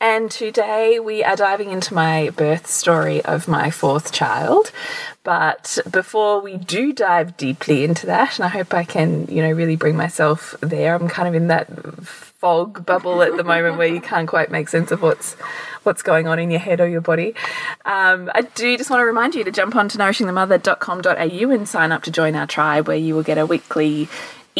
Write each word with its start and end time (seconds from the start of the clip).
And 0.00 0.30
today 0.30 0.98
we 0.98 1.22
are 1.22 1.36
diving 1.36 1.70
into 1.72 1.92
my 1.92 2.30
birth 2.30 2.66
story 2.66 3.22
of 3.22 3.46
my 3.46 3.70
fourth 3.70 4.12
child. 4.12 4.72
But 5.24 5.78
before 5.90 6.40
we 6.40 6.56
do 6.56 6.94
dive 6.94 7.36
deeply 7.36 7.84
into 7.84 8.06
that, 8.06 8.38
and 8.38 8.46
I 8.46 8.48
hope 8.48 8.72
I 8.72 8.84
can, 8.84 9.26
you 9.26 9.42
know, 9.42 9.52
really 9.52 9.76
bring 9.76 9.96
myself 9.98 10.54
there, 10.62 10.94
I'm 10.94 11.08
kind 11.08 11.28
of 11.28 11.34
in 11.34 11.48
that 11.48 11.68
fog 12.40 12.86
bubble 12.86 13.20
at 13.20 13.36
the 13.36 13.44
moment 13.44 13.76
where 13.76 13.86
you 13.86 14.00
can't 14.00 14.26
quite 14.26 14.50
make 14.50 14.70
sense 14.70 14.90
of 14.90 15.02
what's 15.02 15.34
what's 15.82 16.02
going 16.02 16.26
on 16.26 16.38
in 16.38 16.50
your 16.50 16.60
head 16.60 16.80
or 16.80 16.88
your 16.88 17.02
body. 17.02 17.34
Um, 17.84 18.30
I 18.34 18.40
do 18.42 18.78
just 18.78 18.88
want 18.88 19.00
to 19.00 19.04
remind 19.04 19.34
you 19.34 19.44
to 19.44 19.50
jump 19.50 19.76
on 19.76 19.90
to 19.90 19.98
nourishingthemother.com.au 19.98 21.50
and 21.50 21.68
sign 21.68 21.92
up 21.92 22.02
to 22.04 22.10
join 22.10 22.34
our 22.34 22.46
tribe 22.46 22.88
where 22.88 22.96
you 22.96 23.14
will 23.14 23.22
get 23.22 23.36
a 23.36 23.44
weekly 23.44 24.08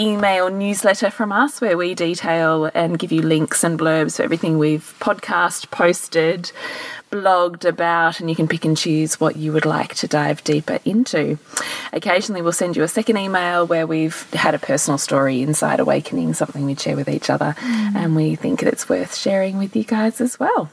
email 0.01 0.49
newsletter 0.49 1.11
from 1.11 1.31
us 1.31 1.61
where 1.61 1.77
we 1.77 1.95
detail 1.95 2.71
and 2.75 2.99
give 2.99 3.13
you 3.13 3.21
links 3.21 3.63
and 3.63 3.79
blurbs 3.79 4.17
for 4.17 4.23
everything 4.23 4.57
we've 4.57 4.95
podcast, 4.99 5.71
posted, 5.71 6.51
blogged 7.11 7.67
about, 7.67 8.19
and 8.19 8.31
you 8.31 8.37
can 8.37 8.49
pick 8.49 8.65
and 8.65 8.79
choose 8.79 9.21
what 9.21 9.37
you 9.37 9.53
would 9.53 9.67
like 9.67 9.95
to 9.97 10.09
dive 10.09 10.43
deeper 10.43 10.79
into. 10.87 11.39
Occasionally, 11.93 12.41
we'll 12.41 12.53
send 12.53 12.77
you 12.77 12.83
a 12.83 12.89
second 12.89 13.19
email 13.19 13.67
where 13.67 13.87
we've 13.87 14.29
had 14.33 14.55
a 14.55 14.59
personal 14.59 14.97
story 14.97 15.43
inside 15.43 15.81
Awakening, 15.81 16.33
something 16.33 16.65
we'd 16.65 16.81
share 16.81 16.97
with 16.97 17.09
each 17.09 17.29
other, 17.29 17.55
mm. 17.59 17.95
and 17.95 18.17
we 18.17 18.37
think 18.37 18.63
it's 18.63 18.89
worth 18.89 19.15
sharing 19.15 19.59
with 19.59 19.77
you 19.77 19.85
guys 19.85 20.21
as 20.21 20.41
well. 20.41 20.71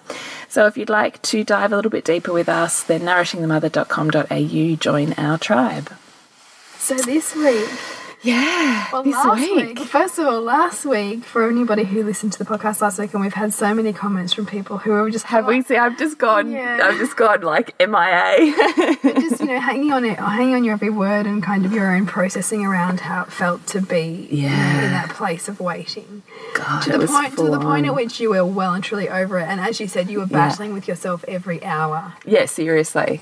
So, 0.47 0.67
if 0.67 0.77
you'd 0.77 0.89
like 0.89 1.21
to 1.23 1.43
dive 1.43 1.73
a 1.73 1.75
little 1.75 1.91
bit 1.91 2.05
deeper 2.05 2.31
with 2.31 2.47
us, 2.47 2.83
then 2.83 3.01
nourishingthemother.com.au, 3.01 4.75
join 4.77 5.13
our 5.13 5.37
tribe. 5.37 5.91
So, 6.77 6.95
this 6.95 7.35
week, 7.35 7.69
yeah, 8.23 8.87
well, 8.91 9.03
last 9.03 9.39
week. 9.39 9.79
week. 9.79 9.79
First 9.79 10.17
of 10.17 10.25
all, 10.25 10.41
last 10.41 10.85
week 10.85 11.23
for 11.23 11.47
anybody 11.47 11.83
who 11.83 12.03
listened 12.03 12.33
to 12.33 12.39
the 12.39 12.45
podcast 12.45 12.81
last 12.81 12.97
week, 12.97 13.13
and 13.13 13.21
we've 13.21 13.33
had 13.33 13.53
so 13.53 13.73
many 13.73 13.93
comments 13.93 14.33
from 14.33 14.45
people 14.45 14.79
who 14.79 14.91
are 14.91 15.09
just 15.09 15.25
have 15.25 15.45
we 15.45 15.61
see. 15.61 15.77
I've 15.77 15.97
just 15.97 16.17
gone. 16.17 16.51
Yeah. 16.51 16.79
I've 16.83 16.97
just 16.97 17.15
gone 17.15 17.41
like 17.41 17.75
MIA. 17.79 18.53
just 19.19 19.39
you 19.39 19.45
know, 19.45 19.59
hanging 19.59 19.91
on 19.91 20.03
it, 20.03 20.17
hanging 20.17 20.55
on 20.55 20.63
your 20.63 20.73
every 20.73 20.89
word, 20.89 21.27
and 21.27 21.43
kind 21.43 21.65
of 21.65 21.71
your 21.71 21.95
own 21.95 22.07
processing 22.07 22.65
around 22.65 23.01
how 23.01 23.23
it 23.23 23.31
felt 23.31 23.65
to 23.67 23.81
be 23.81 24.27
yeah. 24.31 24.47
You 24.47 24.81
know, 24.81 24.85
in 24.85 24.91
that 24.91 25.09
place 25.09 25.47
of 25.47 25.59
waiting. 25.59 26.23
God, 26.55 26.81
to 26.83 26.97
the 26.97 27.07
point 27.07 27.37
to 27.37 27.49
the 27.49 27.59
point 27.59 27.85
at 27.85 27.95
which 27.95 28.19
you 28.19 28.31
were 28.31 28.45
well 28.45 28.73
and 28.73 28.83
truly 28.83 29.09
over 29.09 29.39
it, 29.39 29.47
and 29.47 29.59
as 29.59 29.79
you 29.79 29.87
said, 29.87 30.09
you 30.09 30.19
were 30.19 30.25
battling 30.25 30.69
yeah. 30.69 30.75
with 30.75 30.87
yourself 30.87 31.23
every 31.27 31.63
hour. 31.63 32.15
Yeah, 32.25 32.45
seriously. 32.45 33.21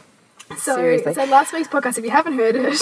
So, 0.58 0.76
Seriously. 0.76 1.14
so 1.14 1.26
last 1.26 1.54
week's 1.54 1.68
podcast, 1.68 1.98
if 1.98 2.04
you 2.04 2.12
haven't 2.12 2.34
heard 2.34 2.56
it, 2.56 2.82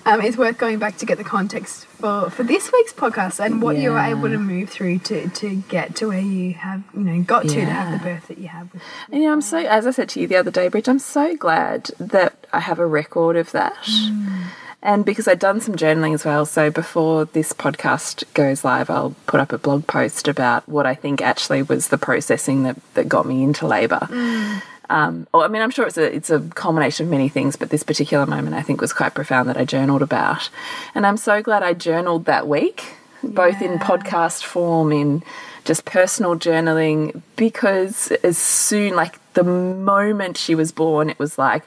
um, 0.06 0.20
it's 0.20 0.36
worth 0.36 0.58
going 0.58 0.78
back 0.78 0.96
to 0.98 1.06
get 1.06 1.18
the 1.18 1.24
context 1.24 1.86
for, 1.86 2.30
for 2.30 2.42
this 2.42 2.70
week's 2.72 2.92
podcast 2.92 3.44
and 3.44 3.62
what 3.62 3.76
yeah. 3.76 3.82
you 3.82 3.90
were 3.92 3.98
able 3.98 4.28
to 4.28 4.38
move 4.38 4.70
through 4.70 4.98
to, 5.00 5.28
to 5.28 5.56
get 5.68 5.94
to 5.96 6.08
where 6.08 6.20
you 6.20 6.54
have, 6.54 6.82
you 6.94 7.00
know, 7.00 7.22
got 7.22 7.42
to 7.42 7.58
yeah. 7.58 7.66
to 7.66 7.70
have 7.70 7.98
the 7.98 8.04
birth 8.04 8.28
that 8.28 8.38
you 8.38 8.48
have. 8.48 8.72
With, 8.72 8.82
and, 9.10 9.22
you 9.22 9.28
know, 9.28 9.32
I'm 9.32 9.40
so, 9.42 9.58
as 9.58 9.86
I 9.86 9.90
said 9.90 10.08
to 10.10 10.20
you 10.20 10.26
the 10.26 10.36
other 10.36 10.50
day, 10.50 10.68
Bridge, 10.68 10.88
I'm 10.88 10.98
so 10.98 11.36
glad 11.36 11.90
that 11.98 12.46
I 12.52 12.60
have 12.60 12.78
a 12.78 12.86
record 12.86 13.36
of 13.36 13.52
that. 13.52 13.76
Mm. 13.84 14.44
And 14.82 15.04
because 15.04 15.28
I'd 15.28 15.38
done 15.38 15.60
some 15.60 15.76
journaling 15.76 16.14
as 16.14 16.24
well, 16.24 16.46
so 16.46 16.70
before 16.70 17.26
this 17.26 17.52
podcast 17.52 18.24
goes 18.32 18.64
live, 18.64 18.88
I'll 18.88 19.14
put 19.26 19.40
up 19.40 19.52
a 19.52 19.58
blog 19.58 19.86
post 19.86 20.26
about 20.26 20.66
what 20.68 20.86
I 20.86 20.94
think 20.94 21.20
actually 21.20 21.62
was 21.62 21.88
the 21.88 21.98
processing 21.98 22.62
that, 22.62 22.78
that 22.94 23.08
got 23.08 23.26
me 23.26 23.42
into 23.42 23.66
labour. 23.66 24.08
Mm. 24.10 24.62
Um, 24.90 25.28
I 25.32 25.46
mean, 25.46 25.62
I'm 25.62 25.70
sure 25.70 25.86
it's 25.86 25.96
a 25.96 26.14
it's 26.14 26.30
a 26.30 26.40
combination 26.40 27.06
of 27.06 27.10
many 27.10 27.28
things, 27.28 27.54
but 27.54 27.70
this 27.70 27.84
particular 27.84 28.26
moment 28.26 28.56
I 28.56 28.62
think 28.62 28.80
was 28.80 28.92
quite 28.92 29.14
profound 29.14 29.48
that 29.48 29.56
I 29.56 29.64
journaled 29.64 30.02
about, 30.02 30.50
and 30.96 31.06
I'm 31.06 31.16
so 31.16 31.40
glad 31.42 31.62
I 31.62 31.74
journaled 31.74 32.24
that 32.24 32.48
week, 32.48 32.84
yeah. 33.22 33.30
both 33.30 33.62
in 33.62 33.78
podcast 33.78 34.42
form, 34.42 34.90
in 34.90 35.22
just 35.64 35.84
personal 35.84 36.34
journaling, 36.34 37.22
because 37.36 38.10
as 38.24 38.36
soon 38.36 38.96
like 38.96 39.20
the 39.34 39.44
moment 39.44 40.36
she 40.36 40.56
was 40.56 40.72
born, 40.72 41.08
it 41.08 41.20
was 41.20 41.38
like, 41.38 41.62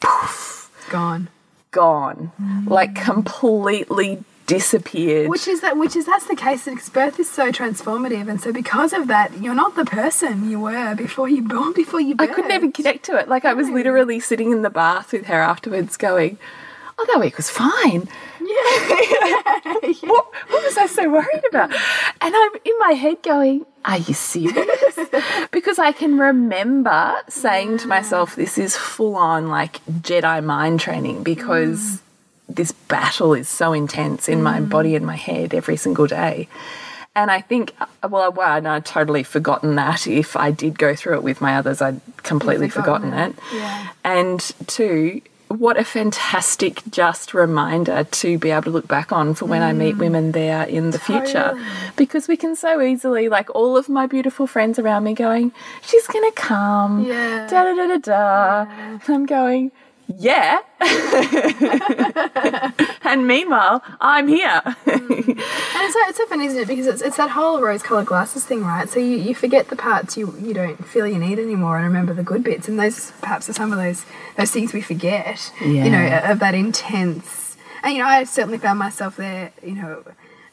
poof, 0.00 0.70
gone, 0.90 1.28
gone, 1.70 2.30
mm. 2.38 2.68
like 2.68 2.94
completely 2.94 4.22
disappeared. 4.50 5.28
Which 5.28 5.46
is 5.46 5.60
that 5.60 5.76
which 5.76 5.94
is 5.96 6.06
that's 6.06 6.26
the 6.26 6.36
case 6.36 6.64
because 6.64 6.88
birth 6.88 7.20
is 7.20 7.30
so 7.30 7.52
transformative 7.52 8.28
and 8.28 8.40
so 8.40 8.52
because 8.52 8.92
of 8.92 9.06
that 9.06 9.40
you're 9.40 9.54
not 9.54 9.76
the 9.76 9.84
person 9.84 10.50
you 10.50 10.58
were 10.60 10.94
before 10.94 11.28
you 11.28 11.42
born 11.42 11.72
before 11.82 12.00
you 12.00 12.16
birthed. 12.16 12.30
I 12.30 12.34
couldn't 12.34 12.52
even 12.52 12.72
connect 12.72 13.04
to 13.04 13.16
it. 13.16 13.28
Like 13.28 13.44
I 13.44 13.54
was 13.54 13.68
literally 13.68 14.20
sitting 14.20 14.50
in 14.50 14.62
the 14.62 14.70
bath 14.70 15.12
with 15.12 15.26
her 15.26 15.40
afterwards 15.40 15.96
going, 15.96 16.38
Oh 16.98 17.06
that 17.06 17.20
week 17.20 17.36
was 17.36 17.48
fine. 17.48 18.08
Yeah. 18.40 18.46
what, 20.10 20.26
what 20.48 20.64
was 20.64 20.76
I 20.76 20.86
so 20.86 21.08
worried 21.08 21.44
about? 21.48 21.72
And 22.20 22.34
I'm 22.36 22.50
in 22.64 22.78
my 22.78 22.92
head 22.92 23.22
going, 23.22 23.64
Are 23.84 23.98
you 23.98 24.12
serious? 24.12 24.98
because 25.50 25.78
I 25.78 25.92
can 25.92 26.18
remember 26.18 27.14
saying 27.28 27.78
to 27.78 27.88
myself, 27.88 28.36
This 28.36 28.58
is 28.58 28.76
full 28.76 29.16
on 29.16 29.48
like 29.48 29.82
Jedi 29.86 30.44
mind 30.44 30.80
training 30.80 31.22
because 31.22 31.78
mm 31.78 32.00
this 32.54 32.72
battle 32.72 33.34
is 33.34 33.48
so 33.48 33.72
intense 33.72 34.28
in 34.28 34.40
mm. 34.40 34.42
my 34.42 34.60
body 34.60 34.96
and 34.96 35.06
my 35.06 35.16
head 35.16 35.54
every 35.54 35.76
single 35.76 36.06
day. 36.06 36.48
And 37.14 37.30
I 37.30 37.40
think, 37.40 37.74
well, 38.08 38.30
one, 38.30 38.66
I'd 38.66 38.86
totally 38.86 39.24
forgotten 39.24 39.74
that. 39.74 40.06
If 40.06 40.36
I 40.36 40.52
did 40.52 40.78
go 40.78 40.94
through 40.94 41.14
it 41.14 41.22
with 41.22 41.40
my 41.40 41.56
others, 41.56 41.82
I'd 41.82 42.00
completely 42.18 42.68
forgotten, 42.68 43.10
forgotten, 43.10 43.32
it. 43.32 43.38
Yeah. 43.52 43.88
And 44.04 44.40
two, 44.68 45.20
what 45.48 45.76
a 45.76 45.82
fantastic 45.82 46.80
just 46.88 47.34
reminder 47.34 48.04
to 48.04 48.38
be 48.38 48.50
able 48.52 48.62
to 48.62 48.70
look 48.70 48.86
back 48.86 49.10
on 49.10 49.34
for 49.34 49.46
when 49.46 49.62
mm. 49.62 49.64
I 49.64 49.72
meet 49.72 49.96
mm. 49.96 49.98
women 49.98 50.30
there 50.30 50.62
in 50.62 50.92
the 50.92 50.98
totally. 50.98 51.26
future. 51.26 51.66
Because 51.96 52.28
we 52.28 52.36
can 52.36 52.54
so 52.54 52.80
easily, 52.80 53.28
like 53.28 53.52
all 53.56 53.76
of 53.76 53.88
my 53.88 54.06
beautiful 54.06 54.46
friends 54.46 54.78
around 54.78 55.02
me 55.02 55.12
going, 55.12 55.50
she's 55.82 56.06
going 56.06 56.30
to 56.30 56.36
come. 56.36 57.04
Yeah. 57.04 57.48
Da 57.50 57.64
da 57.64 57.74
da 57.74 57.86
da 57.88 57.98
da. 57.98 58.70
Yeah. 58.70 58.98
I'm 59.08 59.26
going, 59.26 59.72
yeah. 60.16 60.58
and 63.02 63.26
meanwhile, 63.26 63.82
I'm 64.00 64.28
here. 64.28 64.62
mm. 64.64 65.28
And 65.28 65.84
it's 65.84 65.94
so, 65.94 66.00
it's 66.08 66.18
so 66.18 66.26
funny, 66.26 66.46
isn't 66.46 66.58
it? 66.58 66.68
Because 66.68 66.86
it's, 66.86 67.02
it's 67.02 67.16
that 67.16 67.30
whole 67.30 67.60
rose 67.60 67.82
colored 67.82 68.06
glasses 68.06 68.44
thing, 68.44 68.64
right? 68.64 68.88
So 68.88 68.98
you, 69.00 69.16
you 69.16 69.34
forget 69.34 69.68
the 69.68 69.76
parts 69.76 70.16
you, 70.16 70.34
you 70.40 70.54
don't 70.54 70.84
feel 70.86 71.06
you 71.06 71.18
need 71.18 71.38
anymore 71.38 71.76
and 71.76 71.86
remember 71.86 72.14
the 72.14 72.22
good 72.22 72.42
bits. 72.42 72.68
And 72.68 72.78
those 72.78 73.12
perhaps 73.20 73.48
are 73.48 73.52
some 73.52 73.72
of 73.72 73.78
those 73.78 74.04
those 74.36 74.50
things 74.50 74.72
we 74.72 74.80
forget, 74.80 75.52
yeah. 75.60 75.84
you 75.84 75.90
know, 75.90 76.20
of 76.30 76.38
that 76.40 76.54
intense. 76.54 77.56
And, 77.82 77.94
you 77.94 78.00
know, 78.00 78.08
I 78.08 78.24
certainly 78.24 78.58
found 78.58 78.78
myself 78.78 79.16
there, 79.16 79.52
you 79.62 79.74
know, 79.74 80.04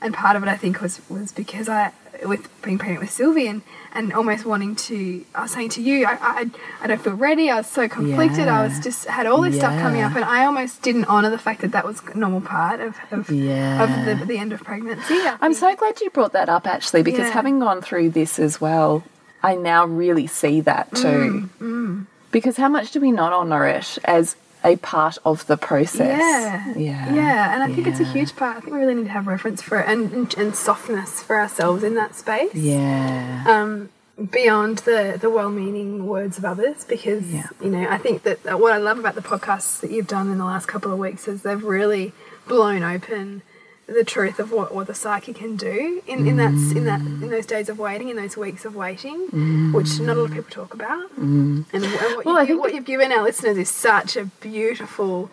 and 0.01 0.13
part 0.13 0.35
of 0.35 0.43
it 0.43 0.49
I 0.49 0.57
think 0.57 0.81
was, 0.81 1.01
was 1.09 1.31
because 1.31 1.67
I, 1.67 1.91
with 2.25 2.49
being 2.61 2.77
pregnant 2.77 3.01
with 3.01 3.11
Sylvie 3.11 3.47
and, 3.47 3.61
and 3.93 4.13
almost 4.13 4.45
wanting 4.45 4.75
to, 4.75 5.25
I 5.33 5.43
was 5.43 5.51
saying 5.51 5.69
to 5.69 5.81
you, 5.81 6.05
I, 6.05 6.17
I, 6.21 6.49
I 6.81 6.87
don't 6.87 7.01
feel 7.01 7.13
ready. 7.13 7.49
I 7.49 7.57
was 7.57 7.67
so 7.67 7.87
conflicted. 7.87 8.45
Yeah. 8.45 8.59
I 8.59 8.63
was 8.63 8.79
just 8.79 9.05
had 9.05 9.25
all 9.25 9.41
this 9.41 9.55
yeah. 9.55 9.61
stuff 9.61 9.81
coming 9.81 10.01
up, 10.01 10.15
and 10.15 10.25
I 10.25 10.45
almost 10.45 10.81
didn't 10.81 11.05
honor 11.05 11.29
the 11.29 11.37
fact 11.37 11.61
that 11.61 11.71
that 11.71 11.85
was 11.85 12.01
a 12.13 12.17
normal 12.17 12.41
part 12.41 12.79
of 12.79 12.95
of, 13.11 13.29
yeah. 13.29 13.83
of 13.83 14.05
the, 14.19 14.25
the 14.25 14.37
end 14.37 14.53
of 14.53 14.63
pregnancy. 14.63 15.19
I'm 15.41 15.53
so 15.53 15.75
glad 15.75 16.01
you 16.01 16.09
brought 16.09 16.33
that 16.33 16.49
up 16.49 16.67
actually, 16.67 17.03
because 17.03 17.29
having 17.31 17.59
gone 17.59 17.81
through 17.81 18.11
this 18.11 18.39
as 18.39 18.61
well, 18.61 19.03
I 19.43 19.55
now 19.55 19.85
really 19.85 20.27
see 20.27 20.61
that 20.61 20.93
too. 20.93 21.07
Mm, 21.07 21.49
mm. 21.59 22.05
Because 22.31 22.57
how 22.57 22.69
much 22.69 22.91
do 22.91 22.99
we 22.99 23.11
not 23.11 23.33
honor 23.33 23.65
it 23.67 23.97
as 24.03 24.35
a 24.67 24.75
part 24.75 25.17
of 25.25 25.47
the 25.47 25.57
process. 25.57 26.19
Yeah. 26.19 26.73
Yeah. 26.75 27.13
Yeah. 27.13 27.53
And 27.53 27.63
I 27.63 27.67
think 27.73 27.87
yeah. 27.87 27.93
it's 27.93 28.01
a 28.01 28.11
huge 28.11 28.35
part. 28.35 28.57
I 28.57 28.59
think 28.59 28.73
we 28.73 28.79
really 28.79 28.95
need 28.95 29.05
to 29.05 29.11
have 29.11 29.25
reference 29.25 29.61
for 29.61 29.79
it 29.79 29.87
and, 29.87 30.11
and, 30.11 30.37
and 30.37 30.55
softness 30.55 31.23
for 31.23 31.39
ourselves 31.39 31.83
in 31.83 31.95
that 31.95 32.15
space. 32.15 32.53
Yeah. 32.53 33.45
Um, 33.47 33.89
beyond 34.31 34.79
the, 34.79 35.17
the 35.19 35.29
well 35.29 35.49
meaning 35.49 36.05
words 36.05 36.37
of 36.37 36.43
others 36.45 36.83
because, 36.83 37.31
yeah. 37.31 37.47
you 37.63 37.69
know, 37.69 37.87
I 37.89 37.97
think 37.97 38.23
that 38.23 38.59
what 38.59 38.73
I 38.73 38.77
love 38.77 38.99
about 38.99 39.15
the 39.15 39.21
podcasts 39.21 39.79
that 39.81 39.91
you've 39.91 40.07
done 40.07 40.29
in 40.29 40.37
the 40.37 40.45
last 40.45 40.67
couple 40.67 40.91
of 40.91 40.99
weeks 40.99 41.27
is 41.27 41.43
they've 41.43 41.63
really 41.63 42.13
blown 42.47 42.83
open 42.83 43.41
the 43.87 44.03
truth 44.03 44.37
of 44.37 44.51
what, 44.51 44.75
what 44.75 44.87
the 44.87 44.93
psyche 44.93 45.33
can 45.33 45.55
do 45.55 46.01
in, 46.05 46.27
in 46.27 46.37
that 46.37 46.51
in 46.75 46.83
that 46.85 46.99
in 46.99 47.29
those 47.29 47.45
days 47.45 47.69
of 47.69 47.79
waiting, 47.79 48.09
in 48.09 48.17
those 48.17 48.35
weeks 48.35 48.65
of 48.65 48.75
waiting, 48.75 49.27
mm. 49.29 49.73
which 49.73 49.99
not 49.99 50.17
a 50.17 50.19
lot 50.19 50.29
of 50.29 50.35
people 50.35 50.51
talk 50.51 50.73
about. 50.73 51.09
Mm. 51.15 51.65
And, 51.71 51.83
and, 51.85 51.85
what, 51.85 52.25
well, 52.25 52.35
you, 52.35 52.41
I 52.41 52.45
think 52.45 52.59
what 52.59 52.73
you've 52.73 52.85
given 52.85 53.11
our 53.13 53.23
listeners 53.23 53.57
is 53.57 53.69
such 53.69 54.17
a 54.17 54.25
beautiful, 54.25 55.31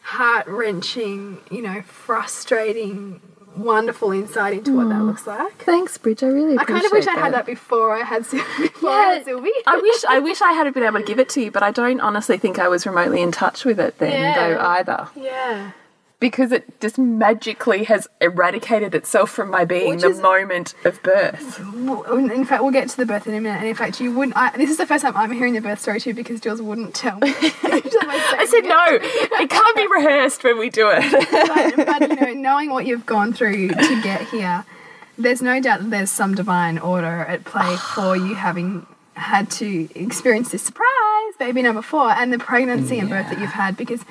heart 0.00 0.48
wrenching, 0.48 1.38
you 1.48 1.62
know, 1.62 1.80
frustrating, 1.82 3.20
wonderful 3.56 4.10
insight 4.10 4.54
into 4.54 4.72
mm. 4.72 4.76
what 4.78 4.88
that 4.88 5.02
looks 5.02 5.26
like. 5.28 5.52
Thanks, 5.58 5.96
Bridge. 5.96 6.24
I 6.24 6.26
really. 6.26 6.58
I 6.58 6.64
kind 6.64 6.84
of 6.84 6.90
wish 6.90 7.04
that. 7.04 7.16
I 7.18 7.20
had 7.20 7.34
that 7.34 7.46
before 7.46 7.94
I 7.94 8.02
had 8.02 8.22
before 8.30 8.90
yeah, 8.90 8.96
I 8.96 9.14
had 9.14 9.24
Sylvie. 9.24 9.50
I 9.64 9.76
wish 9.76 10.04
I 10.08 10.18
wish 10.18 10.42
I 10.42 10.52
had 10.54 10.74
been 10.74 10.82
able 10.82 10.98
to 10.98 11.06
give 11.06 11.20
it 11.20 11.28
to 11.30 11.40
you, 11.40 11.52
but 11.52 11.62
I 11.62 11.70
don't 11.70 12.00
honestly 12.00 12.36
think 12.36 12.58
I 12.58 12.66
was 12.66 12.84
remotely 12.84 13.22
in 13.22 13.30
touch 13.30 13.64
with 13.64 13.78
it 13.78 13.98
then, 13.98 14.10
yeah. 14.10 14.34
though 14.34 14.60
either. 14.60 15.08
Yeah. 15.14 15.70
Because 16.18 16.50
it 16.50 16.80
just 16.80 16.98
magically 16.98 17.84
has 17.84 18.08
eradicated 18.22 18.94
itself 18.94 19.30
from 19.30 19.50
my 19.50 19.64
being 19.66 19.90
Which 19.90 20.00
the 20.00 20.08
is- 20.08 20.20
moment 20.20 20.74
of 20.84 21.02
birth. 21.02 21.60
In 21.60 22.44
fact, 22.44 22.62
we'll 22.62 22.72
get 22.72 22.88
to 22.88 22.96
the 22.96 23.04
birth 23.04 23.26
in 23.26 23.34
a 23.34 23.40
minute. 23.40 23.58
And 23.58 23.68
in 23.68 23.74
fact, 23.74 24.00
you 24.00 24.14
wouldn't. 24.14 24.36
I, 24.36 24.56
this 24.56 24.70
is 24.70 24.78
the 24.78 24.86
first 24.86 25.02
time 25.02 25.16
I'm 25.16 25.30
hearing 25.30 25.52
the 25.52 25.60
birth 25.60 25.80
story 25.80 26.00
too 26.00 26.14
because 26.14 26.40
Jules 26.40 26.62
wouldn't 26.62 26.94
tell 26.94 27.18
me. 27.18 27.28
I 27.36 28.46
said 28.48 28.64
no, 28.64 28.84
it 29.40 29.50
can't 29.50 29.76
be 29.76 29.86
rehearsed 29.86 30.42
when 30.42 30.58
we 30.58 30.70
do 30.70 30.88
it. 30.90 31.76
but, 31.76 31.86
but 31.86 32.08
you 32.10 32.16
know, 32.16 32.32
knowing 32.40 32.70
what 32.70 32.86
you've 32.86 33.06
gone 33.06 33.32
through 33.34 33.68
to 33.68 34.02
get 34.02 34.22
here, 34.28 34.64
there's 35.18 35.42
no 35.42 35.60
doubt 35.60 35.80
that 35.80 35.90
there's 35.90 36.10
some 36.10 36.34
divine 36.34 36.78
order 36.78 37.06
at 37.06 37.44
play 37.44 37.76
for 37.94 38.16
you 38.16 38.34
having 38.34 38.86
had 39.14 39.50
to 39.50 39.88
experience 39.98 40.50
this 40.50 40.60
surprise 40.62 40.86
baby 41.38 41.62
number 41.62 41.80
four 41.80 42.10
and 42.10 42.30
the 42.30 42.38
pregnancy 42.38 42.98
and 42.98 43.08
birth 43.08 43.26
that 43.30 43.38
you've 43.40 43.48
had 43.48 43.74
because 43.74 44.02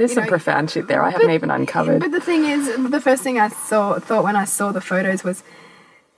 There's 0.00 0.14
some 0.14 0.24
know, 0.24 0.30
profound 0.30 0.70
shit 0.70 0.88
there 0.88 1.02
I 1.02 1.10
haven't 1.10 1.30
even 1.30 1.50
uncovered. 1.50 2.00
But 2.00 2.10
the 2.10 2.20
thing 2.20 2.44
is, 2.44 2.74
the 2.90 3.00
first 3.00 3.22
thing 3.22 3.38
I 3.38 3.48
saw 3.48 3.98
thought 3.98 4.24
when 4.24 4.34
I 4.34 4.46
saw 4.46 4.72
the 4.72 4.80
photos 4.80 5.22
was, 5.22 5.42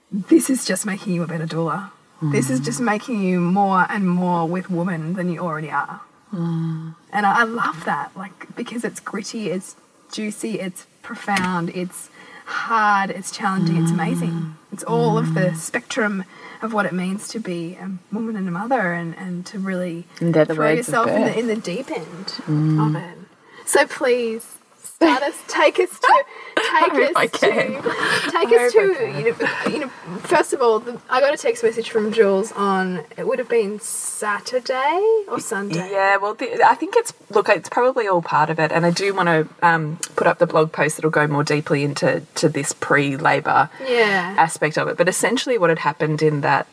this 0.09 0.49
is 0.49 0.63
just 0.65 0.85
making 0.85 1.13
you 1.13 1.21
a 1.23 1.27
better 1.27 1.45
doula. 1.45 1.91
This 2.31 2.49
is 2.49 2.61
just 2.61 2.79
making 2.79 3.21
you 3.21 3.41
more 3.41 3.85
and 3.89 4.07
more 4.07 4.47
with 4.47 4.69
woman 4.69 5.15
than 5.15 5.29
you 5.29 5.41
already 5.41 5.69
are. 5.69 5.99
Mm. 6.31 6.95
And 7.11 7.25
I, 7.25 7.41
I 7.41 7.43
love 7.43 7.83
that, 7.83 8.15
like 8.15 8.55
because 8.55 8.85
it's 8.85 9.01
gritty, 9.01 9.49
it's 9.49 9.75
juicy, 10.09 10.61
it's 10.61 10.87
profound, 11.01 11.69
it's 11.71 12.09
hard, 12.45 13.09
it's 13.09 13.29
challenging, 13.29 13.75
it's 13.83 13.91
amazing. 13.91 14.31
Mm. 14.31 14.53
It's 14.71 14.83
all 14.83 15.17
of 15.17 15.33
the 15.33 15.49
mm. 15.49 15.55
spectrum 15.57 16.23
of 16.61 16.71
what 16.71 16.85
it 16.85 16.93
means 16.93 17.27
to 17.29 17.39
be 17.39 17.75
a 17.75 17.91
woman 18.13 18.37
and 18.37 18.47
a 18.47 18.51
mother, 18.51 18.93
and, 18.93 19.17
and 19.17 19.45
to 19.47 19.59
really 19.59 20.05
And 20.21 20.33
throw 20.33 20.71
yourself 20.71 21.09
in 21.09 21.21
the, 21.23 21.39
in 21.39 21.47
the 21.47 21.57
deep 21.57 21.91
end 21.91 22.39
of 22.79 22.95
it. 22.95 23.17
So 23.65 23.85
please. 23.87 24.49
Start 24.83 25.23
us, 25.23 25.35
take 25.49 25.79
us 25.79 25.99
to, 25.99 26.23
take 26.55 26.65
hope 26.65 26.93
us 26.93 27.11
I 27.15 27.27
to, 27.27 27.37
take 27.49 28.47
I 28.47 28.65
us 28.65 28.71
to, 28.73 28.79
you 29.17 29.31
know, 29.31 29.69
you 29.69 29.79
know. 29.79 29.87
First 30.19 30.53
of 30.53 30.61
all, 30.61 30.79
the, 30.79 31.01
I 31.09 31.19
got 31.19 31.33
a 31.33 31.37
text 31.37 31.61
message 31.61 31.89
from 31.89 32.13
Jules 32.13 32.53
on 32.53 33.03
it 33.17 33.27
would 33.27 33.37
have 33.39 33.49
been 33.49 33.79
Saturday 33.81 35.25
or 35.27 35.39
Sunday. 35.41 35.89
Yeah, 35.91 36.17
well, 36.17 36.35
the, 36.35 36.63
I 36.65 36.75
think 36.75 36.95
it's 36.95 37.11
look, 37.31 37.49
it's 37.49 37.67
probably 37.67 38.07
all 38.07 38.21
part 38.21 38.49
of 38.49 38.59
it, 38.59 38.71
and 38.71 38.85
I 38.85 38.91
do 38.91 39.13
want 39.13 39.27
to 39.27 39.47
um, 39.67 39.97
put 40.15 40.25
up 40.27 40.37
the 40.39 40.47
blog 40.47 40.71
post 40.71 40.95
that'll 40.97 41.11
go 41.11 41.27
more 41.27 41.43
deeply 41.43 41.83
into 41.83 42.21
to 42.35 42.47
this 42.47 42.71
pre-labor 42.71 43.69
Yeah. 43.85 44.35
aspect 44.37 44.77
of 44.77 44.87
it. 44.87 44.95
But 44.97 45.09
essentially, 45.09 45.57
what 45.57 45.69
had 45.69 45.79
happened 45.79 46.21
in 46.21 46.41
that 46.41 46.71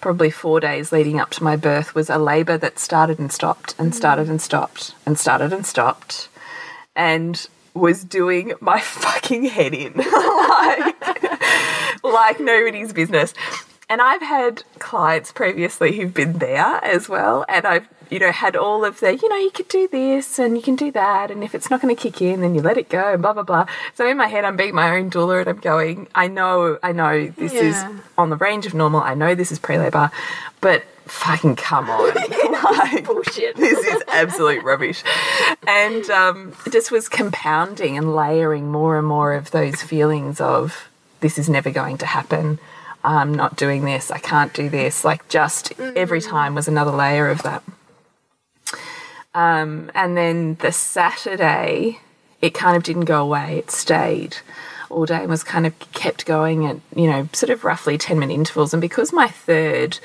probably 0.00 0.30
four 0.30 0.60
days 0.60 0.92
leading 0.92 1.18
up 1.18 1.30
to 1.30 1.42
my 1.42 1.56
birth 1.56 1.94
was 1.94 2.10
a 2.10 2.18
labor 2.18 2.58
that 2.58 2.78
started 2.78 3.18
and 3.18 3.32
stopped 3.32 3.74
and 3.78 3.92
started 3.94 4.28
and 4.28 4.40
stopped 4.42 4.94
and 5.06 5.18
started 5.18 5.52
and 5.52 5.64
stopped, 5.66 6.28
and 6.96 7.46
was 7.74 8.04
doing 8.04 8.52
my 8.60 8.80
fucking 9.04 9.44
head 9.44 9.74
in 9.74 9.92
like 9.96 10.96
like 12.04 12.40
nobody's 12.40 12.92
business. 12.92 13.32
And 13.88 14.00
I've 14.00 14.22
had 14.22 14.62
clients 14.78 15.32
previously 15.32 15.96
who've 15.96 16.14
been 16.14 16.38
there 16.38 16.82
as 16.82 17.10
well, 17.10 17.44
and 17.48 17.66
I've 17.66 17.86
you 18.10 18.18
know 18.18 18.32
had 18.32 18.56
all 18.56 18.84
of 18.86 19.00
the 19.00 19.14
you 19.16 19.28
know 19.28 19.36
you 19.36 19.50
could 19.50 19.68
do 19.68 19.86
this 19.86 20.38
and 20.38 20.56
you 20.56 20.62
can 20.62 20.76
do 20.76 20.90
that, 20.92 21.30
and 21.30 21.44
if 21.44 21.54
it's 21.54 21.68
not 21.70 21.82
going 21.82 21.94
to 21.94 22.00
kick 22.00 22.22
in, 22.22 22.40
then 22.40 22.54
you 22.54 22.62
let 22.62 22.78
it 22.78 22.88
go, 22.88 23.12
and 23.12 23.20
blah 23.20 23.34
blah 23.34 23.42
blah. 23.42 23.66
So 23.94 24.08
in 24.08 24.16
my 24.16 24.28
head, 24.28 24.44
I'm 24.46 24.56
being 24.56 24.74
my 24.74 24.96
own 24.96 25.10
doula, 25.10 25.40
and 25.40 25.48
I'm 25.48 25.58
going, 25.58 26.08
I 26.14 26.28
know, 26.28 26.78
I 26.82 26.92
know 26.92 27.26
this 27.36 27.52
Yeah. 27.52 27.60
is 27.64 27.84
on 28.16 28.30
the 28.30 28.36
range 28.36 28.64
of 28.64 28.72
normal. 28.72 29.00
I 29.02 29.12
know 29.14 29.34
this 29.34 29.52
is 29.52 29.58
pre-labor, 29.58 30.10
but 30.62 30.84
fucking 31.06 31.56
come 31.56 31.88
on, 31.90 32.14
like, 32.62 33.04
Bullshit. 33.06 33.56
this 33.56 33.78
is 33.78 34.02
absolute 34.08 34.62
rubbish. 34.62 35.02
And 35.66 36.08
um, 36.10 36.54
just 36.70 36.90
was 36.90 37.08
compounding 37.08 37.96
and 37.96 38.14
layering 38.14 38.70
more 38.70 38.98
and 38.98 39.06
more 39.06 39.34
of 39.34 39.50
those 39.50 39.82
feelings 39.82 40.40
of 40.40 40.88
this 41.20 41.38
is 41.38 41.48
never 41.48 41.70
going 41.70 41.98
to 41.98 42.06
happen. 42.06 42.58
I'm 43.04 43.34
not 43.34 43.56
doing 43.56 43.84
this. 43.84 44.10
I 44.10 44.18
can't 44.18 44.52
do 44.52 44.68
this. 44.68 45.04
Like 45.04 45.28
just 45.28 45.72
every 45.80 46.20
time 46.20 46.54
was 46.54 46.68
another 46.68 46.92
layer 46.92 47.28
of 47.28 47.42
that. 47.42 47.62
Um, 49.34 49.90
and 49.94 50.16
then 50.16 50.56
the 50.56 50.72
Saturday, 50.72 52.00
it 52.40 52.54
kind 52.54 52.76
of 52.76 52.82
didn't 52.82 53.06
go 53.06 53.22
away. 53.22 53.58
It 53.58 53.70
stayed 53.70 54.36
all 54.90 55.06
day 55.06 55.20
and 55.20 55.30
was 55.30 55.42
kind 55.42 55.66
of 55.66 55.78
kept 55.92 56.26
going 56.26 56.66
at, 56.66 56.76
you 56.94 57.06
know, 57.06 57.28
sort 57.32 57.50
of 57.50 57.64
roughly 57.64 57.96
10 57.96 58.18
minute 58.18 58.34
intervals. 58.34 58.74
And 58.74 58.80
because 58.80 59.12
my 59.12 59.28
third 59.28 59.98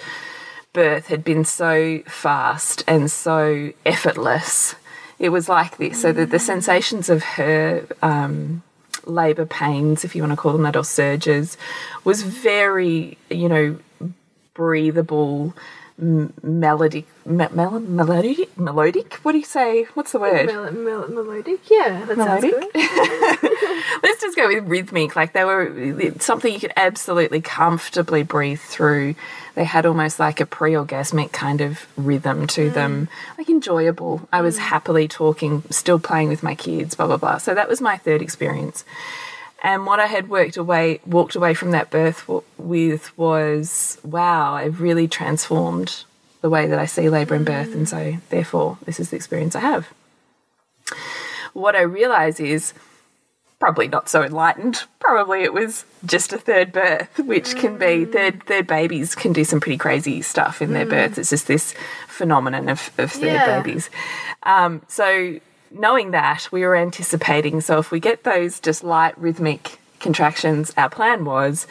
birth 0.77 1.07
had 1.07 1.23
been 1.23 1.43
so 1.43 1.99
fast 2.07 2.83
and 2.87 3.09
so 3.09 3.71
effortless, 3.83 4.75
it 5.17 5.29
was 5.29 5.49
like 5.49 5.77
this. 5.77 5.99
So 6.03 6.11
the, 6.13 6.25
the 6.27 6.37
sensations 6.39 7.09
of 7.09 7.23
her 7.23 7.83
um, 8.03 8.61
labour 9.05 9.45
pains, 9.47 10.05
if 10.05 10.15
you 10.15 10.21
want 10.21 10.33
to 10.33 10.37
call 10.37 10.53
them 10.53 10.61
that, 10.63 10.75
or 10.75 10.83
surges, 10.83 11.57
was 12.03 12.21
very, 12.21 13.17
you 13.31 13.49
know, 13.49 13.79
breathable, 14.53 15.55
m- 15.99 16.31
melodic, 16.43 17.05
me- 17.25 17.47
mel- 17.51 17.79
melodic, 17.79 18.55
melodic. 18.57 19.15
What 19.23 19.31
do 19.31 19.39
you 19.39 19.45
say? 19.45 19.85
What's 19.95 20.11
the 20.11 20.19
word? 20.19 20.45
Mel- 20.45 20.71
mel- 20.71 21.07
melodic, 21.09 21.61
yeah, 21.71 22.05
that 22.05 22.17
Melodic? 22.17 22.51
sounds 22.53 22.71
good. 22.73 23.51
Let's 24.03 24.21
just 24.21 24.37
go 24.37 24.47
with 24.47 24.63
rhythmic. 24.67 25.15
Like 25.15 25.33
they 25.33 25.43
were 25.43 26.13
something 26.19 26.53
you 26.53 26.59
could 26.59 26.73
absolutely 26.77 27.41
comfortably 27.41 28.21
breathe 28.21 28.59
through. 28.59 29.15
They 29.57 29.63
had 29.63 29.87
almost 29.87 30.19
like 30.19 30.39
a 30.39 30.45
pre 30.45 30.73
orgasmic 30.73 31.31
kind 31.31 31.61
of 31.61 31.87
rhythm 31.97 32.45
to 32.45 32.69
mm. 32.69 32.73
them, 32.75 33.09
like 33.39 33.49
enjoyable. 33.49 34.29
I 34.31 34.41
was 34.41 34.57
mm. 34.57 34.59
happily 34.59 35.07
talking, 35.07 35.63
still 35.71 35.97
playing 35.97 36.29
with 36.29 36.43
my 36.43 36.53
kids, 36.53 36.93
blah, 36.93 37.07
blah, 37.07 37.17
blah. 37.17 37.39
So 37.39 37.55
that 37.55 37.67
was 37.67 37.81
my 37.81 37.97
third 37.97 38.21
experience. 38.21 38.85
And 39.63 39.87
what 39.87 39.99
I 39.99 40.05
had 40.05 40.29
worked 40.29 40.57
away, 40.57 40.99
walked 41.07 41.33
away 41.33 41.55
from 41.55 41.71
that 41.71 41.89
birth 41.89 42.29
with 42.59 43.17
was, 43.17 43.97
wow, 44.03 44.53
I've 44.53 44.79
really 44.79 45.07
transformed 45.07 46.03
the 46.41 46.51
way 46.51 46.67
that 46.67 46.77
I 46.77 46.85
see 46.85 47.09
labour 47.09 47.33
and 47.33 47.43
birth. 47.43 47.73
And 47.73 47.87
mm. 47.87 47.89
so, 47.89 48.17
therefore, 48.29 48.77
this 48.85 48.99
is 48.99 49.09
the 49.09 49.15
experience 49.15 49.55
I 49.55 49.61
have. 49.61 49.87
What 51.53 51.75
I 51.75 51.81
realise 51.81 52.39
is 52.39 52.75
probably 53.59 53.87
not 53.87 54.09
so 54.09 54.23
enlightened. 54.23 54.83
Probably 54.99 55.43
it 55.43 55.53
was 55.53 55.85
just 56.05 56.33
a 56.33 56.37
third 56.37 56.71
birth, 56.71 57.17
which 57.19 57.55
can 57.55 57.77
be 57.77 58.05
mm. 58.05 58.11
third 58.11 58.43
third 58.43 58.67
babies 58.67 59.15
can 59.15 59.33
do 59.33 59.43
some 59.43 59.59
pretty 59.59 59.77
crazy 59.77 60.21
stuff 60.21 60.61
in 60.61 60.73
their 60.73 60.85
mm. 60.85 60.91
births. 60.91 61.17
It's 61.17 61.29
just 61.29 61.47
this 61.47 61.73
phenomenon 62.07 62.69
of, 62.69 62.91
of 62.97 63.11
third 63.11 63.33
Yeah. 63.33 63.61
babies. 63.61 63.89
Um, 64.43 64.81
so 64.87 65.39
knowing 65.71 66.11
that, 66.11 66.47
we 66.51 66.61
were 66.61 66.75
anticipating. 66.75 67.61
So 67.61 67.79
if 67.79 67.91
we 67.91 67.99
get 67.99 68.23
those 68.23 68.59
just 68.59 68.83
light 68.83 69.17
rhythmic 69.17 69.79
contractions, 69.99 70.73
our 70.77 70.89
plan 70.89 71.25
was 71.25 71.67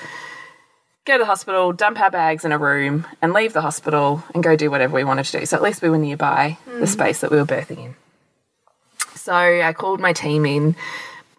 go 1.05 1.14
to 1.14 1.19
the 1.20 1.26
hospital, 1.26 1.72
dump 1.72 2.00
our 2.00 2.10
bags 2.10 2.44
in 2.44 2.50
a 2.50 2.58
room, 2.58 3.06
and 3.22 3.32
leave 3.32 3.52
the 3.52 3.60
hospital 3.60 4.24
and 4.34 4.43
go 4.43 4.56
do 4.56 4.70
whatever 4.70 4.94
we 4.94 5.05
wanted 5.05 5.24
to 5.26 5.38
do. 5.38 5.46
So 5.46 5.56
at 5.56 5.62
least 5.62 5.82
we 5.82 5.88
were 5.88 5.98
nearby 5.98 6.58
the 6.66 6.72
mm. 6.72 6.88
space 6.88 7.20
that 7.20 7.31
we 7.31 7.36
were 7.36 7.46
birthing 7.46 7.78
in. 7.78 7.94
So 9.14 9.32
I 9.32 9.72
called 9.72 10.00
my 10.00 10.12
team 10.12 10.44
in. 10.44 10.74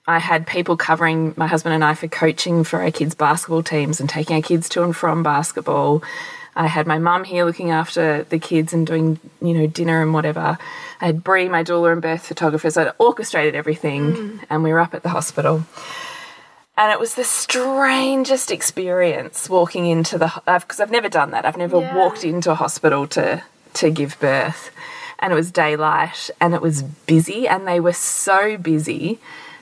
I 0.07 0.19
had 0.19 0.47
people 0.47 0.77
covering 0.77 1.33
my 1.35 1.47
husband 1.47 1.75
and 1.75 1.83
I 1.83 1.93
for 1.93 2.07
coaching 2.07 2.63
for 2.63 2.81
our 2.81 2.91
kids' 2.91 3.15
basketball 3.15 3.63
teams 3.63 3.99
and 3.99 4.09
taking 4.09 4.35
our 4.37 4.41
kids 4.41 4.69
to 4.69 4.83
and 4.83 4.95
from 4.95 5.21
basketball. 5.21 6.01
I 6.55 6.67
had 6.67 6.87
my 6.87 6.97
mum 6.97 7.23
here 7.23 7.45
looking 7.45 7.71
after 7.71 8.23
the 8.23 8.39
kids 8.39 8.73
and 8.73 8.87
doing, 8.87 9.19
you 9.41 9.53
know, 9.53 9.67
dinner 9.67 10.01
and 10.01 10.13
whatever. 10.13 10.57
I 11.01 11.05
had 11.05 11.23
Bree, 11.23 11.49
my 11.49 11.63
doula 11.63 11.91
and 11.91 12.01
birth 12.01 12.25
photographer, 12.25 12.71
so 12.71 12.85
I 12.85 12.93
orchestrated 12.97 13.53
everything 13.53 14.13
mm. 14.13 14.39
and 14.49 14.63
we 14.63 14.71
were 14.71 14.79
up 14.79 14.95
at 14.95 15.03
the 15.03 15.09
hospital. 15.09 15.65
And 16.77 16.91
it 16.91 16.99
was 16.99 17.15
the 17.15 17.23
strangest 17.23 18.51
experience 18.51 19.49
walking 19.49 19.87
into 19.87 20.17
the 20.17 20.31
because 20.45 20.79
I've 20.79 20.91
never 20.91 21.09
done 21.09 21.31
that. 21.31 21.45
I've 21.45 21.57
never 21.57 21.79
Yeah. 21.79 21.95
walked 21.95 22.23
into 22.23 22.51
a 22.51 22.55
hospital 22.55 23.07
to 23.07 23.43
to 23.73 23.89
give 23.89 24.19
birth. 24.19 24.71
And 25.19 25.33
it 25.33 25.35
was 25.35 25.51
daylight 25.51 26.29
and 26.39 26.53
it 26.53 26.61
was 26.61 26.83
busy 26.83 27.47
and 27.47 27.67
they 27.67 27.79
were 27.79 27.93
so 27.93 28.57
busy, 28.57 29.19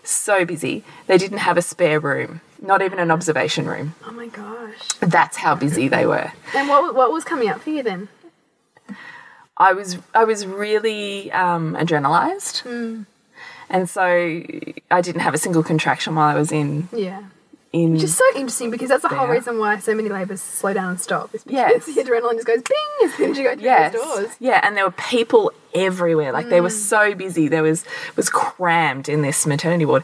so 0.10 0.46
busy. 0.46 0.84
They 1.08 1.18
didn't 1.18 1.40
have 1.40 1.58
a 1.58 1.62
spare 1.62 2.00
room, 2.00 2.42
not 2.62 2.82
even 2.82 3.00
an 3.00 3.12
observation 3.12 3.66
room. 3.66 3.96
Oh 4.06 4.12
my 4.12 4.28
gosh. 4.28 4.88
That's 5.00 5.38
how 5.38 5.56
busy 5.56 5.88
they 5.88 6.06
were. 6.06 6.32
And 6.56 6.68
what 6.70 6.96
what 6.96 7.12
was 7.12 7.24
coming 7.24 7.50
up 7.50 7.62
for 7.62 7.70
you 7.70 7.84
then? 7.84 8.08
I 9.58 9.74
was 9.74 9.98
I 10.14 10.24
was 10.26 10.46
really 10.46 11.32
um, 11.32 11.76
adrenalized, 11.76 13.06
and 13.70 13.90
so 13.90 14.02
I 14.04 15.02
didn't 15.02 15.22
have 15.22 15.34
a 15.34 15.38
single 15.38 15.64
contraction 15.64 16.16
while 16.16 16.28
I 16.28 16.38
was 16.38 16.52
in 16.52 16.90
Yeah. 16.92 17.24
In. 17.76 17.94
Which 17.94 18.04
is 18.04 18.16
so 18.16 18.26
interesting 18.36 18.72
because 18.72 18.90
that's 18.90 19.02
the 19.02 19.10
whole 19.10 19.28
reason 19.28 19.60
why 19.60 19.78
so 19.80 19.94
many 19.94 20.10
labours 20.10 20.42
slow 20.42 20.74
down 20.74 20.92
and 20.92 21.02
stop. 21.02 21.36
Is 21.36 21.44
because 21.44 21.86
Yes. 21.86 21.86
the 21.86 22.04
adrenaline 22.04 22.36
just 22.36 22.48
goes 22.48 22.62
bing 22.62 23.10
as 23.10 23.14
soon 23.14 23.32
as 23.32 23.38
you 23.38 23.44
go 23.44 23.54
through 23.54 23.64
yes, 23.64 23.94
those 23.94 24.02
doors. 24.02 24.36
yeah, 24.40 24.62
and 24.64 24.78
there 24.78 24.86
were 24.86 24.92
people 24.92 25.52
everywhere. 25.74 26.32
Like 26.32 26.48
they 26.48 26.62
were 26.62 26.70
mm. 26.70 26.72
so 26.72 27.14
busy. 27.14 27.48
There 27.48 27.64
was 27.64 27.84
was 28.16 28.30
crammed 28.30 29.10
in 29.10 29.22
this 29.22 29.46
maternity 29.46 29.86
ward, 29.86 30.04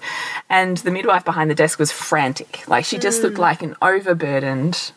and 0.50 0.78
the 0.78 0.92
midwife 0.92 1.24
behind 1.24 1.50
the 1.50 1.56
desk 1.56 1.80
was 1.80 1.92
frantic. 1.92 2.68
Like 2.68 2.86
she 2.86 2.98
just 2.98 3.24
looked 3.24 3.38
mm. 3.38 3.48
like 3.50 3.64
an 3.64 3.76
overburdened 3.82 4.92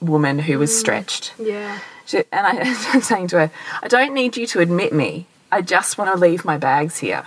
woman 0.00 0.40
who 0.40 0.58
was 0.58 0.70
mm. 0.70 0.80
stretched. 0.80 1.32
Yeah. 1.38 1.78
She, 2.06 2.18
and 2.32 2.46
I, 2.46 2.74
I'm 2.92 3.00
saying 3.00 3.28
to 3.28 3.38
her, 3.38 3.50
I 3.82 3.88
don't 3.88 4.12
need 4.12 4.36
you 4.36 4.46
to 4.48 4.60
admit 4.60 4.92
me. 4.92 5.26
I 5.52 5.62
just 5.62 5.96
want 5.96 6.12
to 6.12 6.18
leave 6.18 6.44
my 6.44 6.58
bags 6.58 6.98
here. 6.98 7.26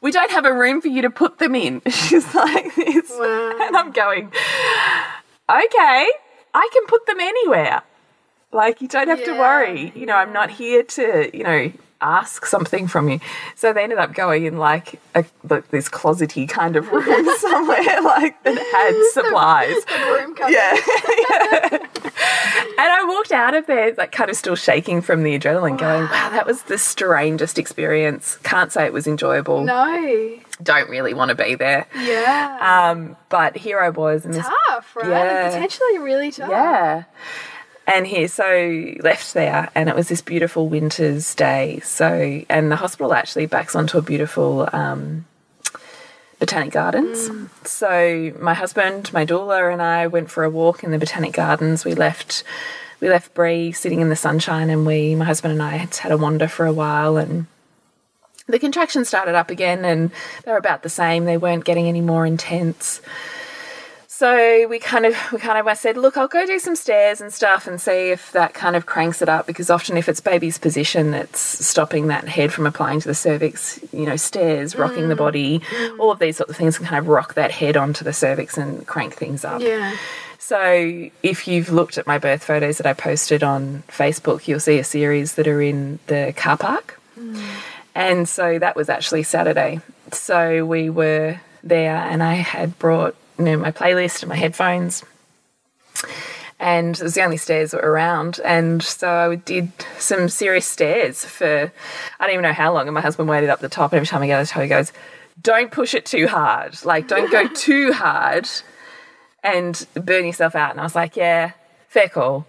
We 0.00 0.10
don't 0.10 0.30
have 0.30 0.44
a 0.44 0.52
room 0.52 0.80
for 0.80 0.88
you 0.88 1.02
to 1.02 1.10
put 1.10 1.38
them 1.38 1.54
in. 1.54 1.82
She's 1.88 2.34
like 2.34 2.74
this. 2.74 3.10
Wow. 3.10 3.58
And 3.60 3.76
I'm 3.76 3.92
going, 3.92 4.26
okay, 5.48 6.08
I 6.54 6.68
can 6.72 6.86
put 6.86 7.06
them 7.06 7.20
anywhere. 7.20 7.82
Like, 8.52 8.80
you 8.80 8.88
don't 8.88 9.08
have 9.08 9.24
to 9.24 9.32
worry. 9.32 9.92
You 9.94 10.06
know, 10.06 10.16
I'm 10.16 10.32
not 10.32 10.50
here 10.50 10.82
to, 10.82 11.30
you 11.36 11.44
know, 11.44 11.72
ask 12.00 12.46
something 12.46 12.86
from 12.88 13.08
you. 13.08 13.20
So 13.54 13.72
they 13.72 13.82
ended 13.82 13.98
up 13.98 14.14
going 14.14 14.44
in 14.44 14.58
like 14.58 15.00
a, 15.14 15.24
like 15.48 15.68
this 15.68 15.88
closety 15.88 16.48
kind 16.48 16.76
of 16.76 16.90
room 16.90 17.28
somewhere, 17.38 18.02
like 18.02 18.42
that 18.44 18.58
had 18.58 19.24
supplies. 19.24 19.76
Room 20.20 20.34
cover. 20.34 20.50
Yeah. 20.50 20.80
yeah. 21.30 21.86
And 22.80 22.88
I 22.88 23.04
walked 23.04 23.30
out 23.30 23.54
of 23.54 23.66
there, 23.66 23.92
like, 23.98 24.10
kind 24.10 24.30
of 24.30 24.36
still 24.36 24.56
shaking 24.56 25.02
from 25.02 25.22
the 25.22 25.38
adrenaline, 25.38 25.76
going, 25.76 26.04
wow, 26.04 26.30
that 26.30 26.46
was 26.46 26.62
the 26.62 26.78
strangest 26.78 27.58
experience. 27.58 28.38
Can't 28.42 28.72
say 28.72 28.86
it 28.86 28.92
was 28.94 29.06
enjoyable. 29.06 29.64
No. 29.64 30.38
Don't 30.62 30.88
really 30.88 31.12
want 31.12 31.28
to 31.28 31.34
be 31.34 31.56
there. 31.56 31.86
Yeah. 31.94 32.90
Um, 32.90 33.16
but 33.28 33.54
here 33.56 33.80
I 33.80 33.90
was 33.90 34.22
this. 34.22 34.46
tough, 34.68 34.96
right? 34.96 35.08
Yeah. 35.08 35.50
Potentially 35.50 35.98
really 35.98 36.30
tough. 36.30 36.48
Yeah. 36.48 37.04
And 37.92 38.06
here, 38.06 38.28
so 38.28 38.94
left 39.00 39.34
there, 39.34 39.68
and 39.74 39.88
it 39.88 39.96
was 39.96 40.08
this 40.08 40.22
beautiful 40.22 40.68
winter's 40.68 41.34
day. 41.34 41.80
So, 41.82 42.44
and 42.48 42.70
the 42.70 42.76
hospital 42.76 43.12
actually 43.12 43.46
backs 43.46 43.74
onto 43.74 43.98
a 43.98 44.02
beautiful 44.02 44.68
um, 44.72 45.24
botanic 46.38 46.72
gardens. 46.72 47.28
So, 47.64 48.32
my 48.38 48.54
husband, 48.54 49.12
my 49.12 49.26
doula, 49.26 49.72
and 49.72 49.82
I 49.82 50.06
went 50.06 50.30
for 50.30 50.44
a 50.44 50.50
walk 50.50 50.84
in 50.84 50.92
the 50.92 51.00
botanic 51.00 51.32
gardens. 51.32 51.84
We 51.84 51.94
left, 51.94 52.44
we 53.00 53.08
left 53.08 53.34
Bree 53.34 53.72
sitting 53.72 54.00
in 54.00 54.08
the 54.08 54.14
sunshine, 54.14 54.70
and 54.70 54.86
we, 54.86 55.16
my 55.16 55.24
husband 55.24 55.50
and 55.50 55.62
I, 55.62 55.76
had 55.76 55.96
had 55.96 56.12
a 56.12 56.16
wander 56.16 56.46
for 56.46 56.66
a 56.66 56.72
while, 56.72 57.16
and 57.16 57.46
the 58.46 58.60
contractions 58.60 59.08
started 59.08 59.34
up 59.34 59.50
again, 59.50 59.84
and 59.84 60.12
they 60.44 60.52
were 60.52 60.58
about 60.58 60.84
the 60.84 60.88
same. 60.88 61.24
They 61.24 61.38
weren't 61.38 61.64
getting 61.64 61.88
any 61.88 62.02
more 62.02 62.24
intense. 62.24 63.00
So 64.20 64.68
we 64.68 64.78
kind 64.78 65.06
of 65.06 65.16
we 65.32 65.38
kind 65.38 65.56
of 65.56 65.66
I 65.66 65.72
said, 65.72 65.96
look, 65.96 66.18
I'll 66.18 66.28
go 66.28 66.44
do 66.44 66.58
some 66.58 66.76
stairs 66.76 67.22
and 67.22 67.32
stuff 67.32 67.66
and 67.66 67.80
see 67.80 68.10
if 68.10 68.32
that 68.32 68.52
kind 68.52 68.76
of 68.76 68.84
cranks 68.84 69.22
it 69.22 69.30
up 69.30 69.46
because 69.46 69.70
often 69.70 69.96
if 69.96 70.10
it's 70.10 70.20
baby's 70.20 70.58
position 70.58 71.10
that's 71.10 71.40
stopping 71.40 72.08
that 72.08 72.28
head 72.28 72.52
from 72.52 72.66
applying 72.66 73.00
to 73.00 73.08
the 73.08 73.14
cervix, 73.14 73.80
you 73.94 74.04
know, 74.04 74.16
stairs, 74.16 74.76
rocking 74.76 75.08
the 75.08 75.14
mm. 75.14 75.24
body, 75.24 75.60
mm. 75.60 75.98
all 75.98 76.10
of 76.10 76.18
these 76.18 76.36
sorts 76.36 76.50
of 76.50 76.56
things 76.58 76.76
can 76.76 76.86
kind 76.86 76.98
of 76.98 77.08
rock 77.08 77.32
that 77.32 77.50
head 77.50 77.78
onto 77.78 78.04
the 78.04 78.12
cervix 78.12 78.58
and 78.58 78.86
crank 78.86 79.14
things 79.14 79.42
up. 79.42 79.62
Yeah. 79.62 79.96
So 80.38 81.08
if 81.22 81.48
you've 81.48 81.70
looked 81.70 81.96
at 81.96 82.06
my 82.06 82.18
birth 82.18 82.44
photos 82.44 82.76
that 82.76 82.84
I 82.86 82.92
posted 82.92 83.42
on 83.42 83.84
Facebook, 83.88 84.46
you'll 84.46 84.60
see 84.60 84.78
a 84.78 84.84
series 84.84 85.36
that 85.36 85.48
are 85.48 85.62
in 85.62 85.98
the 86.08 86.34
car 86.36 86.58
park. 86.58 87.00
Mm. 87.18 87.42
And 87.94 88.28
so 88.28 88.58
that 88.58 88.76
was 88.76 88.90
actually 88.90 89.22
Saturday. 89.22 89.80
So 90.12 90.66
we 90.66 90.90
were 90.90 91.40
there 91.64 91.96
and 91.96 92.22
I 92.22 92.34
had 92.34 92.78
brought 92.78 93.16
you 93.40 93.52
know, 93.52 93.56
my 93.56 93.72
playlist 93.72 94.22
and 94.22 94.28
my 94.28 94.36
headphones. 94.36 95.04
And 96.58 96.94
it 96.94 97.02
was 97.02 97.14
the 97.14 97.22
only 97.22 97.38
stairs 97.38 97.70
that 97.70 97.82
were 97.82 97.90
around. 97.90 98.38
And 98.44 98.82
so 98.82 99.32
I 99.32 99.34
did 99.36 99.72
some 99.98 100.28
serious 100.28 100.66
stairs 100.66 101.24
for, 101.24 101.72
I 102.18 102.26
don't 102.26 102.34
even 102.34 102.42
know 102.42 102.52
how 102.52 102.74
long. 102.74 102.86
And 102.86 102.94
my 102.94 103.00
husband 103.00 103.28
waited 103.28 103.48
up 103.48 103.60
the 103.60 103.68
top. 103.70 103.92
And 103.92 103.96
every 103.96 104.06
time 104.06 104.22
I 104.22 104.26
get 104.26 104.38
to 104.38 104.44
the 104.44 104.52
top, 104.52 104.62
he 104.62 104.68
goes, 104.68 104.92
don't 105.40 105.72
push 105.72 105.94
it 105.94 106.04
too 106.04 106.28
hard. 106.28 106.84
Like, 106.84 107.08
don't 107.08 107.30
go 107.32 107.48
too 107.54 107.92
hard 107.92 108.48
and 109.42 109.86
burn 109.94 110.26
yourself 110.26 110.54
out. 110.54 110.72
And 110.72 110.80
I 110.80 110.82
was 110.82 110.94
like, 110.94 111.16
yeah, 111.16 111.52
fair 111.88 112.10
call. 112.10 112.46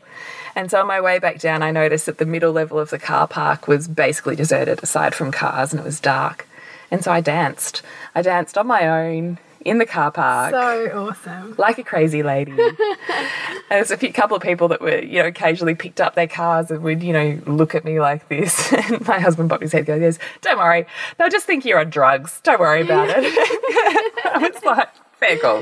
And 0.55 0.69
so 0.69 0.81
on 0.81 0.88
my 0.88 1.00
way 1.00 1.19
back 1.19 1.39
down, 1.39 1.63
I 1.63 1.71
noticed 1.71 2.05
that 2.05 2.17
the 2.17 2.25
middle 2.25 2.51
level 2.51 2.79
of 2.79 2.89
the 2.89 3.00
car 3.00 3.27
park 3.27 3.69
was 3.69 3.88
basically 3.88 4.36
deserted 4.36 4.83
aside 4.83 5.15
from 5.15 5.31
cars 5.31 5.71
and 5.71 5.79
it 5.79 5.86
was 5.86 6.01
dark. 6.01 6.48
And 6.89 7.01
so 7.01 7.12
I 7.12 7.21
danced. 7.21 7.81
I 8.13 8.21
danced 8.21 8.57
on 8.57 8.67
my 8.67 8.88
own 8.88 9.38
in 9.65 9.77
the 9.77 9.85
car 9.85 10.11
park 10.11 10.51
So 10.51 11.07
awesome. 11.09 11.55
like 11.57 11.77
a 11.77 11.83
crazy 11.83 12.23
lady. 12.23 12.51
and 12.51 12.77
there's 13.69 13.91
a 13.91 13.97
few 13.97 14.11
couple 14.11 14.35
of 14.35 14.43
people 14.43 14.67
that 14.69 14.81
were, 14.81 14.99
you 15.01 15.19
know, 15.21 15.27
occasionally 15.27 15.75
picked 15.75 16.01
up 16.01 16.15
their 16.15 16.27
cars 16.27 16.71
and 16.71 16.81
would, 16.83 17.01
you 17.03 17.13
know, 17.13 17.39
look 17.45 17.75
at 17.75 17.85
me 17.85 17.99
like 17.99 18.27
this. 18.29 18.71
And 18.91 19.05
my 19.07 19.19
husband 19.19 19.49
bobbed 19.49 19.61
his 19.61 19.71
head, 19.71 19.85
goes, 19.85 20.17
don't 20.41 20.57
worry, 20.57 20.85
they'll 21.17 21.29
just 21.29 21.45
think 21.45 21.65
you're 21.65 21.79
on 21.79 21.89
drugs. 21.89 22.39
Don't 22.43 22.59
worry 22.59 22.81
about 22.81 23.07
it." 23.09 23.23
I 24.25 24.49
was 24.53 24.63
like, 24.63 24.89
fair 25.19 25.37
call. 25.37 25.61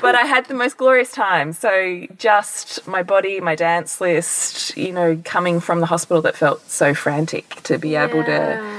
but 0.00 0.14
I 0.14 0.22
had 0.22 0.46
the 0.46 0.54
most 0.54 0.76
glorious 0.78 1.12
time. 1.12 1.52
So 1.52 2.06
just 2.16 2.86
my 2.86 3.02
body, 3.02 3.40
my 3.40 3.54
dance 3.54 4.00
list, 4.00 4.76
you 4.76 4.92
know, 4.92 5.20
coming 5.24 5.60
from 5.60 5.80
the 5.80 5.86
hospital 5.86 6.22
that 6.22 6.36
felt 6.36 6.68
so 6.70 6.94
frantic 6.94 7.56
to 7.64 7.78
be 7.78 7.94
able 7.96 8.24
to 8.24 8.30
Yeah. 8.30 8.77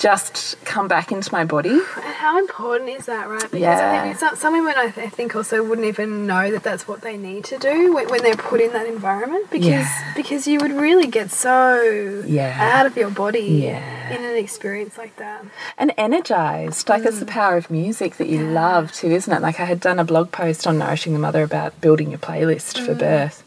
Just 0.00 0.56
come 0.64 0.88
back 0.88 1.12
into 1.12 1.30
my 1.30 1.44
body. 1.44 1.68
And 1.68 2.14
how 2.14 2.38
important 2.38 2.88
is 2.88 3.04
that, 3.04 3.28
right? 3.28 3.50
Because 3.50 3.80
I 3.80 4.02
think 4.02 4.16
some, 4.16 4.34
some 4.34 4.54
women, 4.54 4.72
I, 4.74 4.90
th- 4.90 5.06
I 5.06 5.10
think, 5.10 5.36
also 5.36 5.62
wouldn't 5.62 5.86
even 5.86 6.26
know 6.26 6.50
that 6.50 6.62
that's 6.62 6.88
what 6.88 7.02
they 7.02 7.18
need 7.18 7.44
to 7.44 7.58
do 7.58 7.94
when, 7.94 8.08
when 8.08 8.22
they're 8.22 8.34
put 8.34 8.62
in 8.62 8.72
that 8.72 8.86
environment. 8.86 9.50
Because 9.50 9.68
Yeah. 9.68 10.12
because 10.16 10.46
you 10.46 10.58
would 10.60 10.72
really 10.72 11.06
get 11.06 11.30
so 11.30 12.24
Yeah. 12.26 12.56
out 12.58 12.86
of 12.86 12.96
your 12.96 13.10
body 13.10 13.40
Yeah. 13.68 14.16
in 14.16 14.24
an 14.24 14.36
experience 14.36 14.96
like 14.96 15.14
that. 15.16 15.44
and 15.76 15.92
energized. 15.98 16.88
Like 16.88 17.04
it's 17.04 17.20
the 17.20 17.26
mm. 17.26 17.30
power 17.30 17.56
of 17.56 17.70
music 17.70 18.16
that 18.16 18.28
you 18.28 18.42
love 18.42 18.92
too, 18.92 19.08
isn't 19.10 19.32
it? 19.32 19.42
Like 19.42 19.60
I 19.60 19.66
had 19.66 19.80
done 19.80 19.98
a 19.98 20.04
blog 20.04 20.32
post 20.32 20.66
on 20.66 20.78
Nourishing 20.78 21.12
the 21.12 21.18
Mother 21.18 21.42
about 21.42 21.78
building 21.82 22.10
your 22.10 22.18
playlist 22.18 22.78
for 22.84 22.94
mm. 22.94 22.98
birth. 22.98 23.44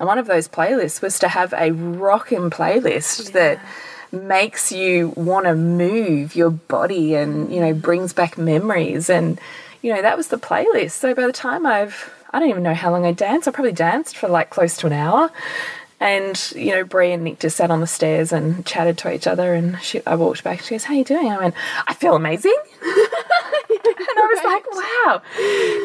And 0.00 0.08
one 0.08 0.18
of 0.18 0.26
those 0.26 0.48
playlists 0.48 1.00
was 1.00 1.20
to 1.20 1.28
have 1.28 1.54
a 1.56 1.70
rockin' 1.70 2.50
playlist 2.50 3.30
that 3.32 3.60
makes 4.14 4.72
you 4.72 5.12
want 5.16 5.46
to 5.46 5.54
move 5.54 6.34
your 6.34 6.50
body 6.50 7.14
and, 7.14 7.52
you 7.52 7.60
know, 7.60 7.74
brings 7.74 8.12
back 8.12 8.38
memories. 8.38 9.10
And, 9.10 9.40
you 9.82 9.94
know, 9.94 10.02
that 10.02 10.16
was 10.16 10.28
the 10.28 10.38
playlist. 10.38 10.92
So 10.92 11.14
by 11.14 11.26
the 11.26 11.32
time 11.32 11.66
I've, 11.66 12.12
I 12.30 12.38
don't 12.38 12.48
even 12.48 12.62
know 12.62 12.74
how 12.74 12.90
long 12.90 13.04
I 13.04 13.12
danced. 13.12 13.46
I 13.46 13.50
probably 13.50 13.72
danced 13.72 14.16
for 14.16 14.28
like 14.28 14.50
close 14.50 14.76
to 14.78 14.86
an 14.86 14.92
hour. 14.92 15.30
And, 16.00 16.52
you 16.54 16.72
know, 16.72 16.84
Bree 16.84 17.12
and 17.12 17.24
Nick 17.24 17.38
just 17.38 17.56
sat 17.56 17.70
on 17.70 17.80
the 17.80 17.86
stairs 17.86 18.32
and 18.32 18.66
chatted 18.66 18.98
to 18.98 19.12
each 19.12 19.26
other. 19.26 19.54
And 19.54 19.80
she, 19.80 20.04
I 20.06 20.16
walked 20.16 20.44
back. 20.44 20.60
She 20.60 20.74
goes, 20.74 20.84
How 20.84 20.94
you 20.94 21.04
doing? 21.04 21.28
I 21.28 21.38
went, 21.38 21.54
I 21.86 21.94
feel 21.94 22.16
amazing. 22.16 22.56
and 22.82 22.90
I 22.90 24.28
was 24.32 24.44
like, 24.44 24.74
Wow, 24.74 25.22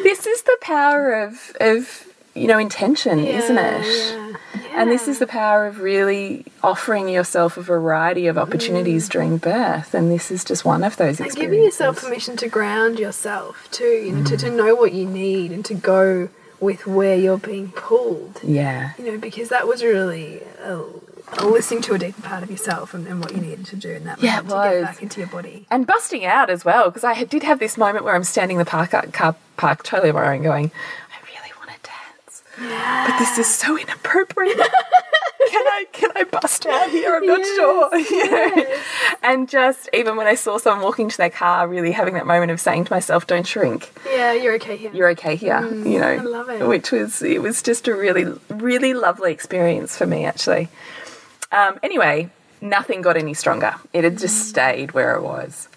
this 0.02 0.26
is 0.26 0.42
the 0.42 0.58
power 0.60 1.22
of, 1.22 1.56
of 1.60 2.09
you 2.34 2.46
know, 2.46 2.58
intention, 2.58 3.18
isn't 3.20 3.58
it? 3.58 3.86
Yeah. 3.86 4.36
And 4.72 4.90
this 4.90 5.08
is 5.08 5.18
the 5.18 5.26
power 5.26 5.66
of 5.66 5.80
really 5.80 6.46
offering 6.62 7.08
yourself 7.08 7.56
a 7.56 7.62
variety 7.62 8.28
of 8.28 8.38
opportunities 8.38 9.08
during 9.08 9.36
birth. 9.36 9.94
And 9.94 10.10
this 10.10 10.30
is 10.30 10.44
just 10.44 10.64
one 10.64 10.84
of 10.84 10.96
those 10.96 11.20
And 11.20 11.34
giving 11.34 11.62
yourself 11.62 12.00
permission 12.00 12.36
to 12.38 12.48
ground 12.48 12.98
yourself 12.98 13.68
too, 13.70 13.84
you 13.84 14.12
know, 14.12 14.24
to, 14.24 14.36
to 14.36 14.50
know 14.50 14.74
what 14.74 14.92
you 14.92 15.06
need 15.06 15.50
and 15.50 15.64
to 15.64 15.74
go 15.74 16.28
with 16.60 16.86
where 16.86 17.16
you're 17.16 17.38
being 17.38 17.72
pulled. 17.72 18.40
Yeah. 18.42 18.92
You 18.98 19.12
know, 19.12 19.18
because 19.18 19.48
that 19.48 19.66
was 19.66 19.82
really 19.82 20.42
uh, 20.62 20.82
uh, 21.38 21.46
listening 21.46 21.82
to 21.82 21.94
a 21.94 21.98
deeper 21.98 22.22
part 22.22 22.42
of 22.42 22.50
yourself 22.50 22.94
and, 22.94 23.06
and 23.06 23.20
what 23.20 23.34
you 23.34 23.40
needed 23.40 23.66
to 23.66 23.76
do 23.76 23.90
in 23.90 24.04
that 24.04 24.22
Yeah, 24.22 24.42
moment 24.42 24.48
to 24.48 24.80
get 24.80 24.82
back 24.82 25.02
into 25.02 25.20
your 25.20 25.28
body. 25.28 25.66
And 25.70 25.86
busting 25.86 26.24
out 26.24 26.50
as 26.50 26.64
well, 26.64 26.90
because 26.90 27.04
I 27.04 27.24
did 27.24 27.42
have 27.42 27.58
this 27.58 27.76
moment 27.76 28.04
where 28.04 28.14
I'm 28.14 28.24
standing 28.24 28.56
in 28.56 28.58
the 28.58 28.70
park, 28.70 28.90
car 29.12 29.36
park 29.56 29.82
totally 29.82 30.12
my 30.12 30.38
going, 30.38 30.70
I 31.10 31.26
really 31.26 31.52
want 31.58 31.70
to 31.82 31.90
But 32.68 33.18
this 33.18 33.38
is 33.38 33.46
so 33.46 33.78
inappropriate. 33.78 34.56
can 35.50 35.66
I 35.66 35.86
can 35.92 36.10
I 36.14 36.24
bust 36.24 36.66
out 36.66 36.90
here? 36.90 37.14
I'm 37.14 37.26
not 37.26 37.44
sure. 37.44 37.98
You 38.10 38.30
know? 38.30 38.76
And 39.22 39.48
just 39.48 39.88
even 39.92 40.16
when 40.16 40.26
I 40.26 40.34
saw 40.34 40.58
someone 40.58 40.84
walking 40.84 41.08
to 41.08 41.16
their 41.16 41.30
car, 41.30 41.66
really 41.66 41.92
having 41.92 42.14
that 42.14 42.26
moment 42.26 42.50
of 42.50 42.60
saying 42.60 42.84
to 42.86 42.92
myself, 42.92 43.26
"Don't 43.26 43.46
shrink. 43.46 43.92
Yeah, 44.06 44.32
you're 44.32 44.54
okay 44.54 44.76
here. 44.76 44.90
You're 44.92 45.10
okay 45.10 45.36
here." 45.36 45.62
you 45.62 45.98
know, 45.98 46.06
I 46.06 46.16
love 46.16 46.50
it. 46.50 46.66
which 46.66 46.90
was 46.92 47.22
it 47.22 47.40
was 47.40 47.62
just 47.62 47.88
a 47.88 47.94
really 47.94 48.26
really 48.48 48.94
lovely 48.94 49.32
experience 49.32 49.96
for 49.96 50.06
me 50.06 50.24
actually. 50.24 50.68
Um, 51.52 51.78
anyway, 51.82 52.30
nothing 52.60 53.00
got 53.00 53.16
any 53.16 53.34
stronger. 53.34 53.74
It 53.92 54.04
had 54.04 54.18
just 54.18 54.48
stayed 54.48 54.92
where 54.92 55.14
it 55.14 55.22
was. 55.22 55.68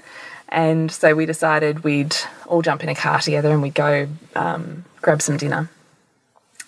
And 0.50 0.92
so 0.92 1.16
we 1.16 1.26
decided 1.26 1.84
we'd 1.84 2.16
all 2.46 2.62
jump 2.62 2.84
in 2.84 2.90
a 2.90 2.96
car 2.96 3.20
together 3.20 3.52
and 3.52 3.62
we'd 3.62 3.74
go 3.74 4.08
um, 4.36 4.86
grab 5.02 5.22
some 5.22 5.38
dinner. 5.38 5.70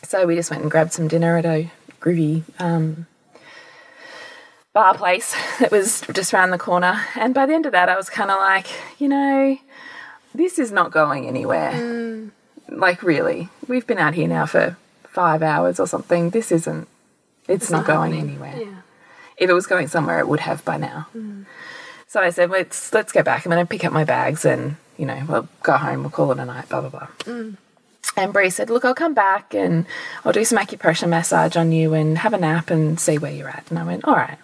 So 0.05 0.25
we 0.27 0.35
just 0.35 0.51
went 0.51 0.61
and 0.61 0.71
grabbed 0.71 0.93
some 0.93 1.07
dinner 1.07 1.37
at 1.37 1.45
a 1.45 1.71
groovy 1.99 2.43
um, 2.59 3.07
bar 4.73 4.93
place 4.95 5.35
that 5.59 5.71
was 5.71 6.01
just 6.13 6.33
around 6.33 6.51
the 6.51 6.57
corner. 6.57 7.01
And 7.15 7.33
by 7.33 7.45
the 7.45 7.53
end 7.53 7.65
of 7.65 7.71
that, 7.71 7.89
I 7.89 7.95
was 7.95 8.09
kind 8.09 8.29
of 8.29 8.37
like, 8.37 8.67
you 8.99 9.07
know, 9.07 9.57
this 10.33 10.59
is 10.59 10.71
not 10.71 10.91
going 10.91 11.27
anywhere. 11.27 11.71
Mm. 11.71 12.31
Like, 12.69 13.01
really, 13.03 13.49
we've 13.67 13.87
been 13.87 13.97
out 13.97 14.13
here 14.13 14.27
now 14.27 14.45
for 14.45 14.77
five 15.03 15.41
hours 15.41 15.79
or 15.79 15.87
something. 15.87 16.29
This 16.31 16.51
isn't, 16.51 16.87
it's, 17.47 17.69
not, 17.69 17.85
going 17.85 18.13
anywhere 18.13 18.55
Yeah. 18.57 18.81
if 19.37 19.49
it 19.49 19.53
was 19.53 19.67
going 19.67 19.87
somewhere, 19.87 20.19
it 20.19 20.27
would 20.27 20.41
have 20.41 20.63
by 20.65 20.77
now. 20.77 21.07
Mm. 21.15 21.45
So 22.07 22.21
I 22.21 22.29
said, 22.29 22.49
let's 22.49 22.93
let's 22.93 23.11
go 23.11 23.23
back. 23.23 23.45
I'm 23.45 23.51
going 23.51 23.65
to 23.65 23.69
pick 23.69 23.83
up 23.83 23.91
my 23.91 24.03
bags 24.03 24.45
and 24.45 24.77
you 24.97 25.05
know 25.05 25.21
we'll 25.27 25.47
go 25.63 25.75
home. 25.75 26.01
We'll 26.01 26.11
call 26.11 26.31
it 26.31 26.39
a 26.39 26.45
night. 26.45 26.69
Blah 26.69 26.81
blah 26.81 26.89
blah. 26.89 27.07
Mm. 27.25 27.57
And 28.17 28.31
Bree 28.31 28.49
said, 28.49 28.69
look, 28.69 28.85
I'll 28.85 28.95
come 28.95 29.13
back 29.13 29.53
and 29.53 29.85
I'll 30.23 30.31
do 30.31 30.45
some 30.45 30.57
acupressure 30.57 31.09
massage 31.09 31.55
on 31.55 31.71
you 31.71 31.93
and 31.93 32.17
have 32.17 32.33
a 32.33 32.37
nap 32.37 32.69
and 32.69 32.99
see 32.99 33.17
where 33.17 33.31
you're 33.31 33.49
at. 33.49 33.69
And 33.69 33.77
I 33.77 33.83
went, 33.83 34.05
all 34.05 34.15
right. 34.15 34.37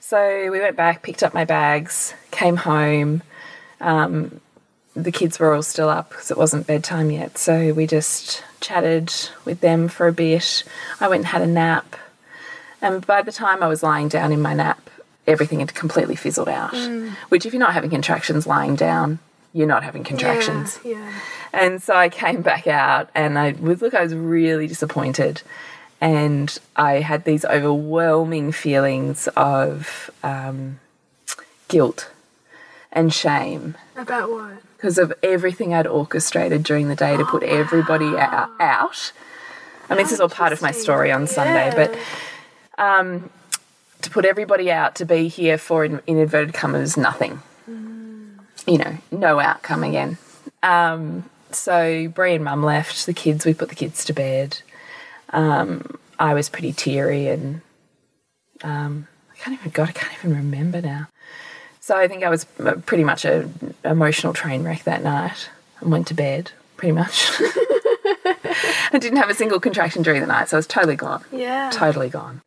So 0.00 0.50
we 0.50 0.60
went 0.60 0.76
back, 0.76 1.02
picked 1.02 1.22
up 1.22 1.34
my 1.34 1.44
bags, 1.44 2.14
came 2.30 2.56
home, 2.56 3.22
Um, 3.80 4.40
the 4.94 5.12
kids 5.12 5.38
were 5.38 5.54
all 5.54 5.62
still 5.62 5.88
up 5.88 6.10
because 6.10 6.30
it 6.30 6.36
wasn't 6.36 6.66
bedtime 6.66 7.10
yet. 7.10 7.38
So 7.38 7.72
we 7.72 7.86
just 7.86 8.42
chatted 8.60 9.12
with 9.44 9.60
them 9.60 9.88
for 9.88 10.06
a 10.08 10.12
bit. 10.12 10.64
I 11.00 11.08
went 11.08 11.20
and 11.20 11.26
had 11.28 11.42
a 11.42 11.46
nap. 11.46 11.96
And 12.82 13.06
by 13.06 13.22
the 13.22 13.32
time 13.32 13.62
I 13.62 13.68
was 13.68 13.82
lying 13.82 14.08
down 14.08 14.32
in 14.32 14.40
my 14.42 14.52
nap, 14.54 14.90
everything 15.26 15.60
had 15.60 15.74
completely 15.74 16.16
fizzled 16.16 16.48
out. 16.48 16.74
Which, 17.28 17.46
if 17.46 17.52
you're 17.52 17.60
not 17.60 17.74
having 17.74 17.90
contractions 17.90 18.46
lying 18.46 18.74
down, 18.74 19.18
you're 19.52 19.66
not 19.66 19.82
having 19.82 20.04
contractions. 20.04 20.78
Yeah. 20.84 20.92
yeah. 20.92 21.12
And 21.52 21.82
so 21.82 21.94
I 21.94 22.08
came 22.08 22.42
back 22.42 22.66
out 22.66 23.10
and 23.14 23.38
I 23.38 23.52
was 23.52 23.82
look, 23.82 23.94
I 23.94 24.02
was 24.02 24.14
really 24.14 24.66
disappointed. 24.66 25.42
And 26.00 26.56
I 26.76 27.00
had 27.00 27.24
these 27.24 27.44
overwhelming 27.44 28.52
feelings 28.52 29.28
of 29.36 30.10
um, 30.22 30.80
guilt 31.68 32.10
and 32.90 33.12
shame 33.12 33.76
About 33.96 34.30
what? 34.30 34.62
because 34.76 34.96
of 34.98 35.12
everything 35.22 35.74
I'd 35.74 35.86
orchestrated 35.86 36.62
during 36.62 36.88
the 36.88 36.96
day 36.96 37.16
to 37.18 37.24
put 37.24 37.42
everybody 37.42 38.06
ou- 38.06 38.16
out. 38.18 39.12
I 39.90 39.94
mean, 39.94 40.04
this 40.04 40.12
is 40.12 40.20
all 40.20 40.28
part 40.30 40.52
of 40.52 40.62
my 40.62 40.70
story 40.70 41.12
on 41.12 41.26
Sunday, 41.26 41.70
but 41.76 41.98
um, 42.82 43.28
to 44.02 44.10
put 44.10 44.24
everybody 44.24 44.70
out 44.70 44.94
to 44.96 45.04
be 45.04 45.28
here 45.28 45.58
for, 45.58 45.84
in, 45.84 46.00
in 46.06 46.16
inverted 46.16 46.54
commas, 46.54 46.96
nothing. 46.96 47.42
You 48.66 48.78
know, 48.78 48.98
no 49.10 49.40
outcome 49.40 49.84
again. 49.84 50.18
Um, 50.62 51.28
so 51.50 52.08
Bree 52.08 52.34
and 52.34 52.44
Mum 52.44 52.62
left 52.62 53.06
the 53.06 53.14
kids. 53.14 53.44
We 53.44 53.54
put 53.54 53.68
the 53.68 53.74
kids 53.74 54.04
to 54.04 54.12
bed. 54.12 54.60
Um, 55.30 55.98
I 56.18 56.34
was 56.34 56.48
pretty 56.48 56.72
teary, 56.72 57.28
and 57.28 57.62
um, 58.62 59.08
I 59.32 59.36
can't 59.36 59.58
even 59.58 59.70
God, 59.70 59.88
I 59.88 59.92
can't 59.92 60.12
even 60.18 60.36
remember 60.36 60.80
now. 60.80 61.08
So 61.80 61.96
I 61.96 62.06
think 62.08 62.22
I 62.22 62.28
was 62.28 62.44
pretty 62.86 63.04
much 63.04 63.24
a 63.24 63.48
emotional 63.84 64.32
train 64.32 64.62
wreck 64.62 64.84
that 64.84 65.02
night 65.02 65.48
and 65.80 65.90
went 65.90 66.06
to 66.08 66.14
bed 66.14 66.52
pretty 66.76 66.92
much. 66.92 67.30
I 68.92 68.98
didn't 68.98 69.18
have 69.18 69.30
a 69.30 69.34
single 69.34 69.60
contraction 69.60 70.02
during 70.02 70.20
the 70.20 70.26
night, 70.26 70.48
so 70.48 70.56
I 70.56 70.58
was 70.58 70.66
totally 70.66 70.96
gone. 70.96 71.24
Yeah. 71.32 71.70
Totally 71.72 72.08
gone. 72.08 72.42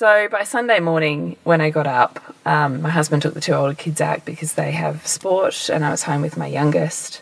So 0.00 0.28
by 0.28 0.44
Sunday 0.44 0.80
morning, 0.80 1.36
when 1.44 1.60
I 1.60 1.68
got 1.68 1.86
up, 1.86 2.34
um, 2.46 2.80
my 2.80 2.88
husband 2.88 3.20
took 3.20 3.34
the 3.34 3.40
two 3.42 3.52
older 3.52 3.74
kids 3.74 4.00
out 4.00 4.24
because 4.24 4.54
they 4.54 4.70
have 4.70 5.06
sport, 5.06 5.68
and 5.68 5.84
I 5.84 5.90
was 5.90 6.04
home 6.04 6.22
with 6.22 6.38
my 6.38 6.46
youngest. 6.46 7.20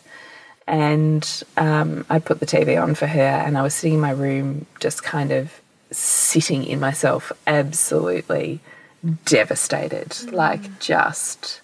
And 0.65 1.43
um, 1.57 2.07
I 2.09 2.21
put 2.21 2.39
the 2.39 2.47
TV 2.47 2.81
on 2.81 2.95
for 2.95 3.09
her, 3.09 3.21
and 3.21 3.59
I 3.59 3.63
was 3.63 3.75
sitting 3.75 3.95
in 3.95 4.01
my 4.01 4.13
room, 4.13 4.67
just 4.79 5.03
kind 5.03 5.33
of 5.33 5.61
sitting 5.91 6.63
in 6.63 6.79
myself, 6.79 7.33
absolutely 7.49 8.61
devastated, 9.25 10.31
like 10.31 10.79
just 10.79 11.61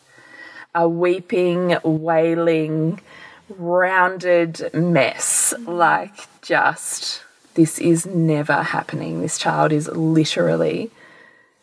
a 0.74 0.88
weeping, 0.88 1.76
wailing, 1.84 3.00
rounded 3.48 4.68
mess. 4.74 5.54
Like, 5.60 6.42
just, 6.42 7.22
this 7.54 7.78
is 7.78 8.04
never 8.04 8.64
happening. 8.64 9.20
This 9.20 9.38
child 9.38 9.70
is 9.70 9.86
literally 9.86 10.90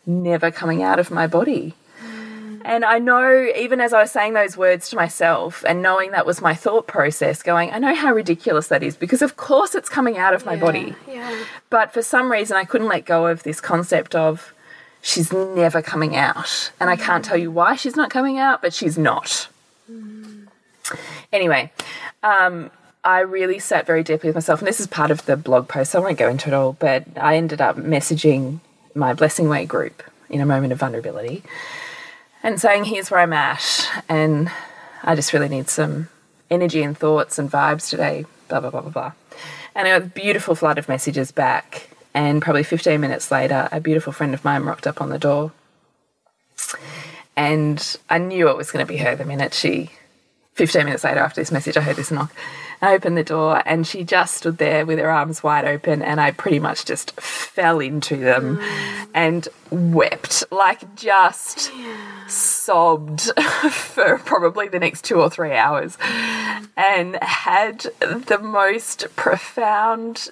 never 0.06 0.50
coming 0.50 0.82
out 0.82 0.98
of 0.98 1.10
my 1.10 1.26
body. 1.26 1.74
And 2.64 2.84
I 2.84 2.98
know, 2.98 3.50
even 3.56 3.80
as 3.80 3.92
I 3.92 4.02
was 4.02 4.12
saying 4.12 4.34
those 4.34 4.56
words 4.56 4.88
to 4.90 4.96
myself 4.96 5.64
and 5.66 5.82
knowing 5.82 6.12
that 6.12 6.26
was 6.26 6.40
my 6.40 6.54
thought 6.54 6.86
process, 6.86 7.42
going, 7.42 7.72
I 7.72 7.78
know 7.78 7.94
how 7.94 8.12
ridiculous 8.12 8.68
that 8.68 8.82
is 8.82 8.96
because, 8.96 9.20
of 9.20 9.36
course, 9.36 9.74
it's 9.74 9.88
coming 9.88 10.16
out 10.16 10.32
of 10.32 10.46
my 10.46 10.56
body. 10.56 10.94
Yeah. 11.08 11.44
But 11.70 11.92
for 11.92 12.02
some 12.02 12.30
reason, 12.30 12.56
I 12.56 12.64
couldn't 12.64 12.88
let 12.88 13.04
go 13.04 13.26
of 13.26 13.42
this 13.42 13.60
concept 13.60 14.14
of 14.14 14.54
she's 15.00 15.32
never 15.32 15.82
coming 15.82 16.14
out. 16.14 16.70
And 16.78 16.88
I 16.88 16.96
can't 16.96 17.24
tell 17.24 17.36
you 17.36 17.50
why 17.50 17.74
she's 17.74 17.96
not 17.96 18.10
coming 18.10 18.38
out, 18.38 18.62
but 18.62 18.72
she's 18.72 18.96
not. 18.96 19.48
Anyway, 21.32 21.72
um, 22.22 22.70
I 23.02 23.20
really 23.20 23.58
sat 23.58 23.86
very 23.86 24.04
deeply 24.04 24.28
with 24.28 24.36
myself. 24.36 24.60
And 24.60 24.68
this 24.68 24.78
is 24.78 24.86
part 24.86 25.10
of 25.10 25.26
the 25.26 25.36
blog 25.36 25.66
post, 25.66 25.90
so 25.90 25.98
I 26.00 26.02
won't 26.02 26.18
go 26.18 26.28
into 26.28 26.48
it 26.48 26.54
all. 26.54 26.74
But 26.74 27.06
I 27.16 27.36
ended 27.36 27.60
up 27.60 27.76
messaging 27.76 28.60
my 28.94 29.14
Blessing 29.14 29.48
Way 29.48 29.66
group 29.66 30.02
in 30.28 30.40
a 30.40 30.46
moment 30.46 30.72
of 30.72 30.78
vulnerability 30.78 31.42
and 32.42 32.60
saying, 32.60 32.84
Here's 32.84 33.10
where 33.10 33.20
I'm 33.20 33.32
at. 33.32 33.88
And 34.08 34.50
I 35.02 35.14
just 35.14 35.32
really 35.32 35.48
need 35.48 35.68
some 35.68 36.08
energy 36.50 36.82
and 36.82 36.96
thoughts 36.96 37.38
and 37.38 37.50
vibes 37.50 37.88
today, 37.88 38.24
blah, 38.48 38.60
blah, 38.60 38.70
blah, 38.70 38.80
blah, 38.82 38.90
blah. 38.90 39.12
And 39.74 39.88
I 39.88 39.98
got 39.98 40.06
a 40.06 40.10
beautiful 40.10 40.54
flood 40.54 40.78
of 40.78 40.88
messages 40.88 41.32
back. 41.32 41.88
And 42.14 42.42
probably 42.42 42.62
15 42.62 43.00
minutes 43.00 43.30
later, 43.30 43.68
a 43.72 43.80
beautiful 43.80 44.12
friend 44.12 44.34
of 44.34 44.44
mine 44.44 44.64
rocked 44.64 44.86
up 44.86 45.00
on 45.00 45.08
the 45.08 45.18
door. 45.18 45.52
And 47.36 47.96
I 48.10 48.18
knew 48.18 48.50
it 48.50 48.56
was 48.56 48.70
going 48.70 48.84
to 48.84 48.92
be 48.92 48.98
her 48.98 49.16
the 49.16 49.24
minute 49.24 49.54
she, 49.54 49.90
15 50.54 50.84
minutes 50.84 51.04
later 51.04 51.20
after 51.20 51.40
this 51.40 51.50
message, 51.50 51.78
I 51.78 51.80
heard 51.80 51.96
this 51.96 52.10
knock. 52.10 52.30
I 52.82 52.94
opened 52.94 53.16
the 53.16 53.22
door 53.22 53.62
and 53.64 53.86
she 53.86 54.02
just 54.02 54.34
stood 54.34 54.58
there 54.58 54.84
with 54.84 54.98
her 54.98 55.08
arms 55.08 55.42
wide 55.42 55.64
open, 55.64 56.02
and 56.02 56.20
I 56.20 56.32
pretty 56.32 56.58
much 56.58 56.84
just 56.84 57.18
fell 57.20 57.78
into 57.78 58.16
them 58.16 58.58
mm. 58.58 59.06
and 59.14 59.48
wept, 59.70 60.42
like 60.50 60.96
just 60.96 61.70
sobbed 62.26 63.20
for 63.70 64.18
probably 64.18 64.66
the 64.66 64.80
next 64.80 65.04
two 65.04 65.20
or 65.20 65.30
three 65.30 65.52
hours 65.52 65.96
and 66.76 67.16
had 67.22 67.86
the 68.00 68.40
most 68.42 69.06
profound 69.14 70.30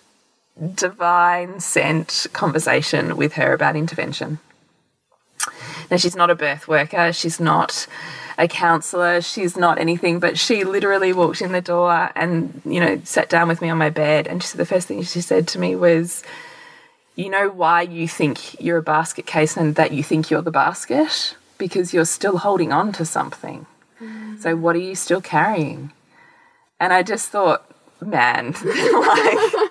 divine 0.74 1.60
sent 1.60 2.26
conversation 2.32 3.16
with 3.16 3.34
her 3.34 3.52
about 3.52 3.76
intervention. 3.76 4.40
Now, 5.90 5.96
she's 5.96 6.16
not 6.16 6.30
a 6.30 6.34
birth 6.34 6.68
worker, 6.68 7.12
she's 7.12 7.40
not 7.40 7.86
a 8.40 8.48
counselor, 8.48 9.20
she's 9.20 9.54
not 9.54 9.78
anything, 9.78 10.18
but 10.18 10.38
she 10.38 10.64
literally 10.64 11.12
walked 11.12 11.42
in 11.42 11.52
the 11.52 11.60
door 11.60 12.10
and, 12.16 12.62
you 12.64 12.80
know, 12.80 13.00
sat 13.04 13.28
down 13.28 13.48
with 13.48 13.60
me 13.60 13.68
on 13.68 13.76
my 13.76 13.90
bed. 13.90 14.26
And 14.26 14.42
she 14.42 14.48
said 14.48 14.58
the 14.58 14.66
first 14.66 14.88
thing 14.88 15.02
she 15.02 15.20
said 15.20 15.46
to 15.48 15.58
me 15.58 15.76
was, 15.76 16.22
You 17.14 17.28
know 17.28 17.50
why 17.50 17.82
you 17.82 18.08
think 18.08 18.58
you're 18.58 18.78
a 18.78 18.82
basket 18.82 19.26
case 19.26 19.58
and 19.58 19.74
that 19.74 19.92
you 19.92 20.02
think 20.02 20.30
you're 20.30 20.40
the 20.40 20.50
basket? 20.50 21.36
Because 21.58 21.92
you're 21.92 22.06
still 22.06 22.38
holding 22.38 22.72
on 22.72 22.92
to 22.92 23.04
something. 23.04 23.66
Mm. 24.00 24.40
So, 24.40 24.56
what 24.56 24.74
are 24.74 24.80
you 24.80 24.94
still 24.94 25.20
carrying? 25.20 25.92
And 26.80 26.94
I 26.94 27.02
just 27.02 27.28
thought, 27.28 27.70
man, 28.00 28.52
like, 28.64 29.69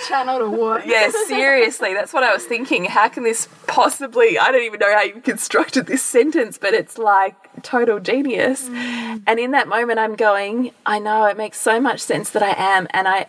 Channeled 0.08 0.42
or 0.42 0.50
what? 0.50 0.86
yeah, 0.86 1.10
seriously, 1.26 1.94
that's 1.94 2.12
what 2.12 2.22
I 2.22 2.32
was 2.32 2.44
thinking. 2.44 2.84
How 2.84 3.08
can 3.08 3.24
this 3.24 3.48
possibly? 3.66 4.38
I 4.38 4.50
don't 4.50 4.62
even 4.62 4.80
know 4.80 4.92
how 4.92 5.02
you 5.02 5.20
constructed 5.20 5.86
this 5.86 6.02
sentence, 6.02 6.58
but 6.58 6.74
it's 6.74 6.98
like 6.98 7.34
total 7.62 8.00
genius. 8.00 8.68
Mm. 8.68 9.22
And 9.26 9.38
in 9.38 9.52
that 9.52 9.68
moment, 9.68 9.98
I'm 9.98 10.16
going, 10.16 10.72
I 10.84 10.98
know 10.98 11.26
it 11.26 11.36
makes 11.36 11.58
so 11.58 11.80
much 11.80 12.00
sense 12.00 12.30
that 12.30 12.42
I 12.42 12.54
am, 12.56 12.86
and 12.90 13.08
I 13.08 13.26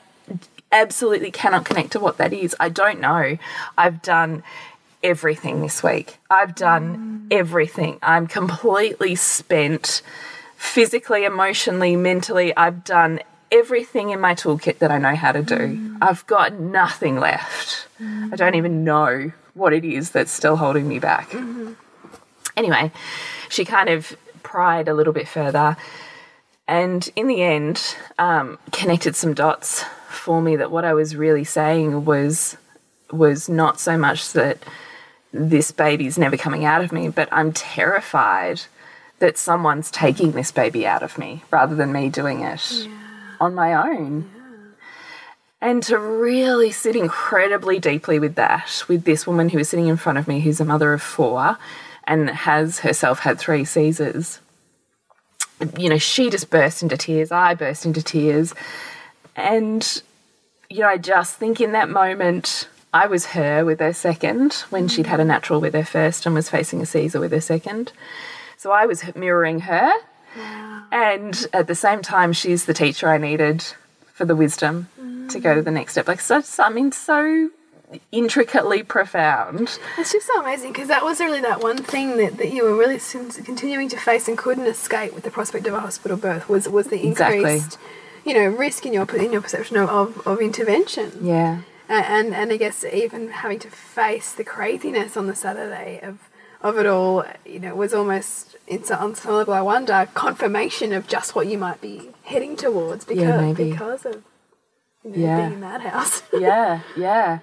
absolutely 0.71 1.31
cannot 1.31 1.65
connect 1.65 1.91
to 1.93 1.99
what 1.99 2.17
that 2.17 2.33
is. 2.33 2.55
I 2.59 2.69
don't 2.69 2.99
know. 2.99 3.37
I've 3.77 4.01
done 4.01 4.43
everything 5.03 5.61
this 5.61 5.83
week. 5.83 6.17
I've 6.29 6.55
done 6.55 7.27
mm. 7.29 7.33
everything. 7.35 7.99
I'm 8.01 8.27
completely 8.27 9.15
spent 9.15 10.01
physically, 10.57 11.25
emotionally, 11.25 11.95
mentally. 11.95 12.55
I've 12.57 12.83
done 12.83 13.19
everything 13.59 14.09
in 14.09 14.19
my 14.19 14.35
toolkit 14.35 14.79
that 14.79 14.91
I 14.91 14.97
know 14.97 15.15
how 15.15 15.31
to 15.31 15.41
do. 15.41 15.55
Mm. 15.55 15.97
I've 16.01 16.25
got 16.27 16.53
nothing 16.53 17.19
left. 17.19 17.87
I 17.99 18.35
don't 18.35 18.53
mm. 18.53 18.57
even 18.57 18.83
know 18.83 19.31
what 19.53 19.73
it 19.73 19.85
is 19.85 20.11
that's 20.11 20.31
still 20.31 20.57
holding 20.57 20.87
me 20.87 20.99
back. 20.99 21.29
Mm-hmm. 21.29 21.73
Anyway, 22.57 22.91
she 23.49 23.65
kind 23.65 23.89
of 23.89 24.15
pried 24.43 24.87
a 24.87 24.93
little 24.93 25.13
bit 25.13 25.27
further 25.27 25.77
and 26.67 27.09
in 27.15 27.27
the 27.27 27.41
end 27.41 27.95
um, 28.17 28.57
connected 28.71 29.15
some 29.15 29.33
dots 29.33 29.83
for 30.09 30.41
me 30.41 30.55
that 30.55 30.71
what 30.71 30.85
I 30.85 30.93
was 30.93 31.15
really 31.15 31.43
saying 31.43 32.05
was 32.05 32.57
was 33.11 33.47
not 33.47 33.79
so 33.79 33.97
much 33.97 34.33
that 34.33 34.57
this 35.31 35.71
baby's 35.71 36.17
never 36.17 36.37
coming 36.37 36.65
out 36.65 36.83
of 36.83 36.91
me, 36.91 37.09
but 37.09 37.29
I'm 37.31 37.53
terrified 37.53 38.61
that 39.19 39.37
someone's 39.37 39.91
taking 39.91 40.31
this 40.31 40.51
baby 40.51 40.87
out 40.87 41.03
of 41.03 41.17
me 41.17 41.43
rather 41.51 41.75
than 41.75 41.91
me 41.91 42.09
doing 42.09 42.41
it 42.41 42.87
on 43.41 43.55
my 43.55 43.73
own. 43.73 44.29
And 45.61 45.81
to 45.83 45.97
really 45.97 46.71
sit 46.71 46.95
incredibly 46.95 47.79
deeply 47.79 48.19
with 48.19 48.35
that, 48.35 48.83
with 48.87 49.03
this 49.03 49.25
woman 49.25 49.49
who 49.49 49.57
is 49.57 49.69
sitting 49.69 49.87
in 49.87 49.97
front 49.97 50.17
of 50.17 50.27
me, 50.27 50.41
who's 50.41 50.59
a 50.59 50.65
mother 50.65 50.93
of 50.93 51.01
four 51.01 51.57
and 52.03 52.29
has 52.29 52.79
herself 52.79 53.19
had 53.19 53.39
three 53.39 53.65
Caesars. 53.65 54.39
You 55.77 55.89
know, 55.89 55.97
she 55.97 56.29
just 56.29 56.49
burst 56.49 56.83
into 56.83 56.97
tears. 56.97 57.31
I 57.31 57.55
burst 57.55 57.85
into 57.85 58.03
tears. 58.03 58.53
And, 59.35 60.03
you 60.69 60.81
know, 60.81 60.87
I 60.87 60.97
just 60.97 61.37
think 61.37 61.59
in 61.59 61.71
that 61.71 61.89
moment, 61.89 62.67
I 62.93 63.07
was 63.07 63.27
her 63.27 63.65
with 63.65 63.79
her 63.79 63.93
second 63.93 64.53
when 64.69 64.87
mm. 64.87 64.91
she'd 64.91 65.07
had 65.07 65.19
a 65.19 65.25
natural 65.25 65.61
with 65.61 65.73
her 65.73 65.83
first 65.83 66.25
and 66.25 66.35
was 66.35 66.49
facing 66.49 66.81
a 66.81 66.85
Caesar 66.85 67.19
with 67.19 67.31
her 67.31 67.41
second. 67.41 67.91
So 68.57 68.71
I 68.71 68.85
was 68.85 69.03
mirroring 69.15 69.61
her. 69.61 69.91
And 70.95 71.47
at 71.51 71.67
the 71.67 71.75
same 71.75 72.01
time, 72.01 72.31
she's 72.31 72.63
the 72.65 72.73
teacher 72.73 73.09
I 73.09 73.17
needed 73.17 73.65
for 74.13 74.23
the 74.23 74.35
wisdom 74.35 74.87
to 75.29 75.39
go 75.41 75.53
to 75.53 75.61
the 75.61 75.71
next 75.71 75.91
step. 75.91 76.07
Like, 76.07 76.21
so, 76.21 76.39
so- 76.39 76.63
I 76.63 76.69
mean, 76.69 76.93
so 76.93 77.49
intricately 78.13 78.81
profound. 78.81 79.77
It's 79.97 80.11
just 80.13 80.25
so 80.27 80.39
amazing 80.41 80.71
because 80.71 80.87
that 80.87 81.03
was 81.03 81.19
really 81.19 81.41
that 81.41 81.61
one 81.61 81.77
thing 81.77 82.15
that, 82.17 82.37
that 82.37 82.49
you 82.51 82.63
were 82.63 82.75
really 82.75 82.99
continuing 83.43 83.89
to 83.89 83.97
face 83.97 84.27
and 84.29 84.37
couldn't 84.37 84.67
escape 84.67 85.13
with 85.13 85.23
the 85.25 85.31
prospect 85.31 85.67
of 85.67 85.73
a 85.73 85.79
hospital 85.81 86.15
birth 86.17 86.47
was 86.47 86.67
was 86.69 86.87
the 86.87 87.05
Exactly. 87.07 87.39
increased, 87.39 87.77
you 88.25 88.33
know, 88.33 88.45
risk 88.47 88.85
in 88.85 88.93
your 88.93 89.05
in 89.15 89.31
your 89.33 89.41
perception 89.41 89.75
of, 89.77 89.89
of, 89.89 90.25
of 90.27 90.39
intervention. 90.39 91.11
Yeah. 91.21 91.61
And 91.89 92.33
and 92.33 92.51
I 92.51 92.57
guess 92.57 92.83
even 92.85 93.29
having 93.29 93.59
to 93.59 93.69
face 93.69 94.31
the 94.33 94.43
craziness 94.45 95.15
on 95.17 95.27
the 95.27 95.35
Saturday 95.35 95.99
of 96.01 96.17
of 96.65 96.79
it 96.79 96.87
all, 96.87 97.23
you 97.45 97.59
know, 97.59 97.75
was 97.75 97.93
almost 97.93 98.55
it's 98.67 98.89
level 98.89 99.53
I 99.53 99.61
wonder 99.61 100.07
confirmation 100.15 100.91
of 100.93 101.07
just 101.07 101.35
what 101.35 101.45
you 101.47 101.57
might 101.57 101.79
be 101.79 102.09
heading 102.23 102.55
towards 102.55 103.05
because 103.05 103.39
maybe. 103.41 103.71
because 103.71 104.05
of 104.05 104.23
you 105.03 105.11
know, 105.11 105.17
Yeah. 105.17 105.37
being 105.41 105.53
in 105.53 105.61
that 105.61 105.81
house. 105.81 106.23
yeah, 106.33 106.79
yeah. 106.97 107.39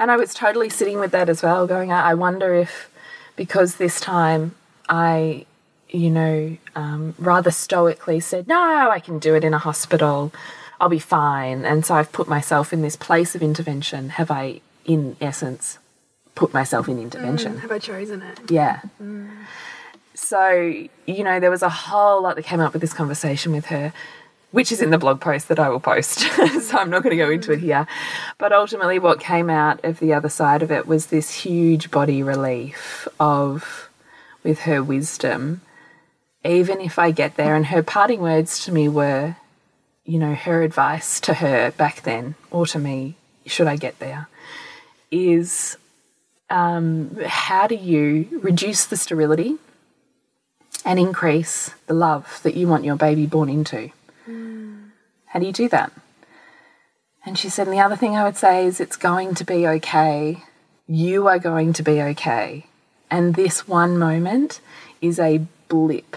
And 0.00 0.10
I 0.10 0.16
was 0.16 0.34
totally 0.34 0.68
sitting 0.68 0.98
with 0.98 1.12
that 1.12 1.28
as 1.28 1.42
well, 1.42 1.66
going, 1.68 1.92
I 1.92 2.10
I 2.10 2.14
wonder 2.14 2.52
if 2.52 2.90
because 3.36 3.76
this 3.76 4.00
time 4.00 4.56
I, 4.88 5.46
you 5.88 6.10
know, 6.10 6.56
um, 6.74 7.14
rather 7.18 7.52
stoically 7.52 8.18
said, 8.18 8.48
no, 8.48 8.90
I 8.90 8.98
can 8.98 9.20
do 9.20 9.36
it 9.36 9.44
in 9.44 9.54
a 9.54 9.58
hospital, 9.58 10.32
I'll 10.80 10.88
be 10.88 10.98
fine. 10.98 11.64
And 11.64 11.86
so 11.86 11.94
I've 11.94 12.10
put 12.10 12.26
myself 12.28 12.72
in 12.72 12.82
this 12.82 12.96
place 12.96 13.36
of 13.36 13.42
intervention. 13.42 14.08
Have 14.10 14.30
I, 14.32 14.60
in 14.84 15.16
essence, 15.20 15.78
put 16.34 16.52
myself 16.52 16.88
in 16.88 16.98
intervention? 16.98 17.54
Mm, 17.54 17.60
have 17.60 17.72
I 17.72 17.78
chosen 17.78 18.22
it? 18.22 18.50
Yeah. 18.50 18.80
Mm. 19.02 19.30
So, 20.14 20.50
you 21.06 21.24
know, 21.24 21.40
there 21.40 21.50
was 21.50 21.62
a 21.62 21.68
whole 21.68 22.22
lot 22.22 22.36
that 22.36 22.44
came 22.44 22.60
up 22.60 22.72
with 22.72 22.80
this 22.80 22.92
conversation 22.92 23.52
with 23.52 23.66
her, 23.66 23.92
which 24.52 24.70
is 24.70 24.80
in 24.80 24.90
the 24.90 24.98
blog 24.98 25.20
post 25.20 25.48
that 25.48 25.58
I 25.58 25.68
will 25.68 25.80
post. 25.80 26.20
so 26.62 26.78
I'm 26.78 26.90
not 26.90 27.02
going 27.02 27.16
to 27.16 27.22
go 27.22 27.30
into 27.30 27.52
it 27.52 27.58
here. 27.58 27.86
But 28.38 28.52
ultimately, 28.52 28.98
what 28.98 29.18
came 29.18 29.50
out 29.50 29.84
of 29.84 29.98
the 29.98 30.14
other 30.14 30.28
side 30.28 30.62
of 30.62 30.70
it 30.70 30.86
was 30.86 31.06
this 31.06 31.30
huge 31.42 31.90
body 31.90 32.22
relief 32.22 33.08
of, 33.18 33.90
with 34.44 34.60
her 34.60 34.82
wisdom, 34.82 35.60
even 36.44 36.80
if 36.80 36.98
I 36.98 37.10
get 37.10 37.36
there, 37.36 37.56
and 37.56 37.66
her 37.66 37.82
parting 37.82 38.20
words 38.20 38.64
to 38.64 38.72
me 38.72 38.88
were, 38.88 39.36
you 40.04 40.18
know, 40.18 40.34
her 40.34 40.62
advice 40.62 41.18
to 41.20 41.34
her 41.34 41.72
back 41.72 42.02
then, 42.02 42.36
or 42.50 42.66
to 42.66 42.78
me, 42.78 43.16
should 43.46 43.66
I 43.66 43.76
get 43.76 43.98
there, 43.98 44.28
is 45.10 45.76
um, 46.50 47.16
how 47.26 47.66
do 47.66 47.74
you 47.74 48.40
reduce 48.42 48.86
the 48.86 48.96
sterility 48.96 49.56
and 50.84 50.98
increase 50.98 51.70
the 51.86 51.94
love 51.94 52.40
that 52.42 52.54
you 52.54 52.68
want 52.68 52.84
your 52.84 52.96
baby 52.96 53.26
born 53.26 53.48
into? 53.48 53.90
Hmm. 54.26 54.88
How 55.26 55.40
do 55.40 55.46
you 55.46 55.52
do 55.52 55.68
that? 55.70 55.92
And 57.26 57.38
she 57.38 57.48
said, 57.48 57.66
and 57.66 57.74
the 57.74 57.80
other 57.80 57.96
thing 57.96 58.16
I 58.16 58.24
would 58.24 58.36
say 58.36 58.66
is 58.66 58.80
it's 58.80 58.96
going 58.96 59.34
to 59.36 59.44
be 59.44 59.66
okay. 59.66 60.44
You 60.86 61.26
are 61.26 61.38
going 61.38 61.72
to 61.74 61.82
be 61.82 62.02
okay. 62.02 62.66
And 63.10 63.34
this 63.34 63.66
one 63.66 63.98
moment 63.98 64.60
is 65.00 65.18
a 65.18 65.46
blip 65.68 66.16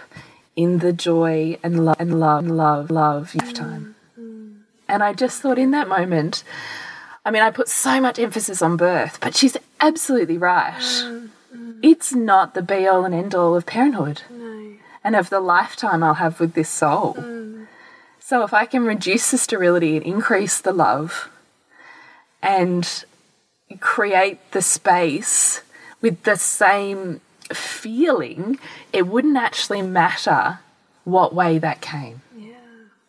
in 0.55 0.79
the 0.79 0.91
joy 0.91 1.57
and 1.63 1.85
love 1.85 1.97
and 1.99 2.19
love 2.19 2.39
and 2.39 2.57
love 2.57 2.91
love 2.91 3.35
lifetime. 3.35 3.95
Hmm. 4.15 4.21
Hmm. 4.21 4.53
And 4.89 5.03
I 5.03 5.13
just 5.13 5.41
thought 5.41 5.57
in 5.57 5.71
that 5.71 5.87
moment, 5.87 6.43
I 7.27 7.29
mean, 7.29 7.41
I 7.41 7.51
put 7.51 7.67
so 7.67 7.99
much 7.99 8.19
emphasis 8.19 8.61
on 8.61 8.77
birth, 8.77 9.19
but 9.19 9.35
she's 9.35 9.57
absolutely 9.81 10.37
right. 10.37 10.79
Mm, 10.79 11.29
mm. 11.53 11.79
It's 11.83 12.13
not 12.13 12.53
the 12.53 12.61
be 12.61 12.87
all 12.87 13.03
and 13.03 13.13
end 13.13 13.35
all 13.35 13.53
of 13.53 13.65
parenthood 13.65 14.21
and 15.03 15.13
of 15.13 15.29
the 15.29 15.41
lifetime 15.41 16.03
I'll 16.03 16.13
have 16.13 16.39
with 16.39 16.53
this 16.53 16.69
soul. 16.69 17.15
Mm. 17.15 17.67
So 18.21 18.43
if 18.43 18.53
I 18.53 18.65
can 18.65 18.85
reduce 18.85 19.29
the 19.29 19.37
sterility 19.37 19.97
and 19.97 20.05
increase 20.05 20.61
the 20.61 20.71
love 20.71 21.29
and 22.41 23.03
create 23.81 24.39
the 24.53 24.61
space 24.61 25.63
with 25.99 26.23
the 26.23 26.37
same 26.37 27.19
feeling, 27.51 28.57
it 28.93 29.05
wouldn't 29.05 29.35
actually 29.35 29.81
matter 29.81 30.59
what 31.03 31.35
way 31.35 31.57
that 31.57 31.81
came. 31.81 32.21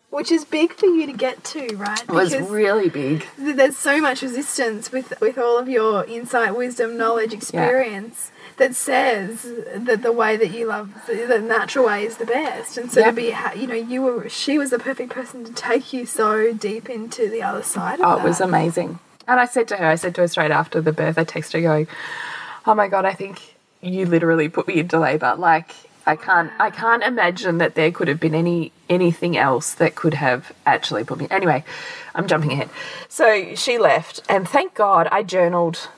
Which 0.09 0.31
is 0.31 0.43
big 0.43 0.73
for 0.73 0.87
you 0.87 1.05
to 1.05 1.13
get 1.13 1.43
to, 1.45 1.75
right? 1.77 2.01
It 2.01 2.09
was 2.09 2.35
really 2.35 2.89
big. 2.89 3.25
th- 3.37 3.55
there's 3.55 3.77
so 3.77 4.01
much 4.01 4.23
resistance 4.23 4.91
with 4.91 5.13
with 5.21 5.37
all 5.37 5.59
of 5.59 5.69
your 5.69 6.03
insight, 6.05 6.55
wisdom, 6.55 6.97
knowledge, 6.97 7.31
experience 7.31 8.31
that 8.57 8.75
says 8.75 9.43
that 9.75 10.01
the 10.01 10.11
way 10.11 10.35
that 10.35 10.49
you 10.51 10.65
love 10.65 10.93
the, 11.07 11.25
the 11.25 11.39
natural 11.39 11.85
way 11.85 12.05
is 12.05 12.17
the 12.17 12.25
best. 12.25 12.77
And 12.77 12.91
so 12.91 13.01
Yep. 13.01 13.09
to 13.09 13.15
be, 13.15 13.29
ha- 13.31 13.53
you 13.55 13.67
know, 13.67 13.75
you 13.75 14.01
were 14.01 14.27
she 14.29 14.57
was 14.57 14.71
the 14.71 14.79
perfect 14.79 15.11
person 15.11 15.45
to 15.45 15.53
take 15.53 15.93
you 15.93 16.07
so 16.07 16.53
deep 16.53 16.89
into 16.89 17.29
the 17.29 17.43
other 17.43 17.61
side. 17.63 17.99
Of 17.99 18.05
Oh, 18.07 18.15
that. 18.15 18.25
it 18.25 18.27
was 18.27 18.41
amazing. 18.41 18.97
And 19.27 19.39
I 19.39 19.45
said 19.45 19.67
to 19.67 19.77
her, 19.77 19.85
I 19.85 19.95
said 19.95 20.15
to 20.15 20.21
her 20.21 20.27
straight 20.27 20.49
after 20.51 20.81
the 20.81 20.91
birth, 20.91 21.19
I 21.19 21.23
texted 21.23 21.53
her 21.53 21.61
going, 21.61 21.87
"Oh 22.65 22.73
my 22.73 22.87
god, 22.87 23.05
I 23.05 23.13
think 23.13 23.55
you 23.79 24.07
literally 24.07 24.49
put 24.49 24.67
me 24.67 24.79
into 24.79 24.99
labour. 24.99 25.35
Like 25.37 25.75
I 26.09 26.15
can't, 26.15 26.51
I 26.59 26.69
can't 26.71 27.03
imagine 27.03 27.59
that 27.59 27.75
there 27.75 27.91
could 27.91 28.07
have 28.07 28.19
been 28.19 28.35
any 28.35 28.71
anything 28.89 29.37
else 29.37 29.67
that 29.75 29.93
could 29.95 30.15
have 30.15 30.41
actually 30.65 31.03
put 31.03 31.19
me." 31.19 31.27
Anyway, 31.29 31.63
I'm 32.15 32.27
jumping 32.27 32.51
ahead. 32.51 32.69
So 33.07 33.55
she 33.55 33.77
left, 33.77 34.21
and 34.27 34.47
thank 34.55 34.73
God 34.73 35.07
I 35.11 35.21
journaled 35.23 35.89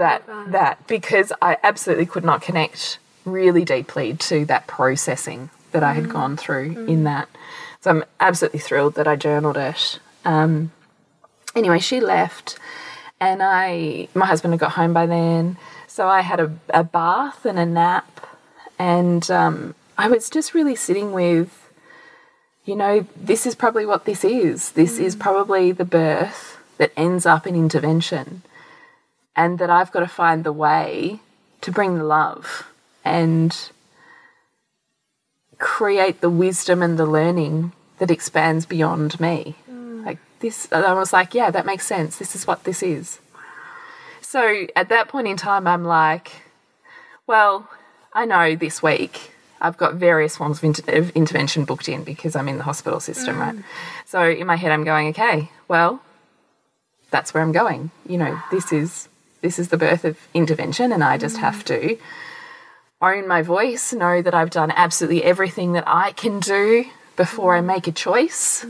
that 0.00 0.22
that 0.48 0.86
because 0.86 1.32
I 1.40 1.58
absolutely 1.62 2.06
could 2.06 2.24
not 2.24 2.42
connect 2.42 2.98
really 3.24 3.64
deeply 3.64 4.14
to 4.14 4.44
that 4.46 4.66
processing 4.66 5.50
that 5.72 5.82
I 5.82 5.92
had 5.92 6.08
gone 6.08 6.36
through 6.36 6.86
in 6.86 7.04
that. 7.04 7.28
So 7.80 7.90
I'm 7.90 8.04
absolutely 8.18 8.60
thrilled 8.60 8.94
that 8.94 9.06
I 9.06 9.16
journaled 9.16 9.56
it. 9.56 10.00
Um, 10.24 10.72
anyway, 11.54 11.78
she 11.78 12.00
left, 12.00 12.58
and 13.20 13.42
I 13.42 14.08
my 14.14 14.26
husband 14.26 14.54
had 14.54 14.60
got 14.60 14.72
home 14.72 14.92
by 14.92 15.06
then, 15.06 15.56
so 15.86 16.08
I 16.08 16.22
had 16.22 16.40
a, 16.40 16.52
a 16.70 16.82
bath 16.82 17.44
and 17.44 17.58
a 17.58 17.66
nap, 17.66 18.26
and 18.78 19.30
um, 19.30 19.74
I 19.96 20.08
was 20.08 20.28
just 20.30 20.54
really 20.54 20.76
sitting 20.76 21.12
with, 21.12 21.70
you 22.64 22.76
know, 22.76 23.06
this 23.16 23.46
is 23.46 23.54
probably 23.54 23.86
what 23.86 24.04
this 24.04 24.24
is. 24.24 24.72
This 24.72 24.98
is 24.98 25.16
probably 25.16 25.72
the 25.72 25.84
birth 25.84 26.58
that 26.78 26.92
ends 26.96 27.24
up 27.26 27.46
in 27.46 27.54
intervention, 27.54 28.42
and 29.34 29.58
that 29.58 29.70
I've 29.70 29.92
got 29.92 30.00
to 30.00 30.08
find 30.08 30.44
the 30.44 30.52
way 30.52 31.20
to 31.62 31.72
bring 31.72 31.96
the 31.96 32.04
love 32.04 32.70
and 33.04 33.70
create 35.58 36.20
the 36.20 36.30
wisdom 36.30 36.82
and 36.82 36.98
the 36.98 37.06
learning 37.06 37.72
that 37.98 38.10
expands 38.10 38.66
beyond 38.66 39.18
me. 39.18 39.54
Like 40.04 40.18
this, 40.40 40.68
I 40.70 40.92
was 40.92 41.12
like, 41.12 41.34
yeah, 41.34 41.50
that 41.50 41.66
makes 41.66 41.86
sense. 41.86 42.16
This 42.18 42.34
is 42.34 42.46
what 42.46 42.64
this 42.64 42.82
is. 42.82 43.20
So 44.20 44.66
at 44.76 44.88
that 44.90 45.08
point 45.08 45.28
in 45.28 45.36
time, 45.36 45.66
I'm 45.66 45.84
like, 45.84 46.32
well, 47.26 47.70
I 48.16 48.24
know 48.24 48.56
this 48.56 48.82
week 48.82 49.30
I've 49.60 49.76
got 49.76 49.94
various 49.94 50.38
forms 50.38 50.58
of, 50.58 50.64
inter 50.64 50.98
of 50.98 51.10
intervention 51.10 51.66
booked 51.66 51.88
in 51.88 52.02
because 52.02 52.34
I'm 52.34 52.48
in 52.48 52.56
the 52.56 52.64
hospital 52.64 52.98
system, 52.98 53.38
right? 53.38 53.54
Mm. 53.54 53.64
So 54.06 54.28
in 54.28 54.46
my 54.46 54.56
head, 54.56 54.72
I'm 54.72 54.84
going, 54.84 55.08
okay, 55.08 55.50
well, 55.68 56.00
that's 57.10 57.34
where 57.34 57.42
I'm 57.42 57.52
going. 57.52 57.90
You 58.08 58.18
know, 58.18 58.40
this 58.50 58.72
is 58.72 59.08
this 59.42 59.58
is 59.58 59.68
the 59.68 59.76
birth 59.76 60.04
of 60.04 60.18
intervention, 60.32 60.92
and 60.92 61.04
I 61.04 61.18
just 61.18 61.36
have 61.36 61.56
mm. 61.56 61.64
to 61.66 61.98
own 63.02 63.28
my 63.28 63.42
voice, 63.42 63.92
know 63.92 64.22
that 64.22 64.34
I've 64.34 64.50
done 64.50 64.72
absolutely 64.74 65.22
everything 65.22 65.74
that 65.74 65.84
I 65.86 66.12
can 66.12 66.40
do 66.40 66.86
before 67.16 67.54
I 67.54 67.60
mm. 67.60 67.66
make 67.66 67.86
a 67.86 67.92
choice, 67.92 68.64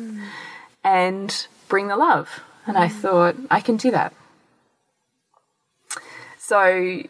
and 0.82 1.46
bring 1.68 1.87
the 1.87 1.96
love. 1.96 2.40
And 2.66 2.76
I 2.76 2.88
thought, 2.88 3.37
I 3.48 3.61
can 3.61 3.76
do 3.76 3.92
that. 3.92 4.12
So, 6.38 7.02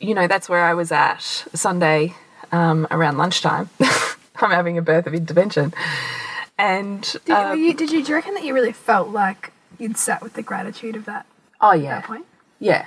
you 0.00 0.14
know, 0.14 0.26
that's 0.26 0.48
where 0.48 0.64
I 0.64 0.74
was 0.74 0.90
at 0.90 1.22
Sunday 1.22 2.14
um, 2.50 2.86
around 2.90 3.18
lunchtime. 3.18 3.68
I'm 4.36 4.50
having 4.50 4.78
a 4.78 4.82
birth 4.82 5.06
of 5.06 5.14
intervention. 5.14 5.74
And, 6.58 7.02
Did, 7.02 7.28
you, 7.28 7.34
were 7.34 7.54
you, 7.54 7.74
did 7.74 7.90
you, 7.92 8.02
do 8.02 8.08
you 8.10 8.14
reckon 8.14 8.34
that 8.34 8.44
you 8.44 8.54
really 8.54 8.72
felt 8.72 9.08
like 9.08 9.52
you'd 9.78 9.96
sat 9.96 10.22
with 10.22 10.34
the 10.34 10.42
gratitude 10.42 10.96
of 10.96 11.04
that 11.04 11.26
oh, 11.60 11.72
yeah. 11.72 11.96
that 11.96 12.04
point? 12.04 12.26
Yeah. 12.58 12.86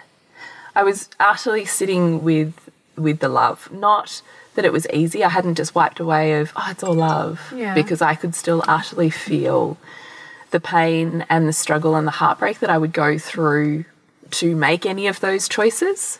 I 0.76 0.84
was 0.84 1.10
utterly 1.20 1.66
sitting 1.66 2.24
with 2.24 2.70
with 2.96 3.20
the 3.20 3.30
love. 3.30 3.72
Not 3.72 4.22
that 4.56 4.66
it 4.66 4.72
was 4.72 4.88
easy. 4.92 5.24
I 5.24 5.30
hadn't 5.30 5.56
just 5.56 5.74
wiped 5.74 6.00
away 6.00 6.40
of, 6.40 6.54
oh, 6.56 6.68
it's 6.70 6.84
all 6.84 6.94
love. 6.94 7.52
Yeah. 7.56 7.74
Because 7.74 8.02
I 8.02 8.16
could 8.16 8.36
still 8.36 8.64
utterly 8.68 9.10
feel 9.10 9.78
the 10.52 10.60
pain 10.60 11.26
and 11.30 11.48
the 11.48 11.54
struggle 11.54 11.96
and 11.96 12.06
the 12.06 12.12
heartbreak 12.12 12.60
that 12.60 12.70
I 12.70 12.78
would 12.78 12.94
go 12.94 13.18
through 13.18 13.86
to 14.32 14.56
make 14.56 14.86
any 14.86 15.08
of 15.08 15.20
those 15.20 15.48
choices. 15.48 16.20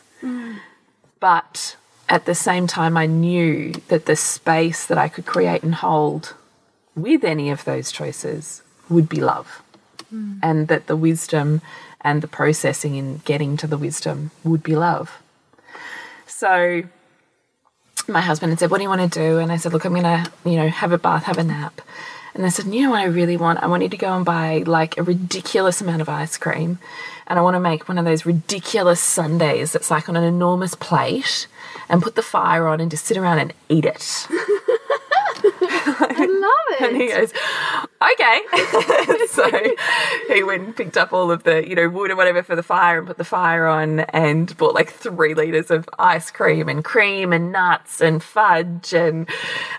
But 1.24 1.76
at 2.06 2.26
the 2.26 2.34
same 2.34 2.66
time, 2.66 2.98
I 2.98 3.06
knew 3.06 3.72
that 3.88 4.04
the 4.04 4.14
space 4.14 4.84
that 4.84 4.98
I 4.98 5.08
could 5.08 5.24
create 5.24 5.62
and 5.62 5.74
hold 5.74 6.34
with 6.94 7.24
any 7.24 7.48
of 7.48 7.64
those 7.64 7.90
choices 7.90 8.60
would 8.90 9.08
be 9.08 9.22
love. 9.22 9.62
Hmm. 10.10 10.34
And 10.42 10.68
that 10.68 10.86
the 10.86 10.96
wisdom 10.96 11.62
and 12.02 12.20
the 12.20 12.28
processing 12.28 12.96
in 12.96 13.22
getting 13.24 13.56
to 13.56 13.66
the 13.66 13.78
wisdom 13.78 14.32
would 14.44 14.62
be 14.62 14.76
love. 14.76 15.22
So 16.26 16.82
my 18.06 18.20
husband 18.20 18.52
had 18.52 18.58
said, 18.58 18.70
What 18.70 18.76
do 18.76 18.82
you 18.82 18.90
want 18.90 19.10
to 19.10 19.18
do? 19.18 19.38
And 19.38 19.50
I 19.50 19.56
said, 19.56 19.72
Look, 19.72 19.86
I'm 19.86 19.94
going 19.94 20.02
to, 20.02 20.30
you 20.44 20.56
know, 20.56 20.68
have 20.68 20.92
a 20.92 20.98
bath, 20.98 21.22
have 21.22 21.38
a 21.38 21.44
nap. 21.44 21.80
And 22.34 22.44
I 22.44 22.48
said, 22.48 22.66
you 22.66 22.82
know 22.82 22.90
what 22.90 23.00
I 23.00 23.04
really 23.04 23.36
want? 23.36 23.62
I 23.62 23.68
want 23.68 23.84
you 23.84 23.88
to 23.88 23.96
go 23.96 24.12
and 24.12 24.24
buy 24.24 24.64
like 24.66 24.98
a 24.98 25.04
ridiculous 25.04 25.80
amount 25.80 26.02
of 26.02 26.08
ice 26.08 26.36
cream. 26.36 26.80
And 27.26 27.38
I 27.38 27.42
want 27.42 27.54
to 27.54 27.60
make 27.60 27.88
one 27.88 27.98
of 27.98 28.04
those 28.04 28.26
ridiculous 28.26 29.00
sundaes 29.00 29.72
that's 29.72 29.90
like 29.90 30.08
on 30.08 30.16
an 30.16 30.24
enormous 30.24 30.74
plate 30.74 31.46
and 31.88 32.02
put 32.02 32.14
the 32.14 32.22
fire 32.22 32.68
on 32.68 32.80
and 32.80 32.90
just 32.90 33.06
sit 33.06 33.16
around 33.16 33.38
and 33.38 33.52
eat 33.68 33.84
it. 33.84 34.26
I 35.86 36.26
love 36.26 36.50
it. 36.50 36.54
And 36.84 36.96
he 36.96 37.08
goes, 37.08 37.32
okay. 38.02 38.40
so 39.28 39.48
he 40.34 40.42
went 40.42 40.64
and 40.64 40.76
picked 40.76 40.96
up 40.96 41.12
all 41.12 41.30
of 41.30 41.44
the, 41.44 41.66
you 41.66 41.76
know, 41.76 41.88
wood 41.88 42.10
or 42.10 42.16
whatever 42.16 42.42
for 42.42 42.56
the 42.56 42.64
fire 42.64 42.98
and 42.98 43.06
put 43.06 43.16
the 43.16 43.24
fire 43.24 43.66
on 43.66 44.00
and 44.00 44.54
bought 44.56 44.74
like 44.74 44.90
three 44.90 45.34
liters 45.34 45.70
of 45.70 45.88
ice 46.00 46.32
cream 46.32 46.68
and 46.68 46.84
cream 46.84 47.32
and 47.32 47.52
nuts 47.52 48.00
and 48.00 48.22
fudge. 48.24 48.92
And 48.92 49.28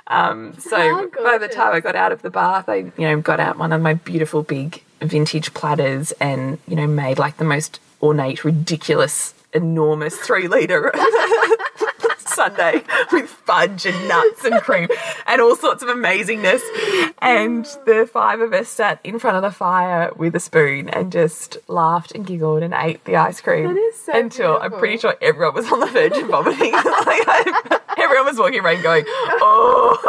um, 0.07 0.53
so 0.57 1.11
by 1.21 1.37
the 1.37 1.49
time 1.49 1.75
I 1.75 1.81
got 1.81 1.97
out 1.97 2.13
of 2.13 2.21
the 2.21 2.29
bath, 2.29 2.69
I, 2.69 2.75
you 2.75 2.91
know, 2.97 3.19
got 3.19 3.41
out 3.41 3.57
one 3.57 3.73
of 3.73 3.81
my 3.81 3.95
beautiful 3.95 4.41
big 4.41 4.81
vintage 5.01 5.53
platters 5.53 6.11
and, 6.13 6.57
you 6.67 6.75
know, 6.75 6.87
made 6.87 7.19
like 7.19 7.37
the 7.37 7.43
most 7.43 7.79
ornate, 8.01 8.43
ridiculous, 8.43 9.33
enormous 9.53 10.17
three 10.17 10.47
liter 10.47 10.91
sundae 12.35 12.83
with 13.11 13.29
fudge 13.29 13.85
and 13.85 14.07
nuts 14.07 14.43
and 14.43 14.61
cream 14.61 14.89
and 15.25 15.41
all 15.41 15.55
sorts 15.55 15.81
of 15.81 15.89
amazingness. 15.89 16.61
And 17.21 17.65
the 17.85 18.09
five 18.11 18.41
of 18.41 18.53
us 18.53 18.67
sat 18.67 18.99
in 19.03 19.19
front 19.19 19.37
of 19.37 19.43
the 19.43 19.51
fire 19.51 20.11
with 20.15 20.35
a 20.35 20.39
spoon 20.39 20.89
and 20.89 21.11
just 21.11 21.57
laughed 21.67 22.11
and 22.13 22.25
giggled 22.25 22.61
and 22.61 22.73
ate 22.73 23.03
the 23.05 23.15
ice 23.15 23.41
cream 23.41 23.77
so 24.03 24.17
until 24.17 24.57
I'm 24.59 24.73
pretty 24.73 24.97
sure 24.97 25.15
everyone 25.21 25.55
was 25.55 25.71
on 25.71 25.79
the 25.79 25.87
verge 25.87 26.17
of 26.17 26.27
vomiting. 26.27 26.71
like 27.05 27.81
everyone 27.97 28.25
was 28.25 28.37
walking 28.37 28.59
around 28.59 28.83
going, 28.83 29.05
"Oh." 29.07 30.01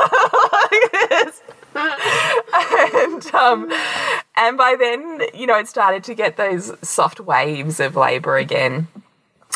like 1.76 1.98
this. 1.98 3.26
and 3.32 3.34
um, 3.34 3.72
and 4.36 4.56
by 4.58 4.76
then, 4.78 5.22
you 5.34 5.46
know, 5.46 5.58
it 5.58 5.68
started 5.68 6.02
to 6.04 6.14
get 6.14 6.36
those 6.36 6.72
soft 6.86 7.20
waves 7.20 7.78
of 7.80 7.94
labour 7.96 8.36
again. 8.36 8.88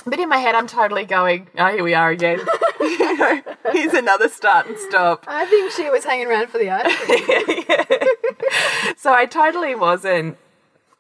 But 0.07 0.19
in 0.19 0.29
my 0.31 0.39
head, 0.39 0.55
I'm 0.55 0.67
totally 0.67 1.05
going, 1.05 1.49
oh, 1.59 1.67
here 1.73 1.85
we 1.85 1.93
are 1.95 2.09
again. 2.11 2.41
you 2.81 3.17
know, 3.19 3.43
here's 3.73 3.93
another 3.93 4.29
start 4.31 4.67
and 4.67 4.79
stop. 4.79 5.25
I 5.29 5.45
think 5.47 5.73
she 5.73 5.91
was 5.91 6.05
hanging 6.05 6.27
around 6.27 6.49
for 6.49 6.57
the 6.59 6.71
ice 6.71 6.97
cream. 6.97 8.95
So 8.97 9.13
I 9.13 9.27
totally 9.27 9.75
wasn't. 9.75 10.37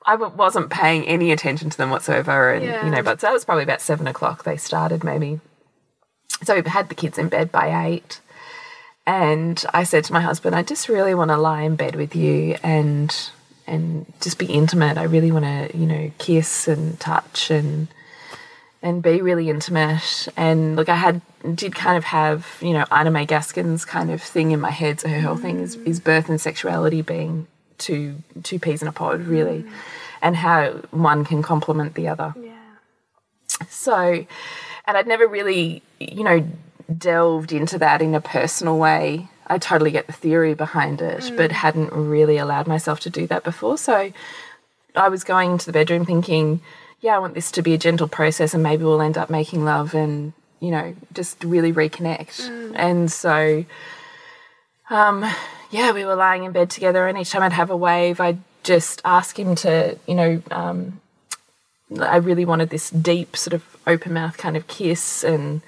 I 0.07 0.17
wasn't 0.17 0.71
paying 0.71 1.07
any 1.07 1.31
attention 1.31 1.69
to 1.71 1.77
them 1.77 1.91
whatsoever, 1.91 2.53
and 2.53 2.65
Yeah. 2.65 2.85
you 2.85 2.91
know, 2.91 3.03
but 3.03 3.21
so 3.21 3.27
that 3.27 3.33
was 3.35 3.45
probably 3.45 3.65
about 3.65 3.83
seven 3.83 4.07
o'clock. 4.07 4.45
They 4.45 4.57
started 4.57 5.05
maybe. 5.05 5.41
So 6.43 6.55
we 6.59 6.69
had 6.69 6.89
the 6.89 6.95
kids 6.95 7.19
in 7.19 7.29
bed 7.29 7.53
by 7.53 7.87
eight, 7.87 8.21
and 9.07 9.65
I 9.73 9.85
said 9.85 10.05
to 10.05 10.13
my 10.13 10.21
husband, 10.21 10.55
"I 10.55 10.63
just 10.63 10.89
really 10.89 11.15
want 11.15 11.31
to 11.31 11.37
lie 11.37 11.63
in 11.63 11.77
bed 11.77 11.97
with 11.97 12.15
you 12.15 12.57
and 12.63 13.15
and 13.67 14.13
just 14.21 14.39
be 14.39 14.47
intimate. 14.47 14.99
I 14.99 15.05
really 15.05 15.31
want 15.31 15.45
to, 15.45 15.77
you 15.77 15.87
know, 15.87 16.11
kiss 16.19 16.67
and 16.67 16.99
touch 16.99 17.51
and 17.51 17.89
and 18.83 19.03
be 19.03 19.21
really 19.21 19.49
intimate. 19.51 20.29
And 20.37 20.75
look, 20.77 20.89
I 20.89 20.97
had 20.97 21.21
did 21.55 21.75
kind 21.75 21.97
of 21.97 22.05
have 22.05 22.59
you 22.61 22.73
know 22.73 22.85
Ina 22.93 23.11
May 23.11 23.27
Gaskin's 23.27 23.85
kind 23.85 24.11
of 24.11 24.23
thing 24.23 24.51
in 24.51 24.61
my 24.61 24.71
head. 24.71 25.01
So 25.01 25.09
her 25.09 25.21
whole 25.21 25.37
thing 25.37 25.61
is 25.61 25.77
is 25.77 26.01
birth 26.01 26.29
and 26.29 26.41
sexuality 26.41 27.03
being 27.03 27.47
two 27.79 28.17
two 28.43 28.59
peas 28.59 28.83
in 28.83 28.89
a 28.89 28.93
pod, 28.93 29.23
really, 29.23 29.63
mm. 29.63 29.73
and 30.23 30.37
how 30.37 30.73
one 30.91 31.25
can 31.25 31.43
complement 31.43 31.95
the 31.95 32.09
other. 32.09 32.35
Yeah. 32.39 32.57
So, 33.69 34.27
and 34.87 34.97
I'd 34.97 35.07
never 35.07 35.27
really, 35.27 35.83
you 35.99 36.25
know, 36.25 36.47
delved 36.97 37.53
into 37.53 37.79
that 37.79 38.03
in 38.03 38.15
a 38.15 38.21
personal 38.21 38.79
way. 38.79 39.29
I 39.47 39.59
totally 39.59 39.91
get 39.91 40.07
the 40.07 40.13
theory 40.13 40.55
behind 40.55 41.03
it, 41.03 41.33
but 41.37 41.51
hadn't 41.51 41.93
really 41.93 42.37
allowed 42.39 42.67
myself 42.67 43.01
to 43.01 43.11
do 43.11 43.27
that 43.27 43.43
before. 43.43 43.79
So 43.79 44.13
I 44.95 45.09
was 45.09 45.25
going 45.25 45.53
into 45.53 45.67
the 45.67 45.73
bedroom 45.73 46.05
thinking, 46.05 46.61
yeah, 47.01 47.17
I 47.17 47.19
want 47.19 47.35
this 47.35 47.51
to 47.53 47.63
be 47.63 47.75
a 47.75 47.79
gentle 47.79 48.09
process 48.09 48.55
and 48.55 48.63
maybe 48.63 48.85
we'll 48.85 49.03
end 49.03 49.19
up 49.19 49.31
making 49.31 49.65
love 49.65 49.95
and, 49.95 50.33
you 50.61 50.71
know, 50.71 50.95
just 51.15 51.43
really 51.43 51.73
reconnect. 51.73 52.75
And 52.77 53.11
so, 53.11 53.65
um, 54.89 55.25
yeah, 55.71 55.93
we 55.93 56.05
were 56.05 56.17
lying 56.17 56.45
in 56.45 56.53
bed 56.53 56.69
together, 56.69 57.07
and 57.07 57.17
each 57.17 57.31
time 57.31 57.43
I'd 57.43 57.53
have 57.53 57.71
a 57.71 57.77
wave, 57.77 58.21
I'd 58.21 58.41
just 58.63 59.01
ask 59.05 59.39
him 59.39 59.55
to, 59.57 59.97
you 60.07 60.15
know, 60.15 60.43
um, 60.51 61.01
I 61.99 62.17
really 62.17 62.45
wanted 62.45 62.71
this 62.71 62.91
deep 62.91 63.37
sort 63.37 63.55
of 63.55 63.65
open 63.87 64.13
mouth 64.13 64.37
kind 64.37 64.57
of 64.57 64.67
kiss 64.67 65.25
and 65.25 65.63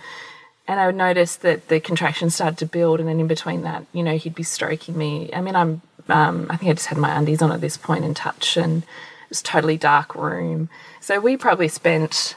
and 0.68 0.78
I 0.78 0.86
would 0.86 0.94
notice 0.94 1.36
that 1.36 1.68
the 1.68 1.80
contractions 1.80 2.34
started 2.34 2.58
to 2.58 2.66
build 2.66 3.00
and 3.00 3.08
then 3.08 3.20
in 3.20 3.26
between 3.26 3.62
that, 3.62 3.84
you 3.92 4.02
know, 4.02 4.16
he'd 4.16 4.34
be 4.34 4.42
stroking 4.42 4.96
me. 4.96 5.30
I 5.32 5.40
mean, 5.40 5.56
I'm 5.56 5.82
um, 6.08 6.46
I 6.50 6.56
think 6.56 6.70
I 6.70 6.74
just 6.74 6.88
had 6.88 6.98
my 6.98 7.16
undies 7.16 7.42
on 7.42 7.52
at 7.52 7.60
this 7.60 7.76
point 7.76 8.04
and 8.04 8.16
touch 8.16 8.56
and 8.56 8.82
it 8.82 9.28
was 9.28 9.42
totally 9.42 9.76
dark 9.76 10.14
room. 10.14 10.68
So 11.00 11.20
we 11.20 11.36
probably 11.36 11.68
spent 11.68 12.36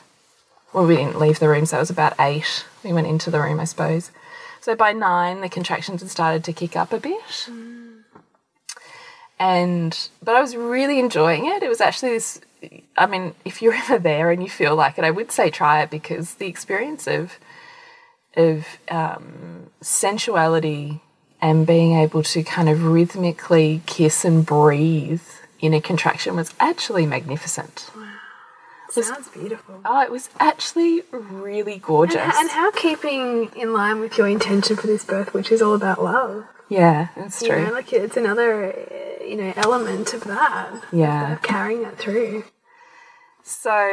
well, 0.76 0.86
we 0.86 0.98
didn't 0.98 1.20
leave 1.20 1.40
the 1.40 1.48
room, 1.48 1.66
so 1.66 1.78
it 1.78 1.80
was 1.80 1.90
about 1.90 2.16
eight. 2.20 2.66
We 2.84 2.92
went 2.92 3.08
into 3.08 3.32
the 3.32 3.40
room, 3.40 3.62
I 3.62 3.64
suppose. 3.64 4.12
So 4.60 4.76
by 4.76 4.92
nine, 4.92 5.40
the 5.40 5.48
contractions 5.48 6.02
had 6.02 6.12
started 6.12 6.44
to 6.44 6.54
kick 6.54 6.76
up 6.76 6.92
a 6.92 7.00
bit. 7.00 7.50
And, 9.40 10.10
but 10.22 10.36
I 10.36 10.42
was 10.42 10.56
really 10.56 11.00
enjoying 11.00 11.46
it. 11.46 11.64
It 11.64 11.70
was 11.70 11.80
actually 11.80 12.14
this, 12.14 12.42
I 12.98 13.06
mean, 13.06 13.36
if 13.46 13.62
you're 13.62 13.74
ever 13.86 13.98
there 13.98 14.32
and 14.32 14.44
you 14.44 14.50
feel 14.50 14.76
like 14.76 14.98
it, 14.98 15.06
I 15.06 15.12
would 15.12 15.32
say 15.32 15.50
try 15.50 15.82
it 15.82 15.90
because 15.90 16.36
the 16.36 16.48
experience 16.48 17.08
of, 17.08 17.40
of 18.36 18.66
um, 18.90 19.68
sensuality 19.82 21.02
and 21.42 21.66
being 21.68 21.98
able 21.98 22.24
to 22.24 22.44
kind 22.44 22.70
of 22.70 22.84
rhythmically 22.86 23.82
kiss 23.86 24.26
and 24.26 24.46
breathe 24.46 25.22
in 25.60 25.74
a 25.74 25.82
contraction 25.82 26.36
was 26.36 26.54
actually 26.60 27.06
magnificent. 27.06 27.90
Wow. 27.96 28.02
Sounds 28.90 29.28
beautiful. 29.28 29.82
Oh, 29.84 30.02
it 30.02 30.12
was 30.12 30.30
actually 30.40 31.02
really 31.12 31.80
gorgeous. 31.80 32.16
And, 32.18 32.34
and 32.34 32.50
how 32.50 32.72
keeping 32.72 33.52
in 33.56 33.74
line 33.74 34.00
with 34.00 34.18
your 34.18 34.28
intention 34.28 34.78
for 34.78 34.88
this 34.88 35.04
birth, 35.04 35.34
which 35.34 35.52
is 35.52 35.62
all 35.62 35.74
about 35.76 36.02
love. 36.02 36.46
yeah, 36.70 37.10
that's 37.18 37.42
You 37.42 37.50
true. 37.50 37.66
know, 37.66 37.72
like 37.74 37.92
it's 37.92 38.16
another, 38.16 38.72
uh, 38.74 39.24
you 39.24 39.36
know, 39.36 39.52
element 39.58 40.14
of 40.14 40.24
that. 40.26 40.82
Yeah. 40.94 41.34
Of 41.34 41.42
carrying 41.42 41.84
that 41.84 41.98
through. 41.98 42.46
So, 43.44 43.88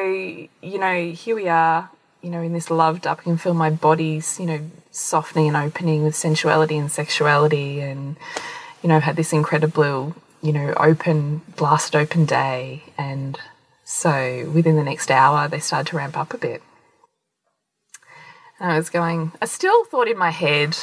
you 0.62 0.78
know, 0.78 1.10
here 1.10 1.34
we 1.34 1.48
are, 1.48 1.90
you 2.22 2.30
know, 2.30 2.40
in 2.40 2.52
this 2.52 2.70
loved 2.70 3.06
up. 3.06 3.20
I 3.20 3.22
can 3.24 3.36
feel 3.36 3.54
my 3.54 3.70
body's, 3.70 4.38
you 4.38 4.46
know, 4.46 4.60
softening 4.90 5.48
and 5.48 5.56
opening 5.56 6.04
with 6.04 6.14
sensuality 6.14 6.78
and 6.78 6.90
sexuality. 6.90 7.80
And, 7.80 8.16
you 8.82 8.88
know, 8.88 8.96
I've 8.96 9.02
had 9.02 9.16
this 9.16 9.32
incredible, 9.32 10.14
you 10.40 10.52
know, 10.52 10.72
open, 10.76 11.42
blasted 11.56 11.96
open 11.96 12.24
day. 12.24 12.84
And 12.96 13.38
so 13.84 14.50
within 14.54 14.76
the 14.76 14.84
next 14.84 15.10
hour, 15.10 15.48
they 15.48 15.58
started 15.58 15.90
to 15.90 15.96
ramp 15.96 16.16
up 16.16 16.32
a 16.32 16.38
bit. 16.38 16.62
And 18.60 18.70
I 18.70 18.76
was 18.76 18.90
going, 18.90 19.32
I 19.42 19.46
still 19.46 19.84
thought 19.84 20.06
in 20.06 20.16
my 20.16 20.30
head, 20.30 20.76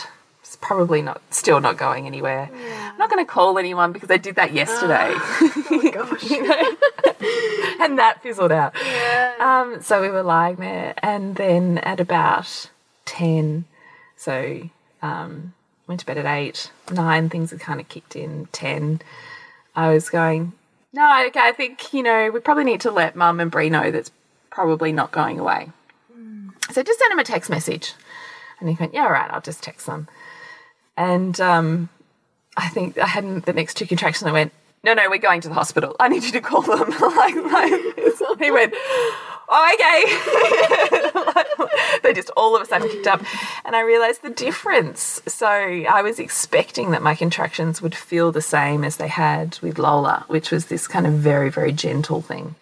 probably 0.61 1.01
not, 1.01 1.21
still 1.29 1.59
not 1.59 1.77
going 1.77 2.05
anywhere. 2.05 2.49
I'm 2.53 2.97
not 2.97 3.09
going 3.09 3.25
to 3.25 3.31
call 3.31 3.57
anyone 3.57 3.91
because 3.91 4.11
I 4.11 4.17
did 4.17 4.35
that 4.35 4.53
yesterday. 4.53 5.11
Oh 5.13 5.91
gosh. 5.93 6.31
and 7.81 7.97
that 7.99 8.19
fizzled 8.21 8.51
out. 8.51 8.75
Um, 9.39 9.81
so 9.81 10.01
we 10.01 10.09
were 10.09 10.23
lying 10.23 10.57
there, 10.57 10.93
and 10.99 11.35
then 11.35 11.77
at 11.79 11.99
about 11.99 12.69
10, 13.05 13.65
so 14.17 14.69
um, 15.01 15.53
went 15.87 16.01
to 16.01 16.05
bed 16.05 16.17
at 16.17 16.25
8, 16.25 16.71
9, 16.91 17.29
things 17.29 17.51
had 17.51 17.59
kind 17.59 17.79
of 17.79 17.87
kicked 17.87 18.15
in, 18.15 18.47
10, 18.51 19.01
I 19.75 19.93
was 19.93 20.09
going, 20.09 20.53
no, 20.91 21.25
okay, 21.27 21.39
I 21.41 21.51
think, 21.51 21.93
you 21.93 22.03
know, 22.03 22.31
we 22.31 22.39
probably 22.39 22.63
need 22.63 22.81
to 22.81 22.91
let 22.91 23.15
mum 23.15 23.39
and 23.39 23.51
Bree 23.51 23.69
know 23.69 23.91
that's 23.91 24.11
probably 24.49 24.91
not 24.91 25.11
going 25.11 25.39
away. 25.39 25.69
So 26.71 26.83
just 26.83 26.99
send 26.99 27.11
him 27.11 27.19
a 27.19 27.23
text 27.23 27.49
message. 27.49 27.93
And 28.59 28.69
he 28.69 28.75
went, 28.79 28.93
yeah, 28.93 29.03
all 29.03 29.11
right, 29.11 29.31
I'll 29.31 29.41
just 29.41 29.63
text 29.63 29.85
them. 29.85 30.07
And 30.99 31.39
um, 31.39 31.89
I 32.57 32.67
think 32.67 32.97
I 32.97 33.07
had 33.07 33.43
the 33.43 33.53
next 33.53 33.77
two 33.77 33.88
contractions. 33.88 34.27
I 34.27 34.33
went, 34.33 34.51
no, 34.83 34.93
no, 34.93 35.09
we're 35.09 35.17
going 35.17 35.39
to 35.41 35.47
the 35.47 35.53
hospital. 35.53 35.95
I 35.97 36.09
need 36.09 36.23
you 36.23 36.31
to 36.33 36.41
call 36.41 36.62
them. 36.62 36.89
like, 36.99 37.35
like, 37.35 37.71
he 38.39 38.51
went, 38.51 38.73
oh, 39.47 39.75
okay. 41.55 41.99
they 42.03 42.13
just 42.13 42.29
all 42.35 42.53
of 42.53 42.62
a 42.62 42.65
sudden 42.65 42.89
kicked 42.89 43.07
up. 43.07 43.23
And 43.63 43.77
I 43.77 43.81
realized 43.81 44.23
the 44.23 44.29
difference. 44.29 45.21
So 45.25 45.47
I 45.47 46.01
was 46.01 46.19
expecting 46.19 46.91
that 46.91 47.01
my 47.01 47.15
contractions 47.15 47.81
would 47.81 47.95
feel 47.95 48.33
the 48.33 48.41
same 48.41 48.83
as 48.83 48.97
they 48.97 49.07
had 49.07 49.57
with 49.62 49.79
Lola, 49.79 50.25
which 50.27 50.51
was 50.51 50.65
this 50.65 50.85
kind 50.85 51.07
of 51.07 51.13
very, 51.13 51.49
very 51.49 51.71
gentle 51.71 52.21
thing. 52.21 52.55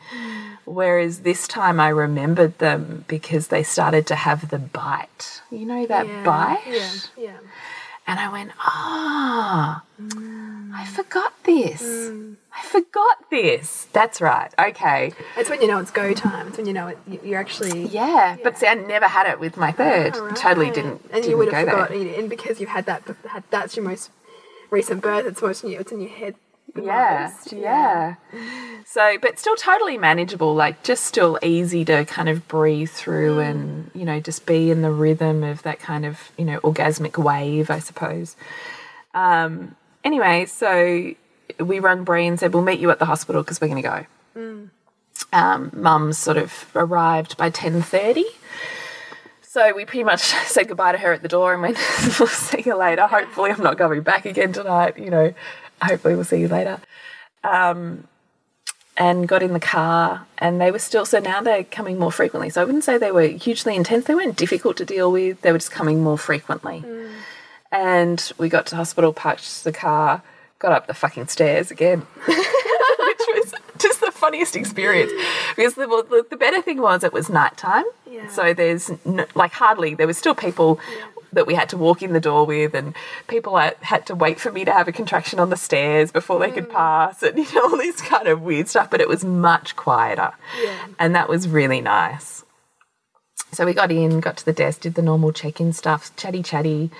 Whereas 0.66 1.22
this 1.22 1.48
time 1.48 1.80
I 1.80 1.88
remembered 1.90 2.60
them 2.60 3.06
because 3.08 3.48
they 3.48 3.64
started 3.64 4.06
to 4.08 4.16
have 4.16 4.50
the 4.50 4.60
bite. 4.60 5.42
You 5.50 5.66
know 5.66 5.86
that 5.88 6.06
Yeah, 6.06 6.24
bite? 6.24 6.64
Yeah, 6.68 6.92
yeah. 7.18 7.38
And 8.10 8.20
I 8.20 8.30
went, 8.32 8.52
ah, 8.60 9.84
I 10.74 10.86
forgot 10.86 11.34
this. 11.44 11.82
I 12.56 12.62
forgot 12.64 13.30
this. 13.30 13.88
That's 13.92 14.22
right. 14.22 14.52
Okay. 14.58 15.12
It's 15.36 15.50
when 15.50 15.62
you 15.62 15.68
know 15.68 15.80
it's 15.80 15.92
go 15.92 16.14
time. 16.14 16.48
It's 16.48 16.58
when 16.58 16.66
you 16.66 16.74
know 16.74 16.88
it, 16.88 16.98
you- 17.08 17.20
you're 17.24 17.40
actually. 17.40 17.86
Yeah. 17.88 18.38
But 18.44 18.58
see, 18.58 18.68
I 18.68 18.76
never 18.76 19.06
had 19.08 19.28
it 19.28 19.40
with 19.40 19.58
my 19.58 19.72
third. 19.72 20.16
Right. 20.16 20.36
Totally 20.36 20.72
didn't. 20.72 21.02
And 21.04 21.12
didn't 21.12 21.30
you 21.30 21.38
would 21.38 21.52
have 21.52 21.66
there. 21.66 21.76
forgotten, 21.76 22.08
and 22.16 22.30
because 22.30 22.60
you've 22.62 22.70
had 22.70 22.86
that, 22.86 23.04
had, 23.30 23.44
that's 23.52 23.76
your 23.76 23.86
most 23.86 24.10
recent 24.72 25.02
birth. 25.04 25.26
It's 25.28 25.64
in 25.64 25.70
your, 25.72 25.82
it's 25.82 25.92
in 25.92 26.00
your 26.02 26.10
head. 26.10 26.36
The 26.74 26.84
yeah, 26.84 27.34
yeah. 27.52 28.16
So, 28.86 29.18
but 29.22 29.40
still 29.40 29.56
totally 29.56 29.98
manageable, 29.98 30.54
like 30.56 30.84
just 30.84 31.06
still 31.06 31.40
easy 31.42 31.84
to 31.86 32.06
kind 32.06 32.30
of 32.30 32.48
breathe 32.48 32.90
through 32.90 33.40
and, 33.40 33.92
you 33.94 34.06
know, 34.06 34.20
just 34.20 34.46
be 34.46 34.72
in 34.72 34.82
the 34.82 34.92
rhythm 34.92 35.44
of 35.44 35.64
that 35.64 35.80
kind 35.80 36.06
of, 36.06 36.32
you 36.38 36.46
know, 36.46 36.60
orgasmic 36.60 37.22
wave, 37.22 37.70
I 37.70 37.80
suppose. 37.80 38.36
Um, 39.14 39.76
anyway, 40.04 40.46
so 40.46 41.14
we 41.60 41.80
rang 41.80 42.04
Bree 42.04 42.28
and 42.28 42.40
said, 42.40 42.54
we'll 42.54 42.64
meet 42.64 42.80
you 42.80 42.92
at 42.92 43.00
the 43.00 43.06
hospital 43.06 43.42
because 43.44 43.60
we're 43.60 43.68
going 43.68 43.82
to 43.82 43.90
go. 43.90 44.06
Um, 45.34 45.72
Mum 45.74 46.14
sort 46.14 46.38
of 46.38 46.70
arrived 46.76 47.38
by 47.38 47.50
10.30. 47.50 48.24
So 49.42 49.74
we 49.76 49.86
pretty 49.86 50.04
much 50.04 50.22
said 50.46 50.68
goodbye 50.68 50.92
to 50.92 50.98
her 51.00 51.14
at 51.14 51.24
the 51.24 51.28
door 51.28 51.54
and 51.54 51.62
went, 51.62 51.78
we'll 52.20 52.28
see 52.28 52.62
you 52.66 52.76
later. 52.76 53.08
Hopefully 53.08 53.52
I'm 53.52 53.64
not 53.64 53.78
going 53.78 54.02
back 54.02 54.26
again 54.26 54.54
tonight, 54.54 54.98
you 54.98 55.10
know. 55.10 55.34
Hopefully 55.82 56.16
we'll 56.16 56.24
see 56.24 56.40
you 56.40 56.48
later. 56.48 56.80
Um, 57.44 58.08
and 58.98 59.28
got 59.28 59.44
in 59.44 59.54
the 59.54 59.60
car 59.60 60.26
and 60.40 60.60
they 60.60 60.72
were 60.72 60.80
still 60.80 61.06
so 61.06 61.20
now 61.20 61.40
they're 61.40 61.64
coming 61.64 62.00
more 62.00 62.12
frequently. 62.12 62.50
So 62.50 62.62
I 62.62 62.66
wouldn't 62.66 62.84
say 62.84 62.98
they 62.98 63.12
were 63.12 63.28
hugely 63.28 63.76
intense. 63.76 64.06
They 64.06 64.16
weren't 64.16 64.36
difficult 64.36 64.76
to 64.78 64.86
deal 64.86 65.12
with. 65.12 65.42
They 65.42 65.52
were 65.52 65.60
just 65.60 65.72
coming 65.72 66.04
more 66.04 66.18
frequently. 66.18 66.84
And 67.72 68.32
we 68.38 68.50
got 68.50 68.66
to 68.68 68.76
hospital, 68.76 69.14
parked 69.14 69.64
the 69.64 69.72
car, 69.72 70.24
got 70.60 70.72
up 70.72 70.88
the 70.88 70.94
fucking 70.96 71.28
stairs 71.28 71.70
again. 71.70 72.00
Which 72.26 73.22
was 73.36 73.54
just 73.78 74.00
the 74.02 74.12
funniest 74.12 74.56
experience 74.56 75.12
because 75.56 75.76
the, 75.76 75.86
the, 75.86 76.26
the 76.32 76.38
better 76.38 76.62
thing 76.62 76.82
was 76.82 77.04
it 77.04 77.14
was 77.14 77.30
nighttime 77.30 77.86
Yeah. 78.10 78.28
so 78.30 78.54
there's 78.54 78.90
no, 79.06 79.26
like 79.36 79.52
hardly 79.52 79.94
there 79.94 80.08
was 80.08 80.18
still 80.18 80.34
people 80.34 80.80
that 81.38 81.48
we 81.48 81.54
had 81.54 81.70
to 81.70 81.78
walk 81.78 82.04
in 82.04 82.14
the 82.14 82.20
door 82.20 82.46
with 82.46 82.74
and 82.74 82.94
people 83.28 83.58
had, 83.58 83.76
had 83.82 84.06
to 84.08 84.16
wait 84.16 84.40
for 84.40 84.52
me 84.52 84.66
to 84.66 84.72
have 84.72 84.88
a 84.88 84.92
contraction 84.92 85.40
on 85.40 85.50
the 85.50 85.58
stairs 85.58 86.12
before 86.12 86.40
they 86.40 86.52
could 86.52 86.70
pass 86.70 87.24
and 87.24 87.38
you 87.38 87.46
know 87.54 87.64
all 87.64 87.78
this 87.78 88.02
kind 88.02 88.28
of 88.28 88.42
weird 88.42 88.68
stuff 88.68 88.90
but 88.90 89.02
it 89.02 89.08
was 89.08 89.24
much 89.24 89.76
quieter. 89.76 90.32
Yeah. 90.62 90.88
and 91.00 91.16
that 91.16 91.30
was 91.30 91.48
really 91.48 91.82
nice. 91.82 92.44
So 93.52 93.66
we 93.66 93.74
got 93.74 93.92
in 93.92 94.20
got 94.20 94.38
to 94.38 94.46
the 94.46 94.54
desk 94.54 94.82
did 94.82 94.96
the 94.96 95.02
normal 95.02 95.32
check-in 95.32 95.74
stuff 95.74 96.16
chatty 96.16 96.44
chatty. 96.44 96.92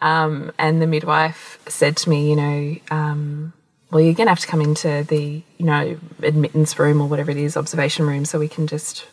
Um, 0.00 0.52
and 0.58 0.82
the 0.82 0.86
midwife 0.86 1.58
said 1.68 1.96
to 1.98 2.10
me 2.10 2.30
you 2.30 2.36
know 2.36 2.76
um, 2.90 3.52
well, 3.94 4.02
you're 4.02 4.14
going 4.14 4.26
to 4.26 4.32
have 4.32 4.40
to 4.40 4.48
come 4.48 4.60
into 4.60 5.04
the, 5.04 5.40
you 5.56 5.66
know, 5.66 5.96
admittance 6.20 6.76
room 6.80 7.00
or 7.00 7.06
whatever 7.06 7.30
it 7.30 7.36
is, 7.36 7.56
observation 7.56 8.04
room, 8.04 8.24
so 8.24 8.40
we 8.40 8.48
can 8.48 8.66
just 8.66 9.06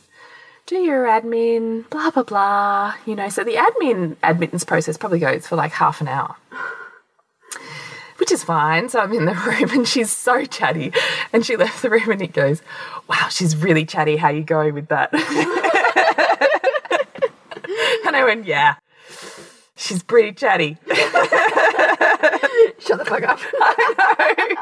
do 0.66 0.78
your 0.78 1.06
admin, 1.06 1.88
blah, 1.90 2.12
blah, 2.12 2.24
blah. 2.24 2.94
You 3.06 3.16
know, 3.16 3.30
so 3.30 3.44
the 3.44 3.56
admin 3.56 4.16
admittance 4.24 4.64
process 4.64 4.98
probably 4.98 5.20
goes 5.20 5.46
for 5.48 5.56
like 5.56 5.72
half 5.74 6.02
an 6.02 6.08
hour. 6.08 6.36
Which 8.18 8.32
is 8.32 8.44
fine. 8.44 8.90
So 8.90 9.00
I'm 9.00 9.14
in 9.14 9.26
the 9.26 9.34
room 9.34 9.72
and 9.72 9.88
she's 9.88 10.12
so 10.12 10.46
chatty. 10.46 10.94
And 11.34 11.44
she 11.46 11.58
left 11.58 11.82
the 11.82 11.90
room 11.90 12.12
and 12.12 12.22
it 12.22 12.34
goes, 12.34 12.62
Wow, 13.08 13.28
she's 13.30 13.58
really 13.58 13.86
chatty. 13.86 14.18
How 14.18 14.30
you 14.30 14.44
going 14.44 14.76
with 14.76 14.90
that? 14.90 15.12
and 18.06 18.16
I 18.16 18.24
went, 18.24 18.46
Yeah. 18.46 18.76
She's 19.76 20.04
pretty 20.04 20.34
chatty. 20.34 20.78
Shut 20.88 21.12
the 23.00 23.06
fuck 23.06 23.24
up. 23.24 23.40
I 23.60 24.36
know. 24.38 24.56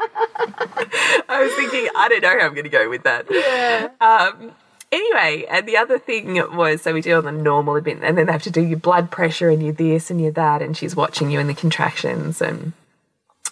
I 1.28 1.42
was 1.42 1.52
thinking, 1.54 1.88
I 1.94 2.08
don't 2.08 2.22
know 2.22 2.38
how 2.38 2.46
I'm 2.46 2.54
going 2.54 2.64
to 2.64 2.70
go 2.70 2.88
with 2.88 3.02
that. 3.02 3.26
Um, 4.00 4.52
anyway, 4.92 5.46
and 5.48 5.66
the 5.66 5.76
other 5.76 5.98
thing 5.98 6.34
was, 6.56 6.82
so 6.82 6.92
we 6.92 7.00
do 7.00 7.16
all 7.16 7.22
the 7.22 7.32
normal 7.32 7.76
admit, 7.76 7.98
and 8.02 8.16
then 8.16 8.26
they 8.26 8.32
have 8.32 8.42
to 8.42 8.50
do 8.50 8.62
your 8.62 8.78
blood 8.78 9.10
pressure 9.10 9.48
and 9.50 9.62
your 9.62 9.72
this 9.72 10.10
and 10.10 10.20
your 10.20 10.32
that, 10.32 10.62
and 10.62 10.76
she's 10.76 10.96
watching 10.96 11.30
you 11.30 11.40
in 11.40 11.46
the 11.46 11.54
contractions, 11.54 12.40
and 12.40 12.72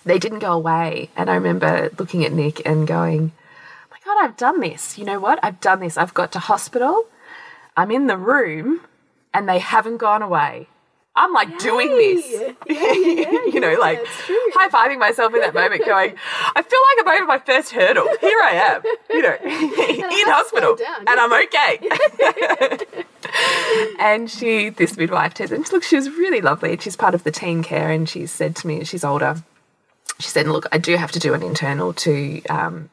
they 0.05 0.19
didn't 0.19 0.41
go 0.41 0.53
away. 0.53 1.11
And 1.17 1.29
I 1.31 1.35
remember 1.35 1.91
looking 1.99 2.25
at 2.25 2.33
Nick 2.33 2.63
and 2.67 2.87
going, 2.87 3.33
oh 3.35 3.89
my 3.91 3.99
God, 4.05 4.25
I've 4.25 4.37
done 4.37 4.61
this. 4.61 4.99
You 4.99 5.05
know 5.05 5.21
what? 5.21 5.39
I've 5.43 5.61
done 5.61 5.81
this. 5.81 5.97
I've 5.97 6.15
got 6.15 6.33
to 6.33 6.39
hospital. 6.39 7.07
I'm 7.77 7.91
in 7.91 8.07
the 8.07 8.17
room, 8.17 8.81
and 9.33 9.49
they 9.49 9.59
haven't 9.59 9.99
gone 9.99 10.23
away. 10.23 10.69
I'm 11.19 11.33
like 11.33 11.59
doing 11.59 11.89
this. 11.89 12.31
you 12.69 13.59
know, 13.59 13.75
like 13.81 14.01
high 14.07 14.69
fiving 14.69 15.01
myself 15.01 15.35
in 15.35 15.41
that 15.41 15.53
moment, 15.53 15.85
going, 15.85 16.15
I 16.55 16.63
feel 16.63 16.81
like 16.81 16.99
I'm 17.01 17.09
over 17.09 17.27
my 17.27 17.39
first 17.41 17.73
hurdle. 17.73 18.07
Here 18.21 18.39
I 18.41 18.53
am, 18.53 18.83
you 19.11 19.23
know, 19.23 19.37
in 19.43 20.27
hospital, 20.29 20.77
and 21.07 21.21
I'm 21.21 21.33
okay. 21.45 21.81
and 23.99 24.31
she, 24.31 24.69
this 24.71 24.97
midwife, 24.97 25.35
Tess, 25.35 25.51
and 25.51 25.71
look, 25.73 25.83
she 25.83 25.97
was 25.97 26.09
really 26.11 26.41
lovely. 26.41 26.73
and 26.73 26.83
She's 26.83 26.95
part 26.95 27.17
of 27.17 27.25
the 27.25 27.33
team 27.33 27.65
care, 27.65 27.91
and 27.91 28.09
she 28.09 28.27
said 28.27 28.55
to 28.57 28.67
me, 28.69 28.85
she's 28.85 29.03
older. 29.03 29.43
She 30.21 30.29
said, 30.29 30.47
"Look, 30.47 30.67
I 30.71 30.79
do 30.79 30.97
have 30.97 31.11
to 31.13 31.19
do 31.19 31.35
an 31.35 31.43
internal 31.43 31.93
to 31.95 32.43
um, 32.47 32.91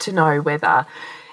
to 0.00 0.12
know 0.12 0.40
whether." 0.40 0.86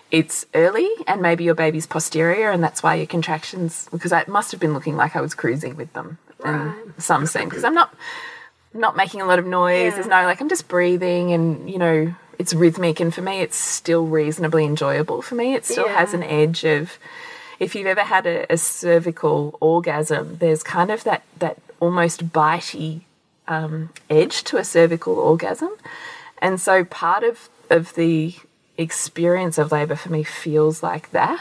It's 0.09 0.45
early 0.53 0.89
and 1.05 1.21
maybe 1.21 1.43
your 1.43 1.55
baby's 1.55 1.85
posterior, 1.85 2.49
and 2.51 2.63
that's 2.63 2.81
why 2.81 2.95
your 2.95 3.07
contractions. 3.07 3.87
Because 3.91 4.13
I 4.13 4.23
must 4.27 4.51
have 4.51 4.61
been 4.61 4.73
looking 4.73 4.95
like 4.95 5.15
I 5.15 5.21
was 5.21 5.33
cruising 5.33 5.75
with 5.75 5.91
them, 5.93 6.17
and 6.43 6.93
some 6.97 7.25
seem 7.25 7.49
because 7.49 7.63
I'm 7.63 7.73
not 7.73 7.93
not 8.73 8.95
making 8.95 9.21
a 9.21 9.25
lot 9.25 9.39
of 9.39 9.45
noise. 9.45 9.91
Yeah. 9.91 9.95
There's 9.95 10.07
no 10.07 10.23
like 10.23 10.41
I'm 10.41 10.49
just 10.49 10.67
breathing 10.67 11.33
and 11.33 11.69
you 11.69 11.77
know 11.77 12.15
it's 12.39 12.53
rhythmic 12.53 12.99
and 12.99 13.13
for 13.13 13.21
me 13.21 13.41
it's 13.41 13.57
still 13.57 14.05
reasonably 14.05 14.65
enjoyable 14.65 15.21
for 15.21 15.35
me. 15.35 15.55
It 15.55 15.65
still 15.65 15.87
has 15.87 16.13
an 16.13 16.23
edge 16.23 16.63
of 16.63 16.97
if 17.59 17.75
you've 17.75 17.87
ever 17.87 18.03
had 18.03 18.25
a, 18.25 18.51
a 18.51 18.57
cervical 18.57 19.57
orgasm, 19.59 20.37
there's 20.37 20.63
kind 20.63 20.91
of 20.91 21.03
that 21.03 21.23
that 21.39 21.57
almost 21.79 22.29
bitey 22.29 23.01
um, 23.47 23.89
edge 24.09 24.43
to 24.45 24.57
a 24.57 24.63
cervical 24.63 25.17
orgasm. 25.17 25.71
And 26.39 26.61
so 26.61 26.83
part 26.83 27.23
of 27.23 27.49
of 27.69 27.93
the 27.95 28.35
experience 28.77 29.57
of 29.57 29.71
labor 29.71 29.95
for 29.95 30.09
me 30.11 30.23
feels 30.23 30.83
like 30.83 31.11
that. 31.11 31.39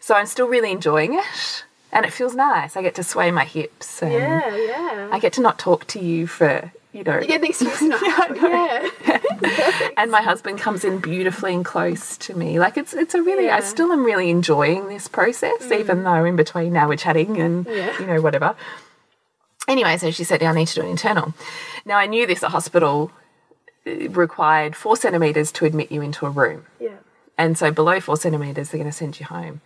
So 0.00 0.14
I'm 0.14 0.26
still 0.26 0.48
really 0.48 0.72
enjoying 0.72 1.14
it 1.14 1.64
and 1.92 2.04
it 2.04 2.12
feels 2.12 2.34
nice. 2.34 2.76
I 2.76 2.82
get 2.82 2.94
to 2.96 3.02
sway 3.04 3.30
my 3.30 3.44
hips 3.44 4.02
and 4.02 4.12
Yeah, 4.12 4.56
yeah. 4.56 5.08
I 5.12 5.18
get 5.18 5.32
to 5.34 5.40
not 5.40 5.58
talk 5.58 5.86
to 5.88 6.00
you 6.00 6.26
for, 6.26 6.72
you 6.92 7.04
know, 7.04 7.18
You 7.20 7.26
get 7.26 7.40
the 7.42 7.48
excuse 7.48 7.80
not. 7.82 8.00
Yeah. 8.42 8.88
and 9.96 10.10
my 10.10 10.22
husband 10.22 10.58
comes 10.58 10.84
in 10.84 10.98
beautifully 10.98 11.54
and 11.54 11.64
close 11.64 12.16
to 12.18 12.36
me. 12.36 12.58
Like 12.58 12.76
it's 12.76 12.94
it's 12.94 13.14
a 13.14 13.22
really 13.22 13.44
I 13.50 13.56
Yeah. 13.58 13.60
Mm. 13.60 13.64
still 13.64 13.92
am 13.92 14.04
really 14.04 14.30
enjoying 14.30 14.88
this 14.88 15.06
process, 15.08 15.70
even 15.70 16.02
though 16.04 16.24
in 16.24 16.36
between 16.36 16.72
now 16.72 16.88
we're 16.88 16.96
chatting 16.96 17.38
and 17.40 17.66
Yeah. 17.66 17.98
you 18.00 18.06
know 18.06 18.20
whatever. 18.20 18.54
Anyway, 19.68 19.96
so 19.96 20.10
she 20.10 20.24
said, 20.24 20.42
"I 20.42 20.52
need 20.52 20.66
to 20.68 20.74
do 20.74 20.80
an 20.82 20.88
internal." 20.88 21.34
Now 21.84 21.96
I 21.98 22.06
knew 22.06 22.26
this 22.26 22.42
at 22.42 22.50
hospital 22.50 23.12
required 23.84 24.76
four 24.76 24.96
centimeters 24.96 25.52
to 25.52 25.64
admit 25.64 25.90
you 25.90 26.02
into 26.02 26.26
a 26.26 26.30
room, 26.30 26.66
Yeah. 26.78 26.96
and 27.36 27.58
so 27.58 27.70
below 27.70 28.00
four 28.00 28.16
centimeters 28.16 28.70
they're 28.70 28.78
going 28.78 28.90
to 28.90 28.96
send 28.96 29.18
you 29.18 29.26
home. 29.26 29.60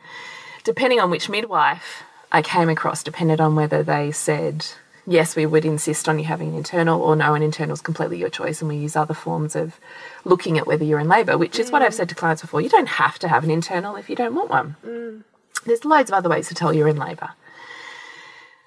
Depending 0.64 1.00
on 1.00 1.10
which 1.10 1.28
midwife 1.28 2.02
I 2.32 2.42
came 2.42 2.68
across, 2.68 3.02
depended 3.02 3.40
on 3.40 3.54
whether 3.54 3.82
they 3.82 4.10
said. 4.10 4.66
Yes, 5.08 5.36
we 5.36 5.46
would 5.46 5.64
insist 5.64 6.08
on 6.08 6.18
you 6.18 6.24
having 6.24 6.48
an 6.48 6.56
internal, 6.56 7.00
or 7.00 7.14
no, 7.14 7.34
an 7.34 7.42
internal 7.42 7.74
is 7.74 7.80
completely 7.80 8.18
your 8.18 8.28
choice, 8.28 8.60
and 8.60 8.68
we 8.68 8.76
use 8.76 8.96
other 8.96 9.14
forms 9.14 9.54
of 9.54 9.78
looking 10.24 10.58
at 10.58 10.66
whether 10.66 10.82
you're 10.82 10.98
in 10.98 11.06
labour, 11.06 11.38
which 11.38 11.60
is 11.60 11.70
what 11.70 11.80
I've 11.80 11.92
mm. 11.92 11.96
said 11.96 12.08
to 12.08 12.16
clients 12.16 12.42
before. 12.42 12.60
You 12.60 12.68
don't 12.68 12.88
have 12.88 13.16
to 13.20 13.28
have 13.28 13.44
an 13.44 13.50
internal 13.52 13.94
if 13.94 14.10
you 14.10 14.16
don't 14.16 14.34
want 14.34 14.50
one. 14.50 14.74
Mm. 14.84 15.22
There's 15.64 15.84
loads 15.84 16.10
of 16.10 16.14
other 16.14 16.28
ways 16.28 16.48
to 16.48 16.54
tell 16.54 16.74
you're 16.74 16.88
in 16.88 16.96
labour. 16.96 17.30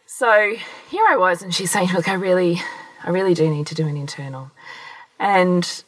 So 0.05 0.55
here 0.89 1.05
I 1.09 1.17
was, 1.17 1.41
and 1.41 1.53
she's 1.53 1.71
saying, 1.71 1.89
"Look, 1.93 2.07
I 2.07 2.13
really, 2.13 2.61
I 3.03 3.09
really 3.09 3.33
do 3.33 3.49
need 3.49 3.67
to 3.67 3.75
do 3.75 3.85
an 3.85 3.97
internal," 3.97 4.51
and 5.19 5.83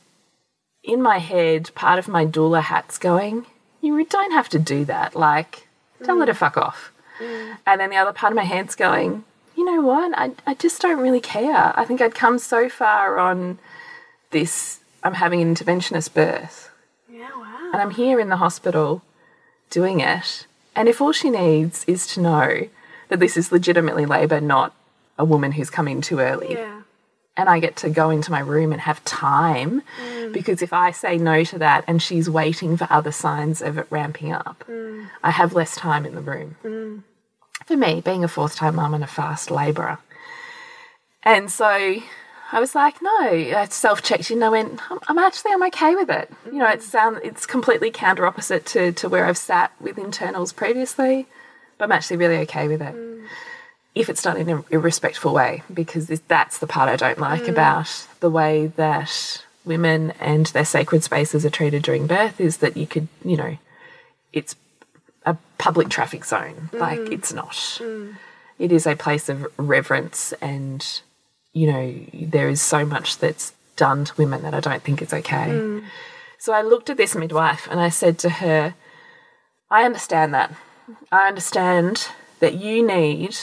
in 0.84 1.02
my 1.02 1.20
head, 1.20 1.72
part 1.76 2.00
of 2.00 2.08
my 2.08 2.26
doula 2.26 2.62
hat's 2.62 2.98
going, 2.98 3.46
"You 3.82 4.04
don't 4.06 4.32
have 4.32 4.50
to 4.50 4.60
do 4.60 4.86
that. 4.86 5.16
Like, 5.16 5.68
tell 6.04 6.20
her 6.20 6.26
to 6.26 6.34
fuck 6.34 6.58
off." 6.58 6.92
Mm. 7.20 7.58
And 7.66 7.82
then 7.82 7.90
the 7.90 7.98
other 7.98 8.14
part 8.14 8.34
of 8.34 8.38
my 8.38 8.44
head's 8.44 8.76
going, 8.76 9.24
"You 9.56 9.66
know 9.66 9.82
what? 9.82 10.12
I, 10.18 10.32
I 10.46 10.54
just 10.56 10.82
don't 10.82 11.00
really 11.00 11.22
care. 11.22 11.72
I 11.76 11.86
think 11.86 12.02
I'd 12.02 12.16
come 12.16 12.40
so 12.40 12.68
far 12.70 13.18
on 13.20 13.60
this. 14.32 14.80
I'm 15.04 15.16
having 15.16 15.42
an 15.42 15.54
interventionist 15.54 16.14
birth." 16.14 16.70
Yeah, 17.10 17.30
wow. 17.36 17.70
and 17.74 17.82
I'm 17.82 17.92
here 17.92 18.20
in 18.20 18.30
the 18.30 18.38
hospital 18.38 19.02
doing 19.70 20.00
it. 20.00 20.48
And 20.76 20.88
if 20.88 21.02
all 21.02 21.12
she 21.12 21.30
needs 21.30 21.84
is 21.86 22.08
to 22.14 22.22
know 22.22 22.68
that 23.10 23.20
this 23.20 23.36
is 23.36 23.52
legitimately 23.52 24.06
labour, 24.06 24.40
not 24.40 24.74
a 25.18 25.26
woman 25.26 25.52
who's 25.52 25.70
come 25.70 25.88
in 25.88 26.02
too 26.02 26.20
early, 26.20 26.54
Yeah. 26.54 26.81
And 27.38 27.48
I 27.48 27.60
get 27.60 27.78
to 27.78 27.90
go 27.90 28.10
into 28.10 28.32
my 28.32 28.40
room 28.40 28.72
and 28.72 28.82
have 28.82 29.04
time, 29.06 29.82
mm. 30.04 30.34
because 30.34 30.62
if 30.62 30.74
I 30.74 30.92
say 30.92 31.18
no 31.18 31.44
to 31.46 31.60
that 31.60 31.86
and 31.88 32.02
she's 32.02 32.30
waiting 32.30 32.76
for 32.76 32.88
other 32.90 33.12
signs 33.12 33.62
of 33.62 33.78
it 33.78 33.88
ramping 33.90 34.32
up, 34.34 34.64
mm. 34.68 35.08
I 35.24 35.32
have 35.32 35.54
less 35.54 35.76
time 35.76 36.06
in 36.06 36.16
the 36.16 36.22
room. 36.22 36.58
Mm. 36.64 37.04
For 37.66 37.78
me, 37.78 38.02
being 38.02 38.24
a 38.24 38.28
fourth 38.28 38.56
time 38.56 38.76
mum 38.76 38.94
and 38.94 39.04
a 39.04 39.08
fast 39.08 39.50
labourer. 39.50 40.00
And 41.24 41.50
so 41.50 41.68
I 42.52 42.60
was 42.60 42.76
like, 42.76 43.02
no, 43.02 43.20
I 43.22 43.66
self 43.70 44.02
checked 44.02 44.30
in. 44.30 44.44
I 44.44 44.50
went, 44.50 44.82
I'm, 44.92 45.00
I'm 45.08 45.18
actually, 45.18 45.54
I'm 45.54 45.64
okay 45.68 45.96
with 45.96 46.10
it. 46.10 46.30
You 46.48 46.60
know, 46.60 46.68
it's, 46.68 46.86
sound, 46.86 47.22
it's 47.24 47.46
completely 47.46 47.92
counter 47.92 48.26
opposite 48.26 48.66
to, 48.68 48.92
to 48.94 49.08
where 49.08 49.26
I've 49.26 49.38
sat 49.38 49.72
with 49.80 49.98
internals 49.98 50.52
previously, 50.52 51.28
but 51.78 51.86
I'm 51.86 51.92
actually 51.94 52.18
really 52.18 52.38
okay 52.40 52.68
with 52.68 52.82
it. 52.82 53.11
If 53.94 54.10
it's 54.10 54.22
done 54.22 54.38
in 54.38 54.50
a, 54.50 54.64
a 54.72 54.80
respectful 54.80 55.34
way, 55.34 55.64
because 55.74 56.08
this, 56.08 56.22
that's 56.28 56.60
the 56.60 56.68
part 56.68 56.90
I 56.90 56.96
don't 56.96 57.20
like 57.20 57.44
mm. 57.44 57.50
about 57.50 58.08
the 58.20 58.30
way 58.30 58.68
that 58.68 59.44
women 59.66 60.12
and 60.20 60.48
their 60.48 60.66
sacred 60.66 61.04
spaces 61.04 61.46
are 61.46 61.50
treated 61.50 61.84
during 61.84 62.08
birth 62.08 62.40
is 62.40 62.58
that 62.58 62.78
you 62.78 62.88
could, 62.88 63.08
you 63.24 63.38
know, 63.38 63.58
it's 64.34 64.56
a 65.26 65.36
public 65.58 65.90
traffic 65.90 66.26
zone. 66.26 66.70
Mm. 66.72 66.80
Like 66.80 67.00
it's 67.12 67.34
not. 67.34 67.52
Mm. 67.52 68.16
It 68.58 68.72
is 68.72 68.88
a 68.88 68.96
place 68.96 69.28
of 69.28 69.52
reverence 69.58 70.34
and, 70.42 71.02
you 71.54 71.72
know, 71.72 71.96
there 72.14 72.48
is 72.48 72.62
so 72.62 72.86
much 72.86 73.18
that's 73.18 73.54
done 73.76 74.06
to 74.06 74.14
women 74.18 74.44
that 74.44 74.54
I 74.54 74.60
don't 74.60 74.84
think 74.84 75.02
is 75.02 75.14
okay. 75.14 75.82
So 76.38 76.54
I 76.54 76.62
looked 76.62 76.90
at 76.90 76.98
this 76.98 77.16
midwife 77.16 77.68
and 77.70 77.80
I 77.80 77.90
said 77.90 78.18
to 78.20 78.30
her, 78.30 78.76
I 79.70 79.84
understand 79.84 80.34
that. 80.34 80.54
I 81.12 81.28
understand 81.28 82.08
that 82.40 82.56
you 82.56 82.86
need 82.86 83.38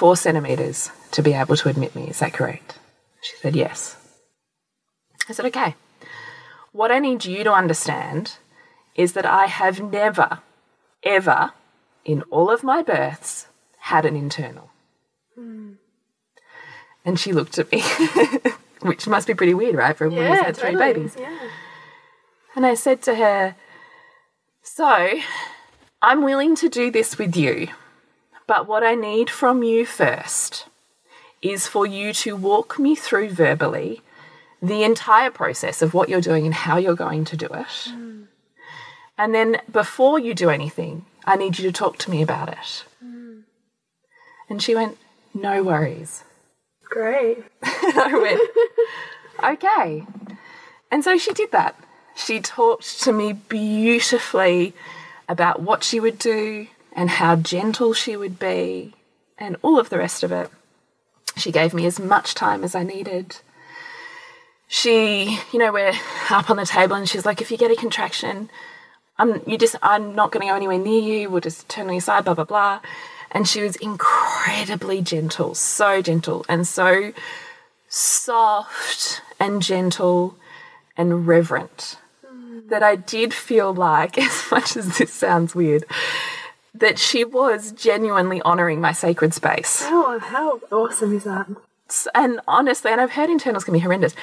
four 0.00 0.16
centimeters 0.16 0.90
to 1.10 1.20
be 1.20 1.34
able 1.34 1.54
to 1.54 1.68
admit 1.68 1.94
me. 1.94 2.08
Is 2.08 2.20
that 2.20 2.32
correct? 2.32 2.78
She 3.20 3.36
said, 3.36 3.54
Yes. 3.54 3.96
I 5.28 5.34
said, 5.34 5.44
Okay. 5.44 5.74
What 6.72 6.90
I 6.90 6.98
need 7.00 7.26
you 7.26 7.44
to 7.44 7.52
understand 7.52 8.38
is 8.94 9.12
that 9.12 9.26
I 9.26 9.44
have 9.44 9.78
never, 9.82 10.38
ever, 11.02 11.52
in 12.02 12.22
all 12.30 12.50
of 12.50 12.64
my 12.64 12.80
births, 12.82 13.48
had 13.90 14.06
an 14.06 14.16
internal. 14.16 14.70
Hmm. 15.34 15.72
And 17.04 17.20
she 17.20 17.32
looked 17.32 17.58
at 17.58 17.70
me, 17.70 17.82
which 18.80 19.06
must 19.06 19.26
be 19.26 19.34
pretty 19.34 19.52
weird, 19.52 19.74
right? 19.74 19.94
For 19.94 20.06
a 20.06 20.08
woman 20.08 20.28
who's 20.28 20.40
had 20.40 20.56
three 20.56 20.72
totally. 20.72 20.94
babies. 20.94 21.16
Yeah. 21.18 21.50
And 22.56 22.64
I 22.64 22.72
said 22.72 23.02
to 23.02 23.16
her, 23.16 23.54
So, 24.62 25.10
I'm 26.00 26.22
willing 26.24 26.56
to 26.56 26.70
do 26.70 26.90
this 26.90 27.18
with 27.18 27.36
you, 27.36 27.68
but 28.50 28.66
what 28.66 28.82
I 28.82 28.96
need 28.96 29.30
from 29.30 29.62
you 29.62 29.86
first 29.86 30.66
is 31.40 31.68
for 31.68 31.86
you 31.86 32.12
to 32.14 32.34
walk 32.34 32.80
me 32.80 32.96
through 32.96 33.30
verbally 33.30 34.02
the 34.60 34.82
entire 34.82 35.30
process 35.30 35.82
of 35.82 35.94
what 35.94 36.08
you're 36.08 36.20
doing 36.20 36.46
and 36.46 36.54
how 36.54 36.76
you're 36.76 36.96
going 36.96 37.24
to 37.26 37.36
do 37.36 37.46
it. 37.46 37.76
Mm. 37.90 38.26
And 39.16 39.32
then 39.32 39.60
before 39.70 40.18
you 40.18 40.34
do 40.34 40.50
anything, 40.50 41.04
I 41.24 41.36
need 41.36 41.60
you 41.60 41.70
to 41.70 41.72
talk 41.72 41.96
to 41.98 42.10
me 42.10 42.22
about 42.22 42.48
it. 42.48 42.84
Mm. 43.00 43.42
And 44.48 44.60
she 44.60 44.74
went, 44.74 44.98
No 45.32 45.62
worries. 45.62 46.24
Great. 46.82 47.44
I 47.62 48.18
went, 48.20 49.52
okay. 49.52 50.04
And 50.90 51.04
so 51.04 51.16
she 51.16 51.32
did 51.32 51.52
that. 51.52 51.76
She 52.16 52.40
talked 52.40 53.00
to 53.02 53.12
me 53.12 53.32
beautifully 53.32 54.74
about 55.28 55.62
what 55.62 55.84
she 55.84 56.00
would 56.00 56.18
do 56.18 56.66
and 56.92 57.10
how 57.10 57.36
gentle 57.36 57.92
she 57.92 58.16
would 58.16 58.38
be 58.38 58.94
and 59.38 59.56
all 59.62 59.78
of 59.78 59.88
the 59.88 59.98
rest 59.98 60.22
of 60.22 60.32
it. 60.32 60.50
She 61.36 61.52
gave 61.52 61.72
me 61.72 61.86
as 61.86 61.98
much 61.98 62.34
time 62.34 62.64
as 62.64 62.74
I 62.74 62.82
needed. 62.82 63.36
She, 64.68 65.38
you 65.52 65.58
know, 65.58 65.72
we're 65.72 65.92
up 66.30 66.50
on 66.50 66.56
the 66.56 66.66
table 66.66 66.96
and 66.96 67.08
she's 67.08 67.26
like, 67.26 67.40
if 67.40 67.50
you 67.50 67.56
get 67.56 67.70
a 67.70 67.76
contraction, 67.76 68.50
I'm 69.18 69.42
you 69.46 69.58
just 69.58 69.76
I'm 69.82 70.14
not 70.14 70.32
gonna 70.32 70.46
go 70.46 70.54
anywhere 70.54 70.78
near 70.78 71.00
you, 71.00 71.30
we'll 71.30 71.40
just 71.40 71.68
turn 71.68 71.88
on 71.88 71.94
your 71.94 72.00
side, 72.00 72.24
blah 72.24 72.34
blah 72.34 72.44
blah. 72.44 72.80
And 73.30 73.46
she 73.46 73.62
was 73.62 73.76
incredibly 73.76 75.02
gentle, 75.02 75.54
so 75.54 76.02
gentle 76.02 76.44
and 76.48 76.66
so 76.66 77.12
soft 77.88 79.22
and 79.38 79.62
gentle 79.62 80.36
and 80.96 81.26
reverent 81.26 81.98
hmm. 82.26 82.60
that 82.68 82.82
I 82.82 82.96
did 82.96 83.34
feel 83.34 83.74
like, 83.74 84.18
as 84.18 84.44
much 84.50 84.76
as 84.76 84.98
this 84.98 85.12
sounds 85.12 85.54
weird, 85.54 85.84
that 86.74 86.98
she 86.98 87.24
was 87.24 87.72
genuinely 87.72 88.40
honoring 88.42 88.80
my 88.80 88.92
sacred 88.92 89.34
space. 89.34 89.82
Oh, 89.84 90.18
how 90.18 90.60
awesome 90.70 91.14
is 91.16 91.24
that? 91.24 91.48
And 92.14 92.40
honestly, 92.46 92.92
and 92.92 93.00
I've 93.00 93.12
heard 93.12 93.30
internals 93.30 93.64
can 93.64 93.74
be 93.74 93.80
horrendous. 93.80 94.14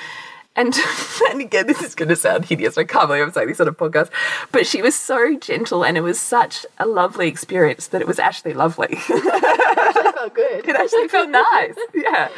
And, 0.56 0.74
and 1.30 1.42
again, 1.42 1.68
this 1.68 1.84
is 1.84 1.94
going 1.94 2.10
to 2.10 2.16
sound 2.16 2.46
hideous. 2.46 2.78
I 2.78 2.84
can't 2.84 3.08
believe 3.08 3.24
I'm 3.24 3.32
saying 3.32 3.48
this 3.48 3.60
on 3.60 3.68
a 3.68 3.74
podcast. 3.74 4.10
But 4.52 4.66
she 4.66 4.82
was 4.82 4.96
so 4.96 5.38
gentle, 5.38 5.86
and 5.86 5.98
it 5.98 6.02
was 6.02 6.20
such 6.20 6.66
a 6.80 6.88
lovely 6.88 7.28
experience 7.28 7.88
that 7.88 8.02
it 8.02 8.08
was 8.08 8.18
actually 8.18 8.54
lovely. 8.54 8.88
I 9.10 10.12
felt 10.16 10.34
good. 10.34 10.68
it 10.68 10.76
actually 10.76 11.08
felt 11.10 11.30
nice. 11.30 11.76
Yeah. 11.94 12.30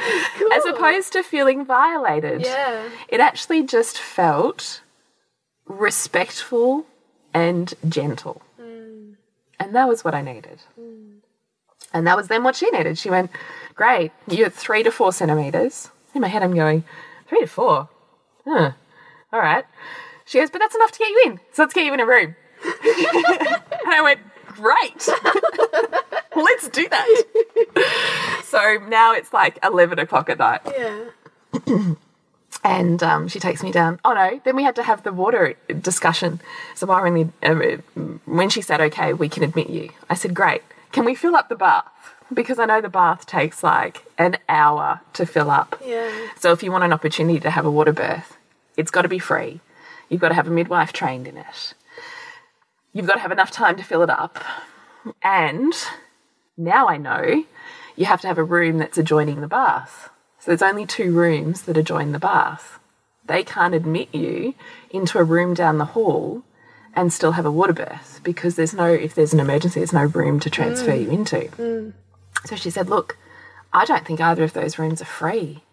As 0.54 0.66
opposed 0.66 1.14
to 1.14 1.24
feeling 1.24 1.66
violated. 1.66 2.42
Yeah. 2.42 2.90
It 3.08 3.22
actually 3.22 3.64
just 3.64 3.98
felt 3.98 4.82
respectful 5.66 6.86
and 7.34 7.74
gentle. 7.88 8.42
And 9.60 9.76
that 9.76 9.88
was 9.88 10.04
what 10.04 10.16
I 10.16 10.22
needed. 10.22 10.62
Mm. 10.80 11.18
And 11.94 12.08
that 12.08 12.16
was 12.16 12.28
then 12.28 12.44
what 12.44 12.56
she 12.56 12.70
needed. 12.72 12.98
She 12.98 13.10
went, 13.10 13.32
Great, 13.76 14.12
you're 14.28 14.50
three 14.50 14.84
to 14.84 14.92
four 14.92 15.12
centimeters. 15.12 15.90
In 16.14 16.22
my 16.22 16.28
head, 16.28 16.44
I'm 16.44 16.54
going, 16.54 16.84
Three 17.28 17.42
to 17.42 17.48
four? 17.48 17.90
Huh. 18.46 18.72
All 19.32 19.40
right. 19.40 19.66
She 20.26 20.40
goes, 20.40 20.50
But 20.50 20.60
that's 20.60 20.76
enough 20.76 20.92
to 20.92 21.00
get 21.00 21.10
you 21.10 21.24
in. 21.26 21.40
So 21.54 21.64
let's 21.64 21.74
get 21.74 21.86
you 21.86 21.94
in 21.94 22.00
a 22.00 22.06
room. 22.06 22.36
and 22.64 23.94
I 23.94 24.02
went, 24.04 24.20
Great. 24.48 25.08
let's 26.36 26.70
do 26.70 26.88
that. 26.90 28.44
so 28.44 28.78
now 28.88 29.14
it's 29.14 29.34
like 29.34 29.58
11 29.64 30.00
o'clock 30.00 30.30
at 30.30 30.40
night. 30.40 30.62
Yeah. 30.66 31.96
And 32.64 33.02
um, 33.02 33.28
she 33.28 33.40
takes 33.40 33.64
me 33.64 33.72
down. 33.72 34.00
Oh 34.04 34.14
no! 34.14 34.42
Then 34.44 34.56
we 34.56 34.64
had 34.64 34.76
to 34.76 34.84
have 34.84 35.04
the 35.04 35.14
water 35.14 35.56
discussion. 35.82 36.42
So 36.76 36.88
while 36.88 37.06
in 37.06 37.32
the, 37.42 37.82
uh, 37.96 38.02
when 38.26 38.50
she 38.50 38.62
said, 38.62 38.82
"Okay, 38.82 39.14
we 39.14 39.30
can 39.30 39.44
admit 39.44 39.70
you," 39.70 39.92
I 40.10 40.14
said, 40.14 40.34
"Great. 40.34 40.62
Can 40.92 41.06
we 41.06 41.16
fill 41.16 41.36
up 41.36 41.48
the 41.48 41.56
bath?" 41.56 41.86
Because 42.34 42.60
I 42.60 42.66
know 42.66 42.82
the 42.82 42.90
bath 42.90 43.26
takes 43.26 43.64
like 43.64 44.04
an 44.18 44.38
hour 44.50 45.02
to 45.14 45.26
fill 45.26 45.50
up. 45.50 45.82
Yeah. 45.84 46.12
So 46.38 46.52
if 46.52 46.62
you 46.62 46.72
want 46.72 46.84
an 46.84 46.94
opportunity 46.94 47.40
to 47.40 47.50
have 47.50 47.66
a 47.66 47.72
water 47.72 47.94
birth, 47.94 48.38
it's 48.76 48.92
got 48.92 49.04
to 49.04 49.10
be 49.10 49.20
free. 49.20 49.62
You've 50.10 50.22
got 50.22 50.30
to 50.30 50.36
have 50.36 50.48
a 50.48 50.52
midwife 50.52 50.92
trained 50.92 51.28
in 51.28 51.38
it. 51.38 51.74
You've 52.94 53.08
got 53.08 53.14
to 53.14 53.20
have 53.20 53.32
enough 53.32 53.52
time 53.52 53.78
to 53.78 53.84
fill 53.84 54.02
it 54.02 54.10
up. 54.10 54.44
And 55.24 55.74
now 56.58 56.88
I 56.88 56.98
know 56.98 57.46
you 57.96 58.06
have 58.06 58.22
to 58.22 58.28
have 58.28 58.38
a 58.38 58.44
room 58.44 58.80
that's 58.80 58.98
adjoining 58.98 59.42
the 59.42 59.48
bath. 59.48 60.10
So 60.40 60.52
there's 60.52 60.62
only 60.62 60.86
two 60.86 61.12
rooms 61.12 61.64
that 61.64 61.78
adjoin 61.78 62.12
the 62.12 62.20
bath. 62.20 62.80
They 63.26 63.44
can't 63.44 63.76
admit 63.76 64.14
you 64.14 64.56
into 64.90 65.20
a 65.20 65.24
room 65.24 65.54
down 65.54 65.78
the 65.78 65.86
hall 65.86 66.44
and 66.96 67.14
still 67.14 67.34
have 67.34 67.46
a 67.46 67.52
water 67.52 67.74
birth 67.74 68.22
because 68.24 68.56
there's 68.56 68.74
no, 68.74 68.88
if 68.88 69.14
there's 69.14 69.34
an 69.34 69.40
emergency, 69.40 69.80
there's 69.80 69.94
no 69.94 70.06
room 70.06 70.40
to 70.40 70.50
transfer 70.50 70.92
mm. 70.92 71.04
you 71.04 71.12
into. 71.12 71.38
Mm. 71.58 71.94
So 72.46 72.56
she 72.56 72.70
said, 72.70 72.90
Look, 72.90 73.18
I 73.72 73.86
don't 73.86 74.06
think 74.06 74.20
either 74.20 74.44
of 74.44 74.54
those 74.54 74.80
rooms 74.80 75.02
are 75.02 75.06
free. 75.06 75.64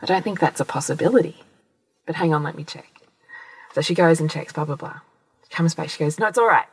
I 0.00 0.06
don't 0.06 0.22
think 0.22 0.40
that's 0.40 0.60
a 0.60 0.64
possibility. 0.64 1.42
But 2.06 2.16
hang 2.16 2.32
on, 2.32 2.42
let 2.42 2.56
me 2.56 2.64
check. 2.64 2.90
So 3.74 3.82
she 3.82 3.94
goes 3.94 4.20
and 4.20 4.30
checks, 4.30 4.52
blah, 4.52 4.64
blah, 4.64 4.76
blah. 4.76 5.00
She 5.48 5.54
comes 5.54 5.74
back, 5.74 5.90
she 5.90 5.98
goes, 5.98 6.18
No, 6.18 6.28
it's 6.28 6.38
all 6.38 6.46
right. 6.46 6.66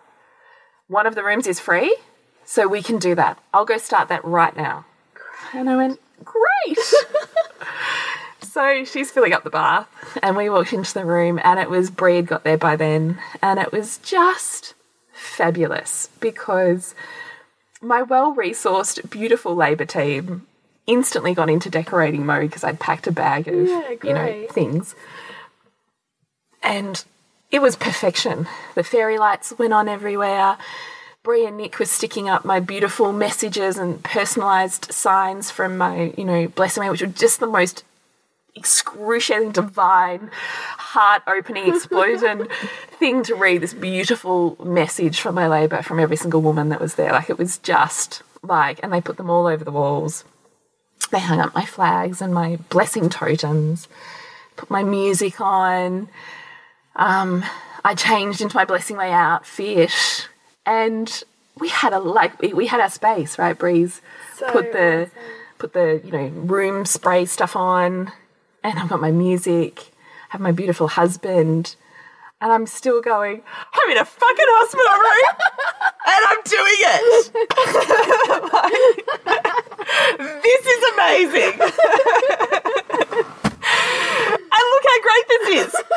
One 0.88 1.08
of 1.08 1.16
the 1.16 1.24
rooms 1.24 1.48
is 1.48 1.60
free, 1.60 1.96
so 2.46 2.68
we 2.68 2.82
can 2.82 3.00
do 3.00 3.16
that. 3.16 3.40
I'll 3.54 3.66
go 3.66 3.78
start 3.78 4.08
that 4.10 4.24
right 4.24 4.56
now. 4.56 4.86
And 5.54 5.70
I 5.70 5.76
went, 5.76 6.00
Great. 6.24 6.80
so 8.42 8.86
she's 8.86 9.12
filling 9.12 9.34
up 9.34 9.44
the 9.44 9.50
bath, 9.50 9.88
and 10.22 10.36
we 10.36 10.50
walked 10.50 10.74
into 10.74 10.94
the 10.94 11.06
room, 11.06 11.40
and 11.44 11.60
it 11.60 11.70
was 11.70 11.90
Bree 11.90 12.18
had 12.18 12.28
got 12.28 12.44
there 12.44 12.58
by 12.58 12.76
then, 12.76 13.20
and 13.42 13.60
it 13.60 13.72
was 13.72 13.98
just 14.00 14.74
fabulous 15.12 16.10
because 16.20 16.96
my 17.82 18.02
well 18.02 18.36
resourced, 18.36 19.10
beautiful 19.10 19.56
labour 19.56 19.86
team 19.86 20.46
instantly 20.88 21.34
got 21.34 21.50
into 21.50 21.70
decorating 21.70 22.26
mode 22.26 22.50
because 22.50 22.64
I'd 22.64 22.80
packed 22.80 23.08
a 23.08 23.12
bag 23.12 23.48
of 23.48 23.68
Yeah, 23.68 23.94
you 24.04 24.14
know 24.14 24.48
things. 24.52 24.96
And 26.62 27.04
it 27.52 27.62
was 27.62 27.76
perfection. 27.76 28.48
The 28.74 28.84
fairy 28.84 29.18
lights 29.18 29.54
went 29.58 29.74
on 29.74 29.88
everywhere. 29.88 30.58
Bree 31.26 31.48
and 31.48 31.58
Nick 31.58 31.80
was 31.80 31.90
sticking 31.90 32.30
up 32.30 32.46
my 32.46 32.60
beautiful 32.60 33.12
messages 33.12 33.80
and 33.80 34.02
personalised 34.04 34.92
signs 34.92 35.50
from 35.50 35.76
my, 35.76 36.14
you 36.16 36.24
know, 36.24 36.48
blessing 36.50 36.84
me, 36.84 36.90
which 36.92 37.02
were 37.02 37.08
just 37.08 37.40
the 37.40 37.48
most 37.48 37.84
excruciating, 38.54 39.52
divine, 39.52 40.30
heart 40.78 41.24
opening 41.26 41.68
explosion 41.74 42.48
thing 43.00 43.24
to 43.24 43.34
read. 43.34 43.62
This 43.62 43.74
beautiful 43.74 44.56
message 44.64 45.20
from 45.20 45.34
my 45.34 45.48
labour 45.48 45.82
from 45.82 46.00
every 46.00 46.16
single 46.16 46.44
woman 46.44 46.70
that 46.70 46.80
was 46.80 46.94
there. 46.94 47.12
Like 47.12 47.32
it 47.32 47.40
was 47.40 47.58
just 47.58 48.22
like, 48.44 48.80
and 48.84 48.94
they 48.94 49.02
put 49.02 49.18
them 49.18 49.32
all 49.32 49.48
over 49.48 49.64
the 49.64 49.72
walls. 49.72 50.26
They 51.10 51.20
hung 51.20 51.40
up 51.40 51.56
my 51.56 51.66
flags 51.66 52.22
and 52.22 52.36
my 52.36 52.58
blessing 52.70 53.10
totems, 53.10 53.88
put 54.58 54.70
my 54.70 54.84
music 54.84 55.42
on. 55.42 56.08
Um, 56.96 57.44
I 57.84 57.96
changed 57.96 58.42
into 58.42 58.56
my 58.56 58.66
blessing 58.66 58.98
way 58.98 59.12
outfit, 59.12 60.30
and 60.66 61.24
we 61.58 61.70
had 61.70 61.94
a 61.94 62.00
like 62.00 62.42
we, 62.42 62.54
we 62.54 62.68
had 62.68 62.80
our 62.80 62.90
space, 62.90 63.38
right? 63.38 63.58
Breeze 63.58 64.02
So 64.38 64.52
put 64.52 64.72
the 64.72 65.10
put 65.58 65.74
the 65.74 66.02
you 66.04 66.12
know 66.12 66.28
room 66.28 66.86
spray 66.86 67.26
stuff 67.26 67.56
on, 67.56 68.12
and 68.64 68.80
I've 68.80 68.90
got 68.90 69.00
my 69.02 69.12
music, 69.12 69.92
have 70.30 70.42
my 70.42 70.52
beautiful 70.52 70.88
husband, 70.90 71.76
and 72.42 72.52
I'm 72.52 72.68
still 72.68 73.02
going. 73.02 73.42
I'm 73.74 73.92
in 73.92 73.98
a 73.98 74.06
fucking 74.06 74.46
hospital 74.50 75.00
room, 75.00 75.36
and 76.08 76.26
I'm 76.28 76.42
doing 76.46 76.80
it. 76.80 77.32
Like, 78.56 78.72
this 80.44 80.66
is 80.66 80.84
amazing. 80.94 81.54
And 84.76 84.84
look 84.84 84.84
how 84.86 85.02
great 85.02 85.26
this 85.28 85.66
is. 85.66 85.76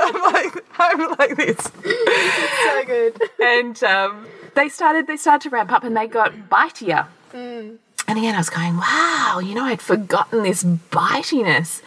I'm 0.00 0.32
like, 0.32 0.64
I'm 0.78 1.00
like 1.18 1.36
this. 1.36 1.58
so 2.64 2.84
good. 2.84 3.20
And 3.40 3.82
um, 3.84 4.26
they 4.54 4.68
started, 4.68 5.06
they 5.06 5.16
started 5.16 5.48
to 5.48 5.50
ramp 5.50 5.72
up, 5.72 5.84
and 5.84 5.96
they 5.96 6.06
got 6.06 6.32
bitier. 6.50 7.06
Hmm. 7.32 7.76
And 8.06 8.18
again, 8.18 8.34
I 8.34 8.38
was 8.38 8.50
going, 8.50 8.76
wow, 8.76 9.40
you 9.42 9.54
know, 9.54 9.64
I'd 9.64 9.82
forgotten 9.82 10.42
this 10.42 10.64
bitiness. 10.64 11.82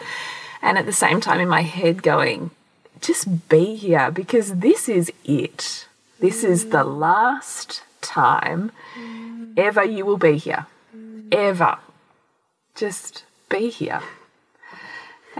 And 0.61 0.77
at 0.77 0.85
the 0.85 0.93
same 0.93 1.19
time, 1.19 1.39
in 1.39 1.49
my 1.49 1.63
head, 1.63 2.03
going, 2.03 2.51
just 2.99 3.49
be 3.49 3.75
here 3.75 4.11
because 4.11 4.55
this 4.57 4.87
is 4.87 5.11
it. 5.25 5.87
This 6.19 6.43
is 6.43 6.63
hmm. 6.63 6.69
the 6.69 6.83
last 6.83 7.83
time 8.01 8.71
hmm. 8.93 9.53
ever 9.57 9.83
you 9.83 10.05
will 10.05 10.17
be 10.17 10.37
here. 10.37 10.67
Ever. 11.31 11.77
Just 12.75 13.23
be 13.49 13.69
here. 13.69 14.01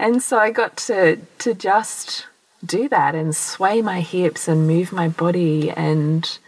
And 0.02 0.20
so 0.20 0.36
I 0.36 0.50
got 0.50 0.76
to 0.88 1.20
to 1.38 1.54
just 1.54 2.26
do 2.66 2.88
that 2.88 3.14
and 3.14 3.36
sway 3.36 3.80
my 3.82 4.00
hips 4.00 4.48
and 4.48 4.66
move 4.66 4.92
my 4.92 5.08
body 5.08 5.70
and 5.70 6.38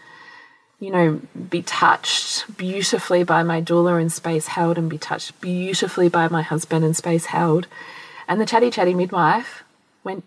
you 0.80 0.90
know 0.90 1.20
be 1.48 1.62
touched 1.62 2.57
beautifully 2.57 3.22
by 3.22 3.44
my 3.44 3.62
doula 3.62 4.02
in 4.02 4.11
space 4.11 4.48
held 4.48 4.76
and 4.76 4.90
be 4.90 4.98
touched 4.98 5.40
beautifully 5.40 6.09
by 6.09 6.26
my 6.26 6.42
husband 6.42 6.84
in 6.84 6.94
space 6.94 7.26
held. 7.26 7.68
And 8.26 8.40
the 8.40 8.46
chatty 8.46 8.70
chatty 8.70 8.92
midwife 8.92 9.62
went 10.02 10.24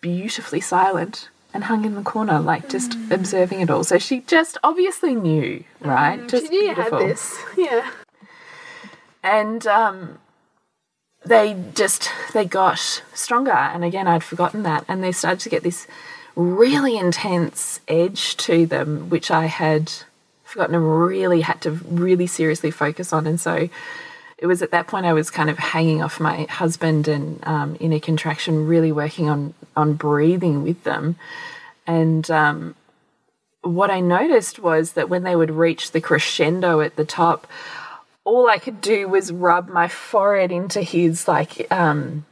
beautifully 0.00 0.60
silent 0.60 1.28
and 1.54 1.62
hung 1.62 1.84
in 1.84 1.94
the 1.94 2.02
corner, 2.02 2.40
like 2.40 2.68
just 2.68 2.94
observing 3.12 3.60
it 3.60 3.70
all. 3.70 3.84
So 3.84 3.98
she 3.98 4.20
just 4.22 4.58
obviously 4.64 5.14
knew, 5.14 5.62
right? 5.80 6.26
Just 6.28 6.46
She 6.46 6.50
knew 6.50 6.62
you 6.62 6.74
had 6.74 6.92
this. 6.92 7.38
Yeah. 7.56 7.88
And 9.22 9.64
um, 9.66 10.18
they 11.24 11.56
just 11.74 12.10
they 12.32 12.44
got 12.44 13.02
stronger. 13.14 13.52
And 13.52 13.84
again, 13.84 14.06
I'd 14.06 14.24
forgotten 14.24 14.62
that, 14.62 14.84
and 14.88 15.02
they 15.02 15.12
started 15.12 15.40
to 15.40 15.48
get 15.48 15.62
this 15.62 15.86
really 16.36 16.96
intense 16.96 17.80
edge 17.88 18.36
to 18.38 18.64
them, 18.66 19.10
which 19.10 19.30
I 19.30 19.46
had 19.46 19.92
forgotten 20.44 20.74
and 20.74 21.06
really 21.06 21.42
had 21.42 21.60
to 21.62 21.72
really 21.72 22.26
seriously 22.26 22.70
focus 22.70 23.12
on. 23.12 23.26
And 23.26 23.38
so 23.38 23.68
it 24.38 24.46
was 24.46 24.62
at 24.62 24.70
that 24.70 24.86
point 24.86 25.04
I 25.04 25.12
was 25.12 25.30
kind 25.30 25.50
of 25.50 25.58
hanging 25.58 26.02
off 26.02 26.20
my 26.20 26.44
husband 26.44 27.08
and 27.08 27.44
um, 27.46 27.76
in 27.80 27.92
a 27.92 28.00
contraction, 28.00 28.66
really 28.66 28.92
working 28.92 29.28
on 29.28 29.54
on 29.76 29.94
breathing 29.94 30.62
with 30.62 30.84
them. 30.84 31.16
And 31.86 32.30
um, 32.30 32.74
what 33.62 33.90
I 33.90 34.00
noticed 34.00 34.58
was 34.58 34.92
that 34.92 35.08
when 35.08 35.24
they 35.24 35.34
would 35.34 35.50
reach 35.50 35.90
the 35.90 36.00
crescendo 36.00 36.80
at 36.80 36.96
the 36.96 37.04
top, 37.04 37.46
all 38.28 38.48
I 38.48 38.58
could 38.58 38.80
do 38.80 39.08
was 39.08 39.32
rub 39.32 39.68
my 39.68 39.88
forehead 39.88 40.52
into 40.52 40.82
his 40.82 41.26
like 41.26 41.66
um 41.72 42.26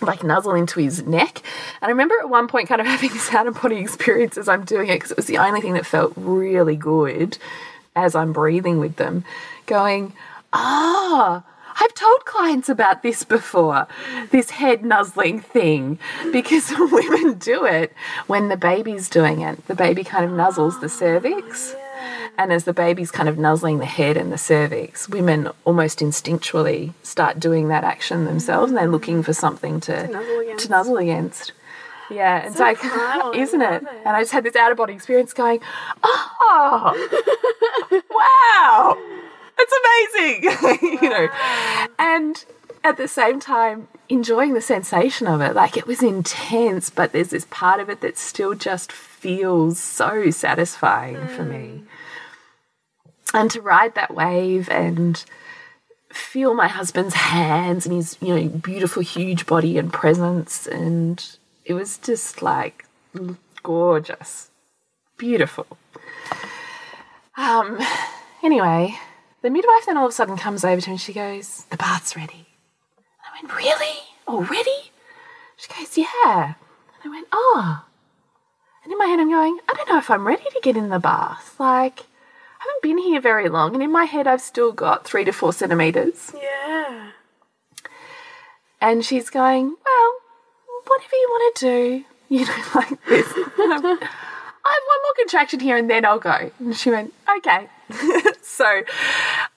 like 0.00 0.22
nuzzle 0.22 0.54
into 0.54 0.80
his 0.80 1.02
neck. 1.02 1.42
And 1.80 1.88
I 1.88 1.88
remember 1.88 2.14
at 2.20 2.28
one 2.28 2.46
point 2.46 2.68
kind 2.68 2.80
of 2.80 2.86
having 2.94 3.10
this 3.10 3.32
out 3.32 3.46
of 3.46 3.60
body 3.60 3.78
experience 3.78 4.36
as 4.36 4.48
I'm 4.48 4.64
doing 4.64 4.88
it 4.88 4.94
because 4.94 5.10
it 5.10 5.16
was 5.16 5.26
the 5.26 5.38
only 5.38 5.60
thing 5.60 5.74
that 5.74 5.86
felt 5.86 6.12
really 6.16 6.76
good 6.76 7.38
as 7.96 8.14
I'm 8.14 8.32
breathing 8.32 8.78
with 8.78 8.96
them, 8.96 9.24
going, 9.66 10.12
ah, 10.52 11.42
I've 11.80 11.94
told 11.94 12.24
clients 12.24 12.68
about 12.68 13.02
this 13.02 13.24
before, 13.24 13.86
this 14.30 14.50
head 14.50 14.84
nuzzling 14.84 15.40
thing, 15.40 15.98
because 16.32 16.72
women 16.78 17.38
do 17.38 17.64
it 17.64 17.92
when 18.26 18.48
the 18.48 18.56
baby's 18.56 19.08
doing 19.08 19.40
it. 19.40 19.66
The 19.66 19.74
baby 19.74 20.04
kind 20.04 20.24
of 20.24 20.30
nuzzles 20.30 20.80
the 20.80 20.88
cervix. 20.88 21.74
And 22.38 22.52
as 22.52 22.64
the 22.64 22.72
baby's 22.72 23.10
kind 23.10 23.28
of 23.28 23.36
nuzzling 23.36 23.78
the 23.78 23.84
head 23.84 24.16
and 24.16 24.32
the 24.32 24.38
cervix, 24.38 25.08
women 25.08 25.50
almost 25.64 25.98
instinctually 25.98 26.92
start 27.02 27.40
doing 27.40 27.66
that 27.68 27.82
action 27.82 28.24
themselves 28.26 28.70
and 28.70 28.78
they're 28.78 28.86
looking 28.86 29.24
for 29.24 29.32
something 29.32 29.80
to, 29.80 30.06
nuzzle 30.06 30.38
against. 30.38 30.64
to 30.64 30.70
nuzzle 30.70 30.96
against. 30.98 31.52
Yeah, 32.10 32.46
it's 32.46 32.60
like, 32.60 32.78
primal, 32.78 33.34
I 33.34 33.38
isn't 33.40 33.60
it? 33.60 33.82
it. 33.82 33.88
And 34.06 34.16
I 34.16 34.20
just 34.22 34.32
had 34.32 34.44
this 34.44 34.54
out 34.54 34.70
of 34.70 34.78
body 34.78 34.94
experience 34.94 35.32
going, 35.32 35.60
oh, 36.02 36.94
wow, 38.10 38.96
it's 39.58 39.74
amazing, 40.80 41.00
you 41.02 41.10
know. 41.10 41.28
And 41.98 42.44
at 42.84 42.96
the 42.96 43.08
same 43.08 43.40
time, 43.40 43.88
enjoying 44.08 44.54
the 44.54 44.60
sensation 44.60 45.26
of 45.26 45.40
it. 45.40 45.54
Like 45.54 45.76
it 45.76 45.86
was 45.86 46.02
intense, 46.02 46.88
but 46.88 47.12
there's 47.12 47.30
this 47.30 47.46
part 47.50 47.80
of 47.80 47.90
it 47.90 48.00
that 48.00 48.16
still 48.16 48.54
just 48.54 48.92
feels 48.92 49.78
so 49.78 50.30
satisfying 50.30 51.26
for 51.28 51.44
me. 51.44 51.82
Mm. 51.82 51.86
And 53.34 53.50
to 53.50 53.60
ride 53.60 53.94
that 53.94 54.14
wave 54.14 54.68
and 54.70 55.22
feel 56.10 56.54
my 56.54 56.68
husband's 56.68 57.14
hands 57.14 57.86
and 57.86 57.94
his, 57.94 58.16
you 58.20 58.34
know, 58.34 58.48
beautiful, 58.48 59.02
huge 59.02 59.46
body 59.46 59.76
and 59.78 59.92
presence. 59.92 60.66
And 60.66 61.24
it 61.64 61.74
was 61.74 61.98
just 61.98 62.42
like 62.42 62.86
gorgeous, 63.62 64.50
beautiful. 65.18 65.66
Um, 67.36 67.78
anyway, 68.42 68.98
the 69.42 69.50
midwife 69.50 69.86
then 69.86 69.96
all 69.96 70.06
of 70.06 70.10
a 70.10 70.14
sudden 70.14 70.36
comes 70.36 70.64
over 70.64 70.80
to 70.80 70.88
me 70.88 70.94
and 70.94 71.00
she 71.00 71.12
goes, 71.12 71.64
The 71.70 71.76
bath's 71.76 72.16
ready. 72.16 72.46
I 73.22 73.40
went, 73.40 73.54
Really? 73.54 73.98
Already? 74.26 74.90
She 75.56 75.68
goes, 75.68 75.96
Yeah. 75.96 76.54
And 76.54 77.04
I 77.04 77.08
went, 77.08 77.28
Oh. 77.32 77.84
And 78.82 78.92
in 78.92 78.98
my 78.98 79.06
head, 79.06 79.20
I'm 79.20 79.30
going, 79.30 79.58
I 79.68 79.74
don't 79.74 79.88
know 79.88 79.98
if 79.98 80.10
I'm 80.10 80.26
ready 80.26 80.42
to 80.42 80.60
get 80.62 80.76
in 80.76 80.88
the 80.88 80.98
bath. 80.98 81.54
Like, 81.60 82.06
haven't 82.68 82.82
been 82.82 82.98
here 82.98 83.20
very 83.20 83.48
long. 83.48 83.74
And 83.74 83.82
in 83.82 83.90
my 83.90 84.04
head, 84.04 84.26
I've 84.26 84.40
still 84.40 84.72
got 84.72 85.04
three 85.04 85.24
to 85.24 85.32
four 85.32 85.52
centimeters. 85.52 86.32
Yeah. 86.34 87.10
And 88.80 89.04
she's 89.04 89.30
going, 89.30 89.76
Well, 89.84 90.14
whatever 90.86 91.16
you 91.16 91.28
want 91.30 91.56
to 91.56 91.64
do, 91.66 92.04
you 92.34 92.46
know, 92.46 92.64
like 92.74 93.04
this. 93.06 93.26
I'm, 93.58 93.86
I 93.86 94.72
have 94.74 94.84
one 94.86 95.02
more 95.02 95.14
contraction 95.18 95.60
here 95.60 95.76
and 95.76 95.88
then 95.88 96.04
I'll 96.04 96.18
go. 96.18 96.50
And 96.58 96.76
she 96.76 96.90
went, 96.90 97.12
Okay. 97.38 97.68
so, 98.42 98.82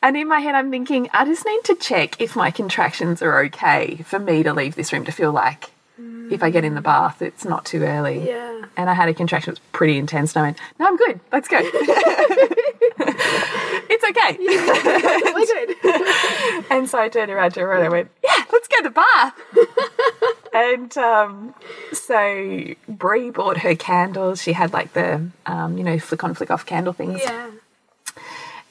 and 0.02 0.16
in 0.16 0.28
my 0.28 0.40
head, 0.40 0.56
I'm 0.56 0.72
thinking, 0.72 1.10
I 1.12 1.26
just 1.26 1.46
need 1.46 1.64
to 1.66 1.76
check 1.76 2.20
if 2.22 2.36
my 2.36 2.50
contractions 2.50 3.22
are 3.22 3.44
okay 3.46 3.98
for 4.06 4.20
me 4.20 4.42
to 4.44 4.54
leave 4.54 4.76
this 4.76 4.94
room 4.94 5.04
to 5.06 5.12
feel 5.12 5.34
like 5.34 5.72
if 6.32 6.42
I 6.42 6.50
get 6.50 6.64
in 6.64 6.76
the 6.76 6.82
bath, 6.82 7.22
it's 7.22 7.46
not 7.46 7.66
too 7.66 7.84
early. 7.84 8.28
Yeah. 8.28 8.66
And 8.78 8.90
I 8.90 8.94
had 8.94 9.10
a 9.10 9.14
contraction, 9.14 9.50
it 9.50 9.60
was 9.60 9.60
pretty 9.74 9.98
intense. 9.98 10.36
And 10.36 10.42
I 10.42 10.48
went, 10.48 10.58
No, 10.80 10.88
I'm 10.88 10.98
good. 10.98 11.20
Let's 11.32 11.48
go. 11.48 11.60
it's 13.90 14.04
okay. 14.04 14.38
We're 15.34 15.46
good. 15.46 16.66
And 16.72 16.90
so 16.90 17.00
I 17.00 17.10
turned 17.10 17.32
around 17.32 17.52
to 17.56 17.60
her 17.62 17.74
and 17.74 17.84
I 17.84 17.90
went, 17.90 18.10
Yeah, 18.24 18.46
let's 18.52 18.68
go 18.68 18.78
to 18.78 18.84
the 18.84 18.90
bath. 18.92 19.34
and 20.54 20.98
um, 20.98 21.54
so 21.92 22.74
Bree 22.88 23.30
bought 23.30 23.58
her 23.58 23.76
candles. 23.76 24.42
She 24.42 24.54
had 24.54 24.72
like 24.74 24.94
the, 24.94 25.28
um, 25.46 25.78
you 25.78 25.84
know, 25.84 26.00
flick 26.00 26.24
on, 26.24 26.34
flick 26.34 26.50
off 26.50 26.66
candle 26.66 26.94
things. 26.94 27.20
Yeah. 27.22 27.52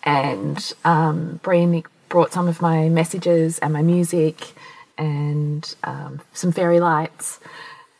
And 0.03 0.73
um, 0.85 1.41
Bree 1.43 1.63
and 1.63 1.73
Nick 1.73 1.87
brought 2.09 2.33
some 2.33 2.49
of 2.49 2.63
my 2.63 2.89
messages 2.89 3.59
and 3.59 3.73
my 3.73 3.83
music 3.83 4.53
and 4.97 5.75
um, 5.85 6.21
some 6.33 6.53
fairy 6.53 6.81
lights 6.81 7.39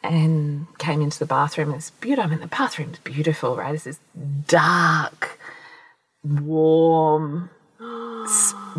and 0.03 0.67
came 0.79 1.03
into 1.03 1.19
the 1.19 1.27
bathroom. 1.27 1.73
It's 1.75 1.91
beautiful. 1.91 2.25
I 2.27 2.31
mean, 2.31 2.41
the 2.41 2.47
bathroom's 2.47 2.99
beautiful, 3.01 3.57
right? 3.57 3.75
It's 3.75 3.85
this 3.85 3.99
dark, 4.47 5.39
warm, 6.25 7.51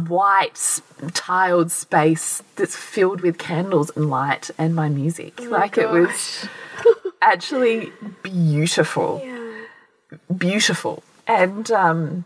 white 0.07 0.79
tiled 1.13 1.71
space 1.71 2.43
that's 2.55 2.75
filled 2.75 3.21
with 3.21 3.37
candles 3.37 3.91
and 3.95 4.09
light 4.09 4.49
and 4.57 4.75
my 4.75 4.89
music. 4.89 5.39
like 5.49 5.77
it 5.77 5.89
was 5.89 6.47
actually 7.21 7.91
beautiful, 8.23 9.21
Yeah. 9.23 10.17
beautiful. 10.37 11.03
And 11.27 11.71
um, 11.71 12.25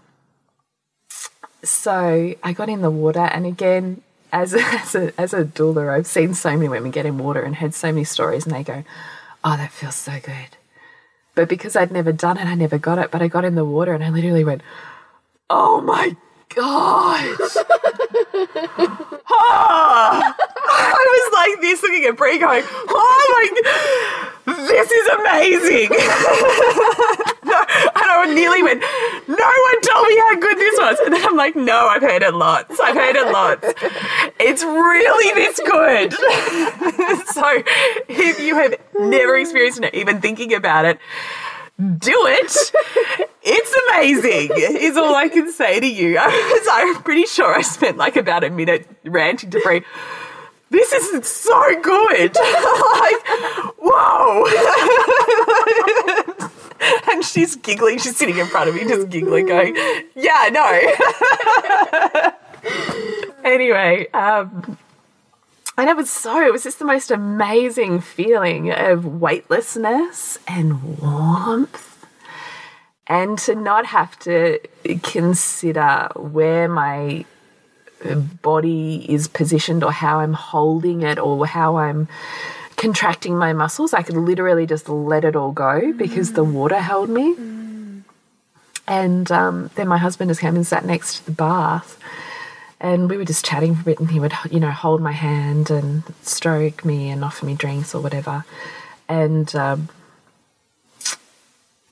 so 1.63 2.33
I 2.43 2.53
got 2.53 2.69
in 2.69 2.81
the 2.81 2.91
water, 2.91 3.19
and 3.21 3.45
again, 3.45 4.01
as 4.31 4.53
a, 4.53 4.59
as 4.81 4.95
a 4.95 5.13
as 5.19 5.33
a 5.33 5.43
doula, 5.45 5.89
I've 5.89 6.07
seen 6.07 6.33
so 6.33 6.51
many 6.51 6.67
women 6.69 6.91
get 6.91 7.05
in 7.05 7.17
water 7.17 7.41
and 7.41 7.55
heard 7.55 7.73
so 7.73 7.87
many 7.91 8.03
stories, 8.03 8.45
and 8.45 8.53
they 8.55 8.63
go, 8.63 8.83
"Oh, 9.43 9.57
that 9.57 9.71
feels 9.71 9.95
so 9.95 10.19
good." 10.21 10.57
But 11.35 11.49
because 11.49 11.75
I'd 11.75 11.91
never 11.91 12.11
done 12.13 12.37
it, 12.37 12.45
I 12.45 12.55
never 12.55 12.77
got 12.77 12.97
it. 12.97 13.11
But 13.11 13.21
I 13.21 13.27
got 13.27 13.43
in 13.45 13.55
the 13.55 13.65
water, 13.65 13.93
and 13.93 14.03
I 14.03 14.09
literally 14.09 14.43
went, 14.45 14.61
"Oh 15.49 15.81
my 15.81 16.15
god!" 16.55 17.37
Ah! 19.29 20.35
I 20.67 20.93
was 20.93 21.33
like 21.33 21.61
this, 21.61 21.81
looking 21.83 22.05
at 22.05 22.17
Bree, 22.17 22.39
going, 22.39 22.63
"Oh 22.65 23.51
my, 24.45 24.53
this 24.67 24.91
is 24.91 25.07
amazing!" 25.09 25.89
no, 27.45 27.59
and 27.59 28.09
I 28.11 28.33
nearly 28.33 28.63
went, 28.63 28.81
"No 29.27 29.35
one 29.35 29.81
told 29.81 30.07
me 30.07 30.17
how 30.17 30.35
good 30.39 30.57
this 30.57 30.79
was," 30.79 30.99
and 31.05 31.13
then 31.13 31.25
I'm 31.25 31.35
like, 31.35 31.55
"No, 31.55 31.87
I've 31.87 32.01
heard 32.01 32.23
it 32.23 32.33
lots. 32.33 32.79
I've 32.79 32.95
heard 32.95 33.15
it 33.15 33.31
lots. 33.31 33.67
It's 34.39 34.63
really 34.63 35.33
this 35.33 35.59
good." 35.59 36.13
so, 37.33 37.63
if 38.07 38.39
you 38.39 38.55
have 38.55 38.75
never 38.99 39.37
experienced 39.37 39.81
it, 39.83 39.93
even 39.93 40.21
thinking 40.21 40.53
about 40.53 40.85
it, 40.85 40.97
do 41.97 42.25
it. 42.27 42.71
It's 43.43 43.75
amazing, 43.89 44.51
is 44.81 44.97
all 44.97 45.13
I 45.13 45.27
can 45.29 45.51
say 45.51 45.79
to 45.79 45.87
you. 45.87 46.17
I 46.19 46.63
I'm 46.71 47.03
pretty 47.03 47.25
sure 47.25 47.53
I 47.53 47.61
spent 47.61 47.97
like 47.97 48.15
about 48.15 48.43
a 48.43 48.49
minute 48.49 48.87
ranting 49.03 49.49
to 49.51 49.59
Bree. 49.59 49.83
This 50.69 50.91
is 50.93 51.27
so 51.27 51.81
good. 51.81 52.35
like, 52.35 53.27
whoa. 53.77 54.45
and 57.11 57.23
she's 57.23 57.55
giggling. 57.57 57.99
She's 57.99 58.17
sitting 58.17 58.37
in 58.37 58.47
front 58.47 58.69
of 58.69 58.75
me, 58.75 58.83
just 58.85 59.09
giggling, 59.09 59.45
going, 59.45 59.75
Yeah, 60.15 60.49
no. 60.51 62.31
anyway, 63.43 64.07
um, 64.11 64.77
and 65.77 65.89
it 65.89 65.97
was 65.97 66.09
so, 66.09 66.45
it 66.45 66.51
was 66.51 66.63
just 66.63 66.79
the 66.79 66.85
most 66.85 67.11
amazing 67.11 68.01
feeling 68.01 68.71
of 68.71 69.05
weightlessness 69.05 70.39
and 70.47 70.99
warmth. 70.99 71.91
And 73.07 73.37
to 73.39 73.53
not 73.53 73.85
have 73.85 74.17
to 74.19 74.59
consider 75.03 76.09
where 76.15 76.67
my 76.67 77.25
body 78.41 79.05
is 79.07 79.27
positioned 79.27 79.83
or 79.83 79.91
how 79.91 80.19
I'm 80.19 80.33
holding 80.33 81.01
it 81.01 81.19
or 81.19 81.45
how 81.45 81.77
I'm 81.77 82.07
contracting 82.77 83.37
my 83.37 83.53
muscles. 83.53 83.93
I 83.93 84.01
could 84.01 84.17
literally 84.17 84.65
just 84.65 84.89
let 84.89 85.23
it 85.23 85.35
all 85.35 85.51
go 85.51 85.93
because 85.93 86.33
the 86.33 86.43
water 86.43 86.79
held 86.79 87.09
me. 87.09 87.35
And 88.87 89.31
um, 89.31 89.71
then 89.75 89.87
my 89.87 89.97
husband 89.97 90.29
just 90.29 90.41
came 90.41 90.55
and 90.55 90.67
sat 90.67 90.85
next 90.85 91.17
to 91.17 91.25
the 91.25 91.31
bath 91.31 91.99
and 92.79 93.09
we 93.09 93.17
were 93.17 93.25
just 93.25 93.45
chatting 93.45 93.75
for 93.75 93.81
a 93.81 93.85
bit 93.85 93.99
and 93.99 94.11
he 94.11 94.19
would 94.19 94.33
you 94.49 94.59
know 94.59 94.71
hold 94.71 95.01
my 95.01 95.11
hand 95.11 95.69
and 95.69 96.03
stroke 96.21 96.83
me 96.83 97.09
and 97.09 97.23
offer 97.23 97.45
me 97.45 97.55
drinks 97.55 97.95
or 97.95 98.01
whatever. 98.01 98.45
And 99.07 99.55
um, 99.55 99.89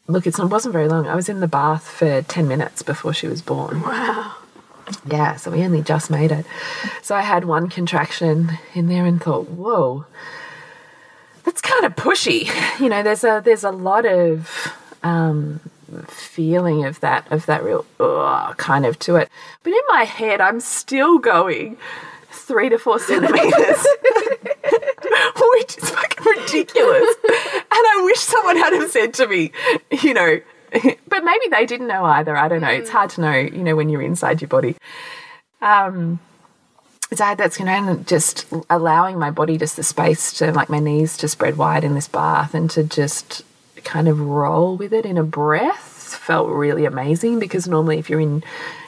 look 0.07 0.27
it's, 0.27 0.39
it 0.39 0.45
wasn't 0.45 0.73
very 0.73 0.87
long. 0.87 1.07
I 1.07 1.15
was 1.15 1.29
in 1.29 1.39
the 1.39 1.47
bath 1.47 1.87
for 1.87 2.21
10 2.21 2.47
minutes 2.47 2.81
before 2.81 3.13
she 3.13 3.27
was 3.27 3.41
born. 3.41 3.81
Wow. 3.81 4.35
yeah 5.07 5.35
so 5.37 5.51
we 5.51 5.63
only 5.63 5.81
just 5.81 6.09
made 6.09 6.31
it. 6.31 6.45
So 7.01 7.15
i 7.15 7.21
had 7.21 7.45
one 7.45 7.69
contraction 7.69 8.51
in 8.73 8.87
there 8.87 9.05
and 9.05 9.21
thought 9.21 9.49
whoa 9.49 10.05
that's 11.43 11.61
kind 11.61 11.85
of 11.85 11.95
pushy. 11.95 12.49
You 12.79 12.89
know 12.89 13.03
there's 13.03 13.23
a 13.23 13.41
there's 13.43 13.63
a 13.63 13.71
lot 13.71 14.05
of 14.05 14.73
um, 15.03 15.59
feeling 16.07 16.85
of 16.85 16.99
that 17.01 17.31
of 17.31 17.45
that 17.45 17.63
real 17.63 17.85
kind 18.57 18.85
of 18.85 18.99
to 18.99 19.15
it. 19.15 19.29
But 19.63 19.73
in 19.73 19.81
my 19.89 20.03
head 20.03 20.41
i'm 20.41 20.59
still 20.59 21.19
going 21.19 21.77
three 22.31 22.69
to 22.69 22.77
four 22.77 22.99
centimeters 22.99 23.43
which 25.53 25.77
is 25.77 25.89
fucking 25.89 26.25
ridiculous. 26.25 27.15
And 27.23 27.63
i 27.71 28.01
wish 28.05 28.19
someone 28.19 28.57
had 28.57 28.73
have 28.73 28.91
said 28.91 29.13
to 29.15 29.27
me 29.27 29.51
you 29.91 30.13
know 30.13 30.39
but 31.07 31.23
maybe 31.23 31.45
they 31.51 31.65
didn't 31.65 31.87
know 31.87 32.03
either. 32.03 32.35
I 32.35 32.47
don't 32.47 32.61
know. 32.61 32.69
It's 32.69 32.89
hard 32.89 33.11
to 33.11 33.21
know 33.21 33.33
you 33.35 33.63
know 33.63 33.75
when 33.75 33.89
you're 33.89 34.01
inside 34.01 34.41
your 34.41 34.49
body. 34.49 34.75
Um 35.61 36.19
so 37.13 37.23
I 37.23 37.29
had 37.29 37.37
that 37.37 37.53
skin 37.53 37.67
and 37.67 38.07
just 38.07 38.51
allowing 38.69 39.19
my 39.19 39.29
body 39.29 39.57
just 39.57 39.75
the 39.75 39.83
space 39.83 40.33
to 40.33 40.51
like 40.51 40.69
my 40.69 40.79
knees 40.79 41.15
to 41.17 41.27
spread 41.27 41.57
wide 41.57 41.83
in 41.83 41.93
this 41.93 42.07
bath 42.07 42.55
and 42.55 42.69
to 42.71 42.83
just 42.83 43.43
kind 43.83 44.07
of 44.07 44.19
roll 44.19 44.77
with 44.77 44.93
it 44.93 45.05
in 45.05 45.17
a 45.17 45.23
breath 45.23 45.93
felt 46.23 46.49
really 46.49 46.85
amazing 46.85 47.39
because 47.39 47.67
normally 47.67 47.99
if 47.99 48.09
you're 48.09 48.21
in 48.21 48.43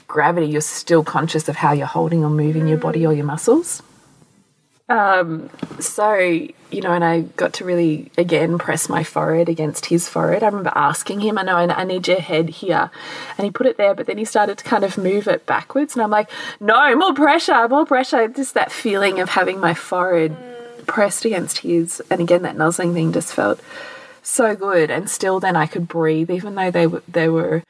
gravity 0.08 0.48
you're 0.48 0.62
still 0.62 1.04
conscious 1.04 1.50
of 1.50 1.56
how 1.58 1.74
you're 1.74 1.86
holding 1.86 2.24
or 2.24 2.30
moving 2.30 2.68
your 2.68 2.78
body 2.78 3.06
or 3.06 3.14
your 3.14 3.26
muscles. 3.26 3.84
Um 4.88 5.50
so 5.80 6.14
you 6.16 6.82
know 6.82 6.91
and 6.91 7.04
i 7.04 7.22
got 7.22 7.54
to 7.54 7.66
really 7.66 8.12
again 8.18 8.58
press 8.60 8.88
my 8.88 9.04
forehead 9.04 9.50
against 9.50 9.88
his 9.88 10.08
forehead. 10.08 10.43
I 10.43 10.48
remember 10.48 10.72
asking 10.76 11.22
him 11.22 11.38
i 11.38 11.43
know 11.43 11.58
and 11.58 11.72
i 11.72 11.84
need 11.84 12.08
your 12.08 12.20
head 12.20 12.50
here. 12.50 12.91
And 13.38 13.46
he 13.46 13.52
put 13.52 13.66
it 13.66 13.78
there 13.78 13.96
but 13.96 14.06
then 14.06 14.20
he 14.20 14.26
started 14.26 14.60
to 14.60 14.64
kind 14.64 14.84
of 14.84 14.98
move 14.98 15.28
it 15.28 15.46
backwards. 15.46 15.96
And 15.96 16.04
i'm 16.04 16.12
like 16.12 16.30
no 16.60 16.96
more 16.96 17.14
pressure 17.14 17.68
more 17.68 17.86
pressure. 17.86 18.28
Just 18.28 18.54
that 18.54 18.72
feeling 18.72 19.20
of 19.20 19.30
having 19.30 19.60
my 19.60 19.74
forehead 19.74 20.38
pressed 20.86 21.26
against 21.26 21.60
his. 21.60 22.02
And 22.12 22.22
again 22.22 22.43
that 22.43 22.56
nuzzling 22.56 22.93
thing 22.93 23.12
just 23.12 23.34
felt 23.34 23.60
so 24.26 24.55
good 24.55 24.89
and 24.89 25.09
still 25.09 25.39
then 25.39 25.55
I 25.55 25.67
could 25.67 25.88
breathe 25.88 26.32
even 26.32 26.55
though 26.55 26.71
they 26.71 26.88
were 26.88 27.03
they 27.07 27.30
were 27.30 27.63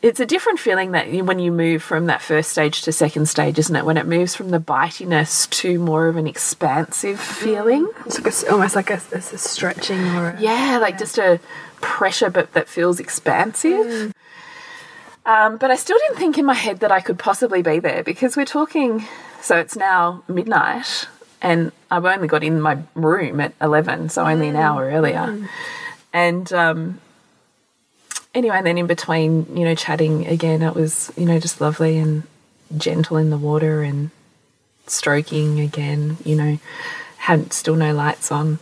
it's 0.00 0.18
a 0.18 0.26
different 0.26 0.58
feeling 0.58 0.92
that 0.92 1.08
when 1.24 1.38
you 1.38 1.52
move 1.52 1.82
from 1.82 2.06
that 2.06 2.22
first 2.22 2.50
stage 2.50 2.82
to 2.82 2.92
second 2.92 3.26
stage 3.26 3.58
isn't 3.58 3.74
it? 3.74 3.84
When 3.84 3.96
it 3.96 4.06
moves 4.06 4.34
from 4.34 4.50
the 4.50 4.58
bitiness 4.58 5.48
to 5.50 5.78
more 5.78 6.08
of 6.08 6.16
an 6.16 6.26
expansive 6.26 7.20
feeling. 7.20 7.88
It's 8.04 8.20
like 8.20 8.32
a 8.32 8.52
almost 8.52 8.74
like 8.74 8.90
a, 8.90 9.00
a, 9.12 9.20
stretching 9.20 10.04
or 10.16 10.30
a, 10.30 10.40
yeah 10.40 10.78
like 10.80 10.98
just 10.98 11.18
a 11.18 11.40
pressure 11.80 12.30
but 12.30 12.52
that 12.52 12.68
feels 12.68 13.00
expansive. 13.00 14.12
Um, 15.24 15.56
but 15.56 15.70
I 15.70 15.76
still 15.76 15.98
didn't 15.98 16.18
think 16.18 16.36
in 16.36 16.44
my 16.44 16.54
head 16.54 16.80
that 16.80 16.90
I 16.90 17.00
could 17.00 17.18
possibly 17.18 17.62
be 17.62 17.78
there 17.78 18.02
because 18.02 18.36
we're 18.36 18.44
talking 18.44 19.04
so 19.40 19.56
it's 19.56 19.76
now 19.76 20.24
midnight 20.28 21.06
and 21.42 21.72
I've 21.90 22.04
only 22.04 22.28
got 22.28 22.44
in 22.44 22.60
my 22.60 22.78
room 22.94 23.40
at 23.40 23.52
11 23.60 24.08
so 24.10 24.24
only 24.24 24.48
an 24.48 24.56
hour 24.56 24.88
earlier. 24.88 25.48
And 26.12 26.50
um, 26.52 27.00
anyway, 28.32 28.56
and 28.56 28.66
then 28.66 28.78
in 28.78 28.86
between, 28.86 29.56
you 29.56 29.64
know, 29.64 29.74
chatting 29.74 30.26
again, 30.26 30.62
it 30.62 30.74
was, 30.74 31.12
you 31.16 31.26
know, 31.26 31.40
just 31.40 31.60
lovely 31.60 31.98
and 31.98 32.22
gentle 32.76 33.16
in 33.16 33.30
the 33.30 33.36
water 33.36 33.82
and 33.82 34.10
stroking 34.86 35.58
again, 35.58 36.16
you 36.24 36.36
know, 36.36 36.58
had 37.18 37.52
still 37.52 37.76
no 37.76 37.92
lights 37.92 38.30
on. 38.30 38.60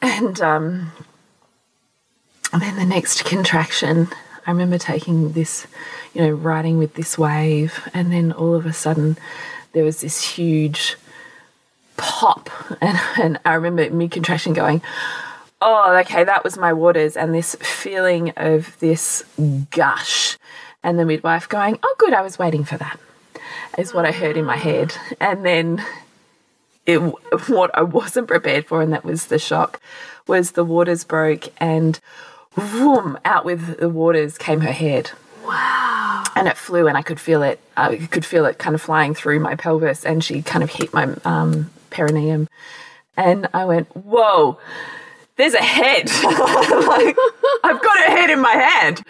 And 0.00 0.40
um 0.40 0.92
and 2.52 2.62
then 2.62 2.76
the 2.76 2.86
next 2.86 3.24
contraction, 3.24 4.08
I 4.46 4.52
remember 4.52 4.78
taking 4.78 5.32
this, 5.32 5.66
you 6.14 6.22
know, 6.22 6.30
riding 6.30 6.78
with 6.78 6.94
this 6.94 7.18
wave, 7.18 7.88
and 7.92 8.12
then 8.12 8.30
all 8.30 8.54
of 8.54 8.66
a 8.66 8.72
sudden 8.72 9.18
there 9.72 9.84
was 9.84 10.00
this 10.00 10.22
huge 10.22 10.96
pop. 11.98 12.48
And, 12.80 12.98
and 13.18 13.40
I 13.44 13.54
remember 13.54 13.90
mid 13.90 14.12
contraction 14.12 14.52
going, 14.52 14.82
oh, 15.60 15.96
okay, 15.98 16.24
that 16.24 16.44
was 16.44 16.56
my 16.56 16.72
waters, 16.72 17.16
and 17.16 17.34
this 17.34 17.56
feeling 17.56 18.32
of 18.36 18.78
this 18.78 19.24
gush. 19.70 20.38
And 20.82 20.98
the 20.98 21.04
midwife 21.04 21.48
going, 21.48 21.78
oh, 21.82 21.94
good, 21.98 22.14
I 22.14 22.22
was 22.22 22.38
waiting 22.38 22.64
for 22.64 22.76
that, 22.76 23.00
is 23.76 23.92
what 23.92 24.04
I 24.04 24.12
heard 24.12 24.36
in 24.36 24.44
my 24.44 24.56
head. 24.56 24.94
And 25.20 25.44
then 25.44 25.84
it, 26.86 26.98
what 27.48 27.70
I 27.74 27.82
wasn't 27.82 28.28
prepared 28.28 28.66
for, 28.66 28.80
and 28.80 28.92
that 28.92 29.04
was 29.04 29.26
the 29.26 29.38
shock, 29.38 29.80
was 30.26 30.52
the 30.52 30.64
waters 30.64 31.04
broke 31.04 31.48
and 31.58 31.98
vroom, 32.54 33.18
out 33.24 33.44
with 33.44 33.78
the 33.78 33.88
waters 33.88 34.38
came 34.38 34.60
her 34.60 34.72
head. 34.72 35.10
Wow. 35.44 36.24
And 36.36 36.46
it 36.46 36.56
flew, 36.56 36.86
and 36.86 36.96
I 36.96 37.02
could 37.02 37.18
feel 37.18 37.42
it. 37.42 37.60
I 37.76 37.96
could 37.96 38.24
feel 38.24 38.44
it 38.44 38.58
kind 38.58 38.74
of 38.74 38.82
flying 38.82 39.14
through 39.14 39.40
my 39.40 39.56
pelvis, 39.56 40.04
and 40.04 40.22
she 40.22 40.42
kind 40.42 40.62
of 40.62 40.70
hit 40.70 40.92
my 40.92 41.14
um, 41.24 41.70
perineum. 41.90 42.48
And 43.16 43.48
I 43.52 43.64
went, 43.64 43.88
"Whoa, 43.96 44.58
there's 45.36 45.54
a 45.54 45.62
head! 45.62 46.06
like 46.24 47.16
I've 47.64 47.82
got 47.82 48.06
a 48.06 48.10
head 48.10 48.30
in 48.30 48.40
my 48.40 48.52
hand." 48.52 49.02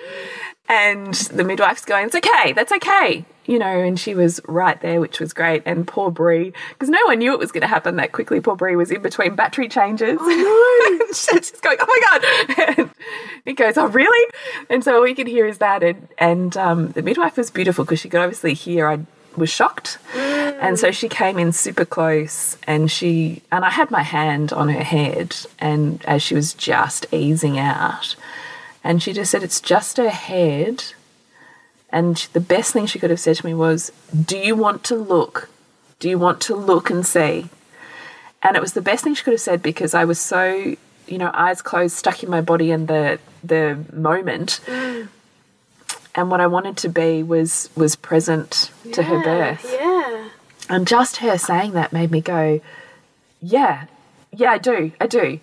And 0.68 1.14
the 1.14 1.44
midwife's 1.44 1.84
going, 1.84 2.06
"It's 2.06 2.14
okay. 2.14 2.52
That's 2.52 2.72
okay." 2.72 3.24
You 3.46 3.58
know, 3.58 3.80
and 3.80 3.98
she 3.98 4.14
was 4.14 4.40
right 4.46 4.78
there, 4.82 5.00
which 5.00 5.20
was 5.20 5.32
great. 5.32 5.62
And 5.64 5.86
poor 5.86 6.10
Bree, 6.10 6.52
because 6.74 6.90
no 6.90 6.98
one 7.06 7.18
knew 7.18 7.32
it 7.32 7.38
was 7.38 7.50
going 7.50 7.62
to 7.62 7.66
happen 7.66 7.96
that 7.96 8.12
quickly. 8.12 8.40
Poor 8.40 8.56
Bree 8.56 8.76
was 8.76 8.90
in 8.90 9.00
between 9.00 9.34
battery 9.34 9.68
changes. 9.68 10.18
Oh 10.20 10.98
no! 11.00 11.06
She's 11.14 11.52
going, 11.60 11.78
"Oh 11.80 11.86
my 11.86 12.56
god!" 12.56 12.78
And 12.78 12.90
he 13.46 13.54
goes, 13.54 13.78
"Oh 13.78 13.88
really?" 13.88 14.32
And 14.68 14.84
so 14.84 14.96
all 14.96 15.02
we 15.02 15.14
could 15.14 15.26
hear 15.28 15.46
is 15.46 15.58
that. 15.58 15.82
And 15.82 16.08
and 16.18 16.56
um, 16.58 16.88
the 16.92 17.02
midwife 17.02 17.38
was 17.38 17.50
beautiful 17.50 17.84
because 17.84 18.00
she 18.00 18.10
could 18.10 18.20
obviously 18.20 18.52
hear 18.52 18.86
I 18.88 18.98
was 19.36 19.50
shocked, 19.50 19.98
and 20.14 20.78
so 20.78 20.90
she 20.90 21.08
came 21.08 21.38
in 21.38 21.52
super 21.52 21.84
close, 21.84 22.56
and 22.66 22.90
she 22.90 23.42
and 23.52 23.64
I 23.64 23.70
had 23.70 23.90
my 23.90 24.02
hand 24.02 24.52
on 24.52 24.68
her 24.68 24.82
head, 24.82 25.36
and 25.58 26.04
as 26.06 26.22
she 26.22 26.34
was 26.34 26.54
just 26.54 27.06
easing 27.12 27.58
out, 27.58 28.16
and 28.82 29.02
she 29.02 29.12
just 29.12 29.30
said, 29.30 29.42
"It's 29.42 29.60
just 29.60 29.96
her 29.96 30.10
head." 30.10 30.84
And 31.90 32.16
the 32.32 32.40
best 32.40 32.72
thing 32.72 32.86
she 32.86 32.98
could 32.98 33.10
have 33.10 33.20
said 33.20 33.36
to 33.36 33.46
me 33.46 33.54
was, 33.54 33.90
Do 34.12 34.36
you 34.36 34.54
want 34.54 34.84
to 34.84 34.94
look? 34.94 35.48
Do 35.98 36.08
you 36.08 36.18
want 36.18 36.40
to 36.42 36.54
look 36.54 36.90
and 36.90 37.04
see? 37.06 37.48
And 38.42 38.56
it 38.56 38.60
was 38.60 38.74
the 38.74 38.82
best 38.82 39.04
thing 39.04 39.14
she 39.14 39.24
could 39.24 39.32
have 39.32 39.40
said 39.40 39.62
because 39.62 39.94
I 39.94 40.04
was 40.04 40.20
so, 40.20 40.76
you 41.06 41.18
know, 41.18 41.30
eyes 41.34 41.62
closed, 41.62 41.96
stuck 41.96 42.22
in 42.22 42.30
my 42.30 42.40
body 42.40 42.70
in 42.70 42.86
the 42.86 43.18
the 43.42 43.84
moment. 43.92 44.60
And 46.18 46.32
what 46.32 46.40
I 46.40 46.48
wanted 46.48 46.76
to 46.78 46.88
be 46.88 47.22
was 47.22 47.70
was 47.76 47.94
present 47.94 48.72
to 48.92 49.04
her 49.04 49.22
birth. 49.22 49.64
Yeah. 49.72 50.28
And 50.68 50.84
just 50.84 51.18
her 51.18 51.38
saying 51.38 51.74
that 51.74 51.92
made 51.92 52.10
me 52.10 52.20
go, 52.20 52.60
Yeah, 53.40 53.84
yeah, 54.32 54.50
I 54.50 54.58
do, 54.58 54.90
I 55.00 55.06
do. 55.06 55.38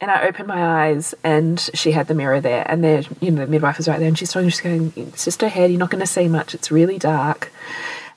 And 0.00 0.08
I 0.08 0.28
opened 0.28 0.46
my 0.46 0.86
eyes 0.86 1.12
and 1.24 1.58
she 1.74 1.90
had 1.90 2.06
the 2.06 2.14
mirror 2.14 2.40
there 2.40 2.64
and 2.70 2.84
there, 2.84 3.02
you 3.20 3.32
know, 3.32 3.46
the 3.46 3.50
midwife 3.50 3.78
was 3.78 3.88
right 3.88 3.98
there 3.98 4.06
and 4.06 4.16
she's 4.16 4.30
talking, 4.30 4.48
she's 4.48 4.60
going, 4.60 4.92
It's 4.94 5.24
just 5.24 5.40
her 5.40 5.48
head, 5.48 5.72
you're 5.72 5.80
not 5.80 5.90
gonna 5.90 6.06
see 6.06 6.28
much, 6.28 6.54
it's 6.54 6.70
really 6.70 7.00
dark. 7.00 7.50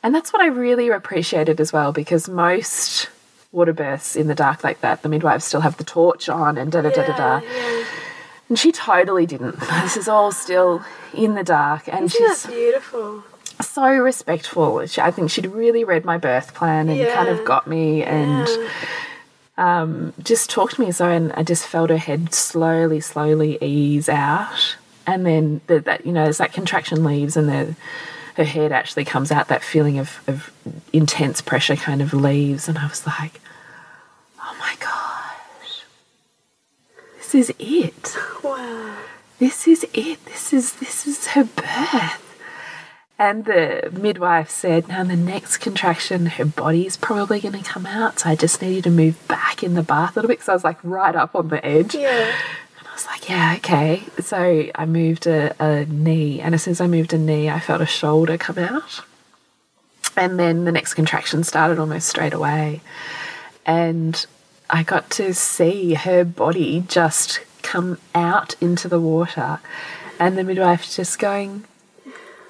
And 0.03 0.13
that's 0.13 0.31
what 0.31 0.43
I 0.43 0.45
really 0.45 0.89
appreciated 0.89 1.59
as 1.59 1.73
well, 1.73 1.91
because 1.91 2.29
most 2.29 3.09
water 3.51 3.73
births 3.73 4.15
in 4.15 4.27
the 4.27 4.35
dark 4.35 4.63
like 4.63 4.81
that, 4.81 5.01
the 5.01 5.09
midwives 5.09 5.45
still 5.45 5.61
have 5.61 5.77
the 5.77 5.83
torch 5.83 6.29
on 6.29 6.55
and 6.55 6.71
da 6.71 6.81
da 6.81 6.91
da 6.91 7.03
da 7.07 7.17
da. 7.17 7.39
Yeah, 7.39 7.49
yeah. 7.49 7.85
And 8.49 8.57
she 8.57 8.71
totally 8.71 9.25
didn't. 9.25 9.55
This 9.83 9.95
is 9.95 10.07
all 10.07 10.31
still 10.31 10.83
in 11.13 11.35
the 11.35 11.43
dark, 11.43 11.87
and 11.87 12.05
Isn't 12.05 12.17
she's 12.27 12.45
beautiful? 12.47 13.23
so 13.61 13.83
respectful. 13.89 14.85
She, 14.87 14.99
I 15.01 15.11
think 15.11 15.29
she'd 15.31 15.45
really 15.47 15.83
read 15.83 16.03
my 16.05 16.17
birth 16.17 16.53
plan 16.53 16.89
and 16.89 17.09
kind 17.13 17.29
of 17.29 17.45
got 17.45 17.67
me 17.67 18.03
and 18.03 18.47
Yeah. 18.47 18.69
um, 19.57 20.13
just 20.23 20.49
talked 20.49 20.75
to 20.75 20.81
me. 20.81 20.91
So, 20.91 21.09
and 21.09 21.31
I 21.33 21.43
just 21.43 21.65
felt 21.67 21.89
her 21.89 21.97
head 21.97 22.33
slowly, 22.33 22.99
slowly 23.01 23.57
ease 23.61 24.07
out, 24.09 24.75
and 25.05 25.25
then 25.25 25.61
the, 25.67 25.79
that 25.81 26.05
you 26.05 26.11
know, 26.11 26.23
as 26.23 26.37
that 26.39 26.53
contraction 26.53 27.03
leaves 27.03 27.35
and 27.37 27.49
the 27.49 27.75
her 28.35 28.43
head 28.45 28.71
actually 28.71 29.03
comes 29.03 29.31
out, 29.31 29.49
that 29.49 29.61
feeling 29.63 29.99
of, 29.99 30.19
of 30.27 30.49
intense 30.93 31.41
pressure 31.41 31.75
kind 31.75 32.01
of 32.01 32.13
leaves, 32.13 32.69
and 32.69 32.77
I 32.77 32.87
was 32.87 33.05
like, 33.05 33.41
oh 34.39 34.55
my 34.59 34.75
gosh, 34.79 35.08
this 37.31 37.49
is 37.49 37.55
it 37.59 38.17
Wow. 38.43 38.95
this 39.37 39.67
is 39.67 39.85
it. 39.93 40.23
This 40.25 40.51
is 40.53 40.73
this 40.73 41.05
is 41.07 41.27
her 41.27 41.43
birth. 41.43 42.25
And 43.19 43.43
the 43.45 43.89
midwife 43.91 44.49
said, 44.49 44.87
now 44.87 45.03
the 45.03 45.17
next 45.17 45.57
contraction, 45.57 46.25
her 46.25 46.45
body's 46.45 46.95
probably 46.95 47.41
going 47.41 47.61
to 47.61 47.69
come 47.69 47.85
out. 47.85 48.19
So 48.19 48.29
I 48.29 48.35
just 48.35 48.61
need 48.61 48.75
you 48.77 48.81
to 48.83 48.89
move 48.89 49.27
back 49.27 49.61
in 49.61 49.73
the 49.73 49.83
bath 49.83 50.15
a 50.15 50.19
little 50.19 50.29
bit 50.29 50.37
because 50.39 50.47
I 50.49 50.53
was 50.53 50.63
like 50.63 50.77
right 50.83 51.13
up 51.15 51.35
on 51.35 51.49
the 51.49 51.63
edge. 51.65 51.95
Yeah. 51.95 52.33
And 52.79 52.87
I 52.87 52.93
was 52.93 53.05
like, 53.05 53.27
yeah, 53.27 53.55
okay. 53.57 54.03
So 54.21 54.69
I 54.73 54.85
moved 54.85 55.27
a, 55.27 55.53
a 55.61 55.85
knee. 55.85 56.39
And 56.39 56.55
as 56.55 56.63
soon 56.63 56.71
as 56.71 56.79
I 56.79 56.87
moved 56.87 57.11
a 57.11 57.17
knee, 57.17 57.49
I 57.49 57.59
felt 57.59 57.81
a 57.81 57.85
shoulder 57.85 58.37
come 58.37 58.57
out. 58.57 59.01
And 60.15 60.39
then 60.39 60.63
the 60.63 60.71
next 60.71 60.93
contraction 60.93 61.43
started 61.43 61.77
almost 61.77 62.07
straight 62.07 62.33
away. 62.33 62.79
And 63.65 64.25
I 64.69 64.83
got 64.83 65.09
to 65.11 65.33
see 65.33 65.95
her 65.95 66.23
body 66.23 66.83
just 66.87 67.41
come 67.63 67.97
out 68.13 68.55
into 68.61 68.87
the 68.87 68.99
water. 68.99 69.59
And 70.19 70.37
the 70.37 70.43
midwife 70.43 70.89
just 70.93 71.17
going, 71.19 71.65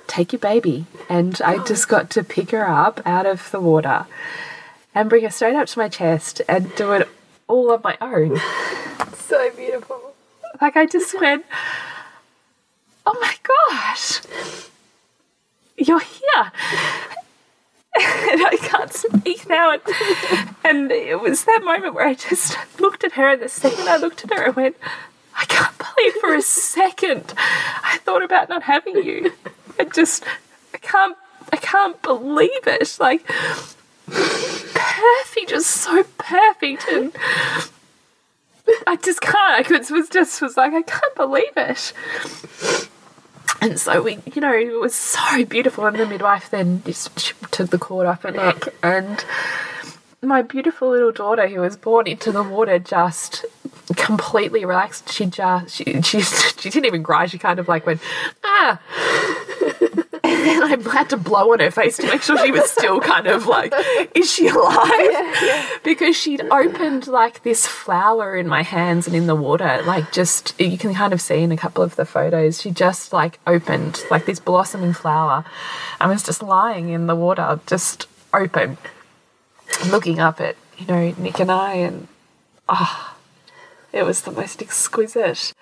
Take 0.07 0.34
your 0.34 0.39
baby. 0.39 0.86
And 1.07 1.39
I 1.45 1.63
just 1.63 1.88
got 1.88 2.09
to 2.11 2.24
pick 2.24 2.49
her 2.51 2.67
up 2.67 2.99
out 3.05 3.28
of 3.28 3.51
the 3.51 3.59
water 3.59 4.07
and 4.95 5.07
bring 5.07 5.24
her 5.24 5.30
straight 5.30 5.55
up 5.55 5.67
to 5.67 5.80
my 5.80 5.88
chest 5.88 6.41
and 6.49 6.74
do 6.76 6.91
it 6.93 7.07
all 7.47 7.72
on 7.72 7.82
my 7.84 7.97
own. 8.01 8.39
So 9.15 9.51
beautiful. 9.51 10.15
Like 10.59 10.76
I 10.76 10.88
just 10.88 11.13
went, 11.22 11.45
oh 13.05 13.15
my 13.22 13.36
gosh, 13.43 14.22
you're 15.78 15.99
here. 15.99 16.51
Speak 19.20 19.47
now. 19.47 19.72
And, 19.72 19.82
and 20.64 20.91
it 20.91 21.20
was 21.20 21.45
that 21.45 21.62
moment 21.64 21.93
where 21.93 22.08
I 22.08 22.14
just 22.14 22.58
looked 22.80 23.04
at 23.04 23.14
her, 23.14 23.30
and 23.30 23.41
the 23.41 23.50
second 23.50 23.88
I 23.88 23.97
looked 23.97 24.24
at 24.24 24.34
her, 24.34 24.47
I 24.47 24.50
went, 24.50 24.76
I 25.36 25.45
can't 25.45 25.78
believe 25.78 26.14
for 26.16 26.34
a 26.34 26.41
second 26.41 27.34
I 27.38 28.00
thought 28.04 28.24
about 28.24 28.50
not 28.50 28.64
having 28.64 28.97
you. 28.97 29.34
I 29.80 29.86
just, 29.86 30.24
I 30.74 30.78
can't, 30.78 31.18
I 31.54 31.58
can't 31.58 32.02
believe 32.02 32.68
it. 32.68 32.97
Like, 33.00 33.26
perfect, 34.08 35.50
just 35.50 35.70
so 35.70 36.04
perfect. 36.18 36.86
And 36.89 37.16
I 38.86 38.95
just 38.97 39.22
can't. 39.22 39.60
I 39.60 39.64
could, 39.64 39.89
was 39.89 40.10
just 40.10 40.41
was 40.41 40.58
like, 40.58 40.74
I 40.74 40.82
can't 40.82 41.16
believe 41.16 41.54
it. 41.56 41.93
And 43.62 43.80
so 43.80 44.01
we, 44.01 44.20
you 44.34 44.41
know, 44.41 44.53
it 44.53 44.80
was 44.80 44.95
so 44.95 45.43
beautiful. 45.45 45.86
And 45.86 45.97
the 45.97 46.05
midwife 46.05 46.49
then 46.49 46.82
just 46.86 47.34
took 47.51 47.70
the 47.70 47.78
cord 47.78 48.07
off 48.07 48.24
her 48.24 48.32
neck, 48.32 48.70
and 48.82 49.24
my 50.22 50.41
beautiful 50.41 50.89
little 50.89 51.12
daughter, 51.12 51.47
who 51.47 51.62
was 51.62 51.78
born 51.78 52.07
into 52.07 52.32
the 52.32 52.43
water, 52.43 52.80
just 52.80 53.45
completely 53.95 54.66
relaxed. 54.66 55.12
She 55.12 55.26
just, 55.26 55.76
she, 55.76 56.01
she, 56.01 56.22
she 56.22 56.70
didn't 56.70 56.86
even 56.86 57.03
cry. 57.03 57.26
She 57.26 57.38
kind 57.38 57.60
of 57.60 57.68
like 57.68 57.86
went, 57.86 58.01
ah. 58.43 58.80
And 60.50 60.64
I 60.64 60.92
had 60.92 61.10
to 61.10 61.18
blow 61.18 61.52
on 61.54 61.60
her 61.60 61.72
face 61.72 61.98
to 61.98 62.08
make 62.08 62.22
sure 62.22 62.38
she 62.38 62.52
was 62.52 62.70
still 62.70 63.00
kind 63.02 63.28
of 63.28 63.46
like, 63.46 63.74
is 64.16 64.32
she 64.32 64.48
alive? 64.48 65.82
Because 65.84 66.16
she'd 66.16 66.42
opened 66.50 67.08
like 67.08 67.44
this 67.44 67.68
flower 67.68 68.36
in 68.36 68.48
my 68.48 68.64
hands 68.64 69.06
and 69.06 69.16
in 69.16 69.28
the 69.28 69.36
water, 69.36 69.82
like 69.86 70.12
just, 70.12 70.60
you 70.60 70.78
can 70.78 70.94
kind 70.94 71.14
of 71.14 71.22
see 71.22 71.42
in 71.42 71.52
a 71.52 71.58
couple 71.58 71.84
of 71.84 71.96
the 71.98 72.06
photos, 72.06 72.62
she 72.62 72.72
just 72.72 73.12
like 73.12 73.40
opened 73.46 74.02
like 74.10 74.26
this 74.26 74.40
blossoming 74.40 74.94
flower 74.94 75.44
and 76.00 76.10
was 76.10 76.24
just 76.24 76.42
lying 76.42 76.90
in 76.90 77.08
the 77.08 77.16
water, 77.16 77.60
just 77.68 78.08
open, 78.34 78.78
looking 79.88 80.20
up 80.20 80.40
at, 80.40 80.56
you 80.78 80.88
know, 80.88 81.14
Nick 81.18 81.40
and 81.40 81.52
I. 81.52 81.74
And 81.74 82.08
ah, 82.70 83.18
it 83.92 84.04
was 84.04 84.22
the 84.22 84.32
most 84.32 84.62
exquisite 84.62 85.54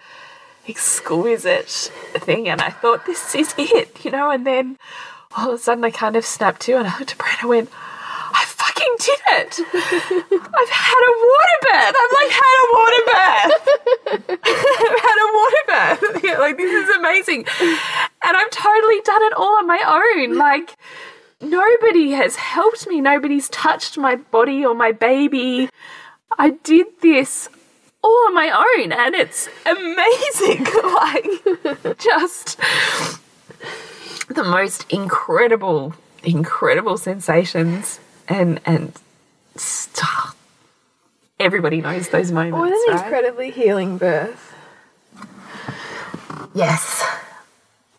exquisite 0.68 1.92
thing 2.16 2.50
and 2.50 2.62
I 2.62 2.70
thought 2.70 3.06
this 3.06 3.36
is 3.36 3.54
it 3.58 4.04
you 4.04 4.12
know 4.12 4.30
and 4.30 4.46
then 4.46 4.78
all 5.36 5.50
of 5.50 5.56
a 5.56 5.58
sudden 5.58 5.84
I 5.84 5.92
kind 5.92 6.16
of 6.16 6.26
snapped 6.26 6.62
to 6.64 6.78
and 6.78 6.88
I 6.88 6.98
looked 7.00 7.12
at 7.12 7.18
Brett 7.18 7.38
and 7.42 7.46
I 7.46 7.50
went 7.50 7.70
I 8.30 8.44
fucking 8.46 8.96
did 9.00 9.20
it! 9.30 9.60
I've 9.74 10.70
had 10.70 11.02
a 11.08 11.14
water 11.26 11.60
bath! 11.64 11.96
I've 11.98 12.14
like 12.14 12.34
had 12.44 12.58
a 12.60 12.68
water 12.78 13.04
bath! 13.08 13.52
I've 14.30 15.02
had 15.08 15.18
a 15.18 15.30
water 15.34 15.64
bath! 15.68 16.24
Yeah, 16.24 16.38
like 16.40 16.58
this 16.58 16.72
is 16.72 16.96
amazing. 16.96 17.46
And 17.60 18.38
I've 18.38 18.50
totally 18.50 19.02
done 19.02 19.24
it 19.24 19.34
all 19.34 19.58
on 19.58 19.68
my 19.68 19.82
own. 19.86 20.38
Like 20.38 20.76
nobody 21.42 22.12
has 22.12 22.36
helped 22.36 22.88
me. 22.88 23.02
Nobody's 23.02 23.50
touched 23.50 23.98
my 23.98 24.16
body 24.16 24.66
or 24.66 24.76
my 24.76 24.92
baby. 24.92 25.70
I 26.38 26.52
did 26.52 26.88
this 27.02 27.50
all 28.08 28.28
on 28.28 28.34
my 28.34 28.50
own 28.80 28.92
and 28.92 29.16
it's 29.16 29.48
amazing 29.66 30.64
like 31.84 31.98
just 31.98 32.58
the 34.30 34.44
most 34.44 34.86
incredible 34.92 35.94
incredible 36.24 36.98
sensations 36.98 38.00
and 38.28 38.60
and 38.66 38.94
stuff. 39.56 40.36
everybody 41.40 41.82
knows 41.82 42.10
those 42.10 42.32
moments 42.32 42.58
What 42.60 42.72
an 42.72 42.96
right? 42.96 43.04
incredibly 43.06 43.52
healing 43.52 43.98
birth. 43.98 44.54
yes 46.54 47.06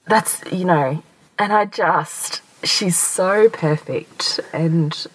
that's 0.06 0.42
you 0.52 0.64
know 0.64 1.02
and 1.38 1.52
i 1.52 1.64
just 1.64 2.42
she's 2.64 2.96
so 2.98 3.48
perfect 3.48 4.40
and 4.52 5.06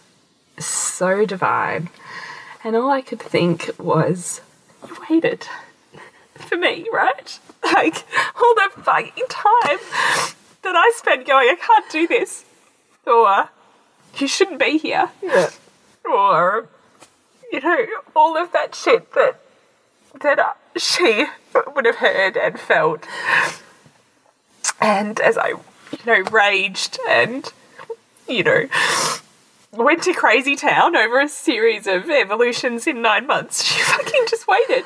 so 0.59 1.25
divine 1.25 1.89
and 2.63 2.75
all 2.75 2.89
i 2.89 3.01
could 3.01 3.19
think 3.19 3.69
was 3.79 4.41
waited 5.09 5.47
for 6.35 6.57
me, 6.57 6.85
right? 6.91 7.39
Like 7.63 8.05
all 8.35 8.55
the 8.55 8.69
fucking 8.81 9.23
time 9.29 9.79
that 10.63 10.75
I 10.75 10.91
spent 10.95 11.25
going, 11.25 11.47
I 11.49 11.55
can't 11.55 11.89
do 11.89 12.05
this, 12.07 12.43
or 13.07 13.49
you 14.17 14.27
shouldn't 14.27 14.59
be 14.59 14.77
here, 14.77 15.09
Yeah. 15.21 15.49
or 16.05 16.67
you 17.51 17.61
know, 17.61 17.85
all 18.15 18.35
of 18.37 18.51
that 18.51 18.75
shit 18.75 19.13
that 19.13 19.39
that 20.21 20.57
she 20.75 21.25
would 21.73 21.85
have 21.85 21.95
heard 21.97 22.35
and 22.37 22.59
felt. 22.59 23.05
And 24.81 25.19
as 25.19 25.37
I, 25.37 25.49
you 25.49 25.99
know, 26.05 26.21
raged 26.31 26.99
and 27.07 27.51
you 28.27 28.43
know 28.43 28.67
went 29.73 30.03
to 30.03 30.13
crazy 30.13 30.55
town 30.55 30.95
over 30.95 31.19
a 31.19 31.27
series 31.27 31.87
of 31.87 32.09
evolutions 32.09 32.87
in 32.87 33.01
nine 33.01 33.27
months. 33.27 33.63
She 33.73 33.81
fucking 33.81 34.25
just 34.27 34.47
waited. 34.47 34.85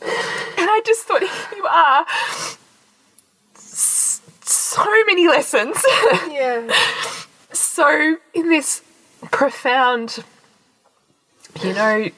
and 0.00 0.70
I 0.70 0.80
just 0.84 1.02
thought, 1.02 1.22
you 1.22 1.66
are. 1.66 2.06
So 3.54 4.84
many 5.06 5.28
lessons. 5.28 5.76
Yeah. 6.30 6.70
so, 7.52 8.16
in 8.34 8.50
this 8.50 8.82
profound, 9.30 10.22
you 11.62 11.72
know, 11.72 12.10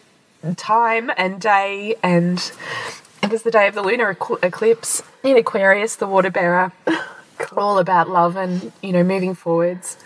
time 0.56 1.10
and 1.16 1.40
day, 1.40 1.94
and 2.02 2.50
it 3.22 3.30
was 3.30 3.42
the 3.42 3.50
day 3.52 3.68
of 3.68 3.74
the 3.74 3.82
lunar 3.82 4.10
eclipse 4.10 5.02
in 5.22 5.36
Aquarius, 5.36 5.94
the 5.96 6.06
water 6.06 6.30
bearer 6.30 6.72
all 7.56 7.78
about 7.78 8.08
love 8.08 8.36
and 8.36 8.72
you 8.82 8.92
know 8.92 9.02
moving 9.02 9.34
forwards 9.34 9.96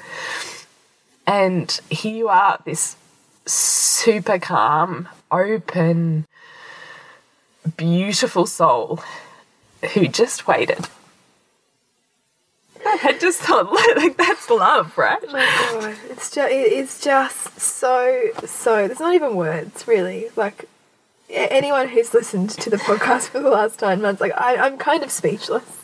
and 1.26 1.80
here 1.90 2.14
you 2.14 2.28
are 2.28 2.58
this 2.64 2.96
super 3.46 4.38
calm 4.38 5.08
open 5.30 6.26
beautiful 7.76 8.46
soul 8.46 9.00
who 9.94 10.06
just 10.08 10.46
waited 10.46 10.88
I 12.86 12.96
had 12.96 13.20
just 13.20 13.40
thought 13.40 13.72
like 13.96 14.16
that's 14.16 14.50
love 14.50 14.96
right 14.98 15.22
Oh 15.28 15.32
my 15.32 15.92
god, 15.92 15.96
it's 16.10 16.30
just 16.30 16.52
it's 16.52 17.00
just 17.00 17.60
so 17.60 18.28
so. 18.44 18.86
There's 18.88 19.00
not 19.00 19.14
even 19.14 19.36
words 19.36 19.86
really. 19.86 20.26
Like 20.36 20.68
anyone 21.30 21.88
who's 21.88 22.12
listened 22.14 22.50
to 22.50 22.70
the 22.70 22.76
podcast 22.76 23.28
for 23.28 23.40
the 23.40 23.50
last 23.50 23.80
nine 23.80 24.02
months, 24.02 24.20
like 24.20 24.32
I, 24.36 24.56
I'm 24.56 24.78
kind 24.78 25.02
of 25.02 25.10
speechless. 25.10 25.78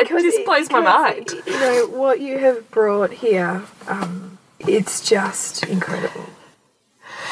It 0.00 0.08
just 0.08 0.44
blows 0.44 0.70
my 0.70 0.80
mind 0.80 1.32
You 1.46 1.52
know 1.52 1.86
what 1.88 2.20
you 2.20 2.38
have 2.38 2.70
brought 2.70 3.12
here. 3.12 3.64
Um, 3.86 4.38
it's 4.60 5.06
just 5.08 5.64
incredible. 5.66 6.26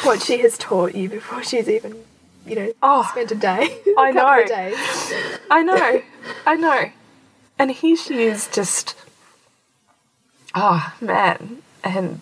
What 0.02 0.22
she 0.22 0.38
has 0.38 0.58
taught 0.58 0.94
you 0.94 1.08
before 1.08 1.42
she's 1.42 1.68
even 1.68 2.04
you 2.46 2.54
know, 2.54 2.72
Oh, 2.82 3.06
spent 3.10 3.32
a 3.32 3.34
day. 3.34 3.80
I 3.98 4.10
a 4.10 4.12
know. 4.12 4.44
I 5.50 5.62
know, 5.62 6.02
I 6.46 6.54
know. 6.54 6.90
And 7.58 7.72
here 7.72 7.96
she 7.96 8.22
is 8.22 8.48
just, 8.48 8.94
oh 10.54 10.94
man. 11.00 11.62
And 11.82 12.20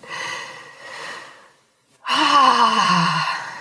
Ah, 2.07 3.51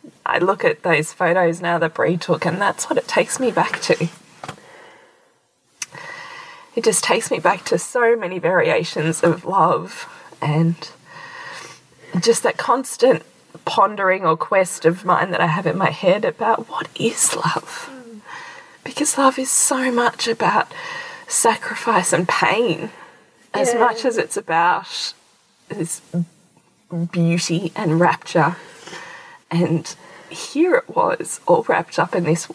I 0.26 0.38
look 0.38 0.64
at 0.64 0.82
those 0.82 1.12
photos 1.12 1.60
now 1.60 1.78
that 1.78 1.94
Bree 1.94 2.16
took, 2.16 2.44
and 2.46 2.60
that's 2.60 2.88
what 2.88 2.98
it 2.98 3.08
takes 3.08 3.38
me 3.40 3.50
back 3.50 3.80
to. 3.82 4.08
It 6.76 6.84
just 6.84 7.02
takes 7.02 7.30
me 7.30 7.38
back 7.38 7.64
to 7.66 7.78
so 7.78 8.16
many 8.16 8.38
variations 8.38 9.22
of 9.22 9.44
love 9.44 10.08
and 10.40 10.90
just 12.20 12.42
that 12.42 12.56
constant 12.56 13.22
pondering 13.64 14.24
or 14.24 14.36
quest 14.36 14.84
of 14.84 15.04
mine 15.04 15.30
that 15.30 15.40
I 15.40 15.46
have 15.46 15.66
in 15.66 15.76
my 15.76 15.90
head 15.90 16.24
about 16.24 16.68
what 16.68 16.88
is 16.98 17.34
love. 17.34 17.90
Mm. 17.90 18.20
Because 18.84 19.18
love 19.18 19.38
is 19.38 19.50
so 19.50 19.90
much 19.90 20.28
about 20.28 20.72
sacrifice 21.26 22.12
and 22.12 22.28
pain 22.28 22.90
as 23.52 23.74
much 23.74 24.04
as 24.04 24.16
it's 24.16 24.36
about 24.36 25.14
this 25.68 26.00
beauty 27.12 27.72
and 27.74 28.00
rapture. 28.00 28.56
And 29.50 29.94
here 30.28 30.76
it 30.76 30.94
was 30.94 31.40
all 31.46 31.64
wrapped 31.64 31.98
up 31.98 32.14
in 32.14 32.24
this 32.24 32.46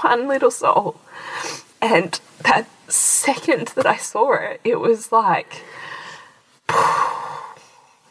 one 0.00 0.28
little 0.28 0.50
soul. 0.50 1.00
And 1.80 2.20
that 2.40 2.68
second 2.88 3.68
that 3.68 3.86
i 3.86 3.96
saw 3.96 4.32
it 4.34 4.60
it 4.64 4.78
was 4.80 5.10
like 5.12 5.62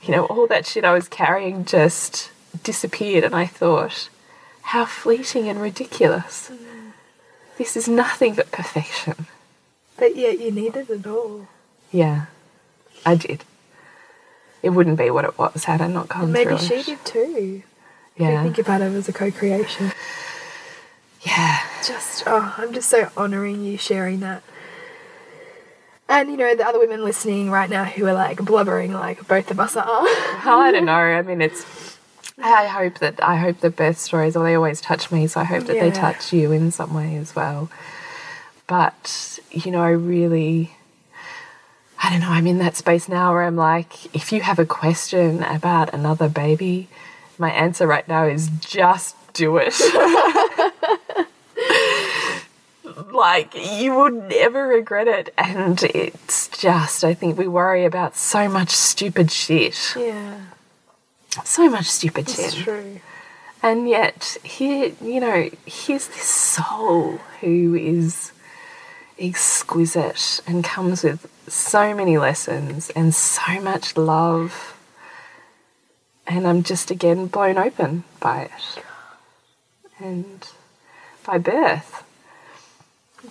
you 0.04 0.12
know 0.12 0.26
all 0.26 0.48
that 0.48 0.66
shit 0.66 0.84
i 0.86 0.94
was 0.94 1.08
carrying 1.08 1.66
just 1.66 2.32
disappeared 2.64 3.24
and 3.24 3.36
i 3.36 3.46
thought 3.46 4.10
how 4.64 4.86
fleeting 4.86 5.48
and 5.50 5.62
ridiculous 5.62 6.52
this 7.58 7.78
is 7.78 7.88
nothing 7.88 8.36
but 8.36 8.52
perfection. 8.52 9.28
But 9.98 10.18
yet 10.18 10.42
you 10.42 10.52
needed 10.52 10.90
it 10.90 11.08
all. 11.08 11.48
Yeah, 11.90 12.26
I 13.06 13.16
did. 13.16 13.46
It 14.62 14.72
wouldn't 14.72 14.98
be 14.98 15.10
what 15.10 15.24
it 15.24 15.38
was 15.40 15.64
had 15.64 15.80
I 15.80 15.88
not 15.88 16.10
gone 16.10 16.34
Maybe 16.34 16.58
through 16.58 16.68
she 16.68 16.74
it. 16.74 16.86
did 16.86 17.06
too. 17.06 17.64
Yeah, 18.18 18.44
Think 18.44 18.58
about 18.58 18.82
it 18.82 18.92
as 18.92 19.08
a 19.08 19.14
co-creation. 19.14 19.94
yeah, 21.22 21.62
Just 21.82 22.24
oh, 22.28 22.54
I'm 22.58 22.74
just 22.74 22.90
so 22.90 23.10
honouring 23.16 23.64
you 23.64 23.78
sharing 23.78 24.20
that. 24.20 24.44
And 26.08 26.30
you 26.30 26.38
know 26.38 26.54
the 26.56 26.68
other 26.68 26.80
women 26.80 27.04
listening 27.04 27.50
right 27.50 27.70
now 27.70 27.84
who 27.84 28.06
are 28.06 28.14
like 28.14 28.38
blubbering 28.40 28.94
like 28.94 29.28
both 29.28 29.50
of 29.50 29.60
us 29.60 29.76
are. 29.76 29.86
Oh, 30.48 30.60
I 30.62 30.72
don't 30.72 30.86
know. 30.86 30.94
I 30.94 31.22
mean, 31.24 31.42
it's. 31.42 31.98
I 32.38 32.68
hope 32.68 33.00
that 33.00 33.24
I 33.24 33.38
hope 33.38 33.62
the 33.62 33.70
birth 33.72 33.98
stories, 33.98 34.36
or 34.36 34.44
they 34.44 34.54
always 34.56 34.80
touch 34.82 35.12
me, 35.12 35.26
so 35.26 35.40
I 35.40 35.46
hope 35.46 35.64
that 35.66 35.80
they 35.80 35.90
touch 35.92 36.32
you 36.34 36.52
in 36.52 36.70
some 36.70 36.94
way 36.94 37.16
as 37.16 37.36
well. 37.36 37.70
But 38.68 39.40
you 39.52 39.72
know, 39.72 39.82
I 39.82 39.90
really, 39.92 40.76
I 42.04 42.12
don't 42.12 42.20
know. 42.20 42.30
I'm 42.30 42.46
in 42.46 42.60
that 42.60 42.76
space 42.76 43.10
now 43.10 43.32
where 43.32 43.44
I'm 43.44 43.56
like, 43.56 44.14
if 44.14 44.32
you 44.32 44.42
have 44.42 44.60
a 44.60 44.66
question 44.66 45.42
about 45.44 45.94
another 45.94 46.30
baby, 46.30 46.90
my 47.40 47.50
answer 47.52 47.88
right 47.88 48.08
now 48.08 48.26
is 48.26 48.50
just 48.60 49.16
do 49.34 49.58
it. 49.58 49.74
like 53.12 53.54
you 53.56 53.96
would 53.96 54.30
never 54.30 54.68
regret 54.68 55.08
it, 55.08 55.34
and 55.38 55.82
it's 55.84 56.48
just 56.50 57.04
I 57.04 57.14
think 57.14 57.38
we 57.38 57.48
worry 57.48 57.86
about 57.86 58.16
so 58.16 58.48
much 58.50 58.70
stupid 58.70 59.32
shit 59.32 59.94
yeah, 59.98 60.42
so 61.44 61.70
much 61.70 61.86
stupid 61.86 62.30
it's 62.30 62.54
shit. 62.54 62.64
true. 62.64 63.00
And 63.62 63.90
yet, 63.90 64.38
here, 64.44 64.92
you 65.02 65.20
know, 65.20 65.50
here's 65.66 66.08
this 66.08 66.28
soul 66.28 67.20
who 67.42 67.74
is 67.74 68.32
exquisite 69.18 70.40
and 70.46 70.64
comes 70.64 71.04
with 71.04 71.28
so 71.48 71.96
many 71.96 72.18
lessons 72.18 72.92
and 72.92 73.16
so 73.16 73.60
much 73.62 73.98
love. 73.98 74.78
And 76.28 76.48
I'm 76.48 76.62
just 76.62 76.92
again 76.92 77.26
blown 77.26 77.58
open 77.58 78.04
by 78.20 78.44
it. 78.44 78.84
And 80.00 80.48
by 81.26 81.40
birth. 81.40 82.04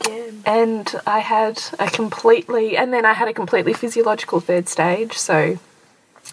Again, 0.00 0.42
And 0.46 0.94
I 1.06 1.20
had 1.20 1.62
a 1.78 1.88
completely, 1.90 2.76
and 2.76 2.92
then 2.92 3.04
I 3.04 3.12
had 3.12 3.28
a 3.28 3.32
completely 3.32 3.72
physiological 3.72 4.40
third 4.40 4.68
stage. 4.68 5.14
So, 5.14 5.58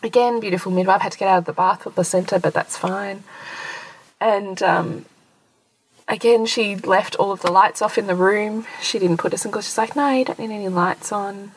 again, 0.04 0.40
beautiful 0.40 0.72
midwife 0.72 1.02
had 1.02 1.12
to 1.14 1.18
get 1.18 1.28
out 1.28 1.40
of 1.40 1.46
the 1.46 1.54
bath 1.54 1.86
with 1.86 1.96
placenta, 1.96 2.40
but 2.40 2.54
that's 2.54 2.78
fine. 2.78 3.24
And 4.20 4.62
um, 4.62 5.06
again, 6.08 6.46
she 6.46 6.76
left 6.76 7.16
all 7.16 7.32
of 7.32 7.42
the 7.42 7.52
lights 7.52 7.82
off 7.82 7.98
in 7.98 8.08
the 8.08 8.16
room. 8.16 8.66
She 8.82 9.00
didn't 9.00 9.18
put 9.18 9.34
us 9.34 9.46
in 9.46 9.52
because 9.52 9.66
she's 9.66 9.78
like, 9.78 9.96
no, 9.96 10.10
you 10.10 10.26
don't 10.26 10.40
need 10.40 10.52
any 10.52 10.70
lights 10.70 11.12
on. 11.12 11.52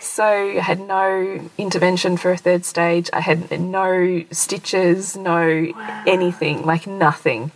So 0.00 0.24
I 0.24 0.60
had 0.60 0.80
no 0.80 1.48
intervention 1.56 2.16
for 2.16 2.32
a 2.32 2.36
third 2.36 2.64
stage. 2.64 3.08
I 3.12 3.20
had 3.20 3.60
no 3.60 4.24
stitches, 4.32 5.16
no 5.16 5.72
anything, 6.06 6.64
like 6.64 6.86
nothing. 6.86 7.52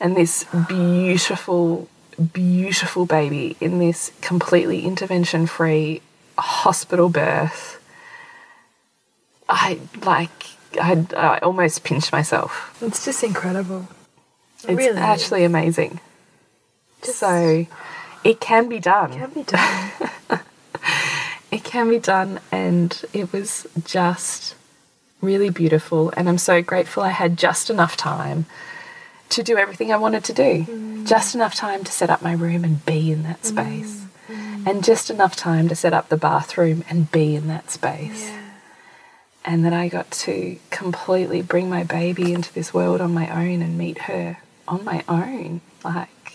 And 0.00 0.16
this 0.16 0.46
beautiful, 0.68 1.88
beautiful 2.14 3.06
baby 3.06 3.56
in 3.60 3.78
this 3.78 4.12
completely 4.20 4.84
intervention 4.84 5.46
free 5.46 6.02
hospital 6.38 7.08
birth. 7.08 7.80
I 9.48 9.80
like, 10.02 10.46
I, 10.80 11.06
I 11.16 11.38
almost 11.38 11.84
pinched 11.84 12.12
myself. 12.12 12.76
it's 12.82 13.04
just 13.04 13.22
incredible. 13.22 13.88
It 14.62 14.70
It's 14.70 14.78
really 14.78 14.98
actually 14.98 15.44
amazing. 15.44 16.00
so 17.02 17.66
it 18.24 18.40
can 18.40 18.68
be 18.68 18.80
done. 18.80 19.12
It 19.12 19.18
can 19.18 19.30
be 19.30 19.42
done. 19.42 19.90
It 21.54 21.62
can 21.62 21.88
be 21.88 22.00
done, 22.00 22.40
and 22.50 23.00
it 23.12 23.32
was 23.32 23.64
just 23.84 24.56
really 25.20 25.50
beautiful. 25.50 26.12
And 26.16 26.28
I'm 26.28 26.36
so 26.38 26.60
grateful 26.62 27.04
I 27.04 27.10
had 27.10 27.38
just 27.38 27.70
enough 27.70 27.96
time 27.96 28.46
to 29.30 29.42
do 29.42 29.56
everything 29.56 29.92
I 29.92 29.96
wanted 29.96 30.24
to 30.24 30.32
do. 30.32 31.04
Just 31.06 31.34
enough 31.34 31.54
time 31.54 31.84
to 31.84 31.92
set 31.92 32.10
up 32.10 32.22
my 32.22 32.32
room 32.32 32.64
and 32.64 32.84
be 32.84 33.10
in 33.12 33.22
that 33.24 33.44
space. 33.44 34.04
And 34.66 34.82
just 34.82 35.10
enough 35.10 35.36
time 35.36 35.68
to 35.68 35.74
set 35.76 35.92
up 35.92 36.08
the 36.08 36.16
bathroom 36.16 36.84
and 36.88 37.10
be 37.10 37.34
in 37.36 37.48
that 37.48 37.70
space. 37.70 38.24
yeah. 38.30 38.40
And 39.44 39.62
that 39.66 39.74
I 39.74 39.88
got 39.88 40.10
to 40.12 40.56
completely 40.70 41.42
bring 41.42 41.68
my 41.68 41.84
baby 41.84 42.32
into 42.32 42.50
this 42.54 42.72
world 42.72 43.02
on 43.02 43.12
my 43.12 43.28
own 43.28 43.60
and 43.60 43.76
meet 43.76 43.98
her 44.02 44.38
on 44.66 44.82
my 44.84 45.04
own. 45.06 45.60
Like, 45.84 46.32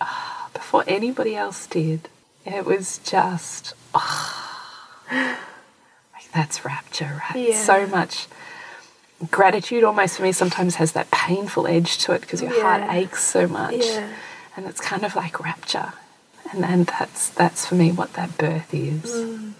ah, 0.00 0.48
before 0.52 0.82
anybody 0.88 1.36
else 1.36 1.68
did. 1.68 2.08
It 2.44 2.64
was 2.64 2.98
just, 3.04 3.74
ah, 3.94 4.74
like 5.12 6.32
that's 6.34 6.64
rapture, 6.64 7.22
right? 7.30 7.50
Yeah. 7.50 7.62
So 7.62 7.86
much 7.86 8.26
gratitude 9.30 9.84
almost 9.84 10.16
for 10.16 10.22
me 10.22 10.32
sometimes 10.32 10.76
has 10.76 10.92
that 10.92 11.10
painful 11.10 11.66
edge 11.66 11.98
to 11.98 12.12
it 12.12 12.20
because 12.20 12.40
your 12.42 12.60
heart 12.62 12.82
aches 12.90 13.24
so 13.24 13.46
much. 13.46 13.74
Yeah. 13.76 14.12
And 14.56 14.66
it's 14.66 14.80
kind 14.80 15.04
of 15.04 15.14
like 15.16 15.40
rapture. 15.40 15.92
And 16.52 16.64
and 16.64 16.86
that's 16.86 17.28
that's 17.30 17.66
for 17.66 17.74
me 17.74 17.92
what 17.92 18.14
that 18.14 18.36
birth 18.38 18.72
is. 18.72 19.02
Mm. 19.04 19.52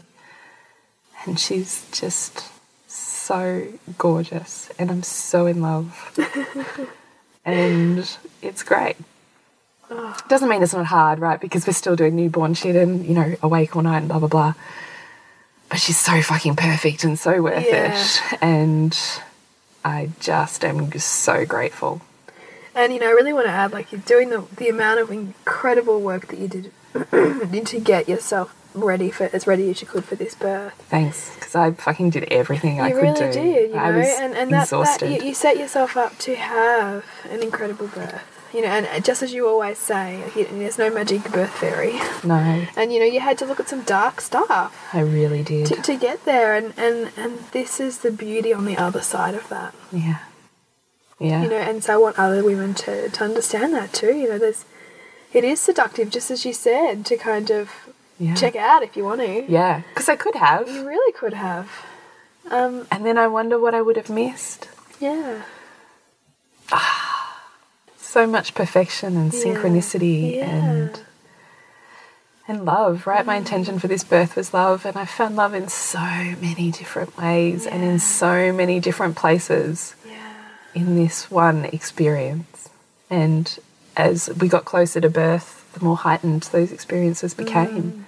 And 1.26 1.38
she's 1.38 1.86
just 1.92 2.44
so 2.90 3.66
gorgeous 3.98 4.70
and 4.78 4.90
I'm 4.90 5.02
so 5.02 5.46
in 5.46 5.60
love. 5.60 6.16
and 7.44 8.16
it's 8.42 8.62
great. 8.62 8.96
Doesn't 10.28 10.48
mean 10.48 10.62
it's 10.62 10.74
not 10.74 10.86
hard, 10.86 11.18
right? 11.18 11.40
Because 11.40 11.66
we're 11.66 11.72
still 11.72 11.96
doing 11.96 12.14
newborn 12.14 12.52
shit 12.54 12.76
and, 12.76 13.06
you 13.06 13.14
know, 13.14 13.36
awake 13.42 13.74
all 13.74 13.82
night 13.82 13.98
and 13.98 14.08
blah, 14.08 14.18
blah, 14.18 14.28
blah. 14.28 14.54
But 15.70 15.80
she's 15.80 15.98
so 15.98 16.20
fucking 16.20 16.56
perfect 16.56 17.04
and 17.04 17.18
so 17.18 17.40
worth 17.42 17.64
Yeah. 17.66 17.98
it. 17.98 18.22
And 18.42 18.98
I 19.84 20.10
just 20.20 20.64
am 20.64 20.92
so 20.98 21.44
grateful. 21.46 22.02
And 22.74 22.92
you 22.92 23.00
know, 23.00 23.08
I 23.08 23.12
really 23.12 23.32
want 23.32 23.46
to 23.46 23.50
add, 23.52 23.72
like, 23.72 23.90
you're 23.92 24.00
doing 24.02 24.30
the 24.30 24.44
the 24.56 24.68
amount 24.68 25.00
of 25.00 25.10
incredible 25.10 26.00
work 26.00 26.28
that 26.28 26.38
you 26.38 26.48
did 27.50 27.66
to 27.66 27.80
get 27.80 28.08
yourself 28.08 28.54
ready 28.74 29.10
for 29.10 29.28
as 29.32 29.46
ready 29.46 29.70
as 29.70 29.80
you 29.80 29.86
could 29.86 30.04
for 30.04 30.14
this 30.14 30.34
birth. 30.34 30.74
Thanks. 30.88 31.34
Because 31.34 31.54
I 31.56 31.72
fucking 31.72 32.10
did 32.10 32.24
everything 32.24 32.80
I 32.80 32.88
you 32.88 32.94
could 32.94 33.02
really 33.02 33.32
do. 33.32 33.32
did, 33.32 33.70
you 33.70 33.76
I 33.76 33.90
know, 33.90 33.98
was 33.98 34.06
and 34.08 34.34
and 34.34 34.50
that, 34.52 34.58
that 34.58 34.62
exhausted. 34.64 35.10
you, 35.22 35.28
you 35.28 35.34
set 35.34 35.56
yourself 35.58 35.96
up 35.96 36.18
to 36.18 36.36
have 36.36 37.04
an 37.30 37.42
incredible 37.42 37.88
birth. 37.88 38.37
You 38.54 38.62
know, 38.62 38.68
and 38.68 39.04
just 39.04 39.22
as 39.22 39.32
you 39.34 39.46
always 39.46 39.76
say, 39.78 40.22
there's 40.34 40.78
no 40.78 40.88
magic 40.90 41.22
birth 41.24 41.50
fairy. 41.50 41.92
no, 42.24 42.66
And 42.76 42.92
you 42.92 42.98
know, 42.98 43.04
you 43.04 43.20
had 43.20 43.36
to 43.38 43.44
look 43.46 43.60
at 43.60 43.68
some 43.68 43.82
dark 43.82 44.20
stuff 44.22 44.74
I 44.94 45.00
really 45.00 45.42
did. 45.42 45.66
to, 45.66 45.74
to 45.82 45.96
get 45.96 46.24
there, 46.24 46.54
and, 46.54 46.72
and 46.78 47.10
and 47.16 47.40
this 47.52 47.78
is 47.78 47.98
the 47.98 48.10
beauty 48.10 48.52
on 48.54 48.64
the 48.64 48.76
other 48.78 49.02
side 49.02 49.34
of 49.34 49.48
that. 49.50 49.74
yeah. 49.92 50.18
Yeah. 51.20 51.42
you 51.42 51.48
know 51.50 51.56
and 51.56 51.82
so 51.82 51.94
i 51.94 51.96
want 51.96 52.16
other 52.16 52.44
women 52.44 52.74
to, 52.74 53.08
to 53.08 53.24
understand 53.24 53.74
that 53.74 53.92
too 53.92 54.14
you 54.14 54.28
know 54.28 54.38
there's 54.38 54.64
it 55.32 55.42
is 55.42 55.58
seductive 55.58 56.10
just 56.10 56.30
as 56.30 56.44
you 56.46 56.52
said 56.52 57.04
to 57.06 57.16
kind 57.16 57.50
of 57.50 57.72
yeah. 58.20 58.36
check 58.36 58.54
out 58.54 58.84
if 58.84 58.96
you 58.96 59.02
want 59.02 59.20
to 59.22 59.44
Yeah. 59.48 59.82
Because 59.88 60.08
I 60.08 60.14
could 60.14 60.36
have. 60.36 60.68
you 60.70 60.86
really 60.86 61.12
could 61.12 61.34
have 61.34 61.66
um 62.52 62.86
And 62.92 63.04
then 63.04 63.18
I 63.18 63.26
wonder 63.26 63.58
what 63.58 63.74
I 63.74 63.82
would 63.82 63.96
have 63.96 64.08
missed. 64.08 64.68
yeah 65.00 65.42
so 68.08 68.26
much 68.26 68.54
perfection 68.54 69.16
and 69.16 69.32
Yeah. 69.32 69.44
synchronicity 69.44 70.36
Yeah. 70.36 70.44
and 70.46 71.00
and 72.50 72.64
love, 72.64 73.06
right? 73.06 73.26
My 73.26 73.36
intention 73.36 73.78
for 73.78 73.88
this 73.88 74.02
birth 74.02 74.34
was 74.34 74.54
love, 74.54 74.86
and 74.86 74.96
I 74.96 75.04
found 75.04 75.36
love 75.36 75.52
in 75.52 75.68
so 75.68 76.00
many 76.40 76.70
different 76.70 77.14
ways 77.18 77.66
and 77.66 77.84
in 77.84 77.98
so 77.98 78.52
many 78.54 78.80
different 78.80 79.16
places 79.16 79.94
Yeah. 80.02 80.14
in 80.72 80.96
this 80.96 81.30
one 81.30 81.66
experience. 81.66 82.70
And 83.10 83.58
as 83.98 84.30
we 84.40 84.48
got 84.48 84.64
closer 84.64 84.98
to 84.98 85.10
birth, 85.10 85.66
the 85.74 85.84
more 85.84 85.98
heightened 85.98 86.44
those 86.44 86.72
experiences 86.72 87.34
became. 87.34 88.06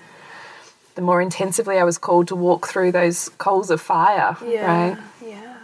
The 0.94 1.02
more 1.02 1.20
intensively 1.20 1.78
I 1.78 1.84
was 1.84 1.98
called 1.98 2.26
to 2.28 2.34
walk 2.36 2.66
through 2.66 2.92
those 2.92 3.28
coals 3.36 3.70
of 3.70 3.82
fire, 3.82 4.38
Yeah. 4.42 4.64
right? 4.66 4.98
Yeah. 5.22 5.56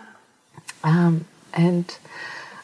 Um, 0.85 1.25
and 1.55 1.97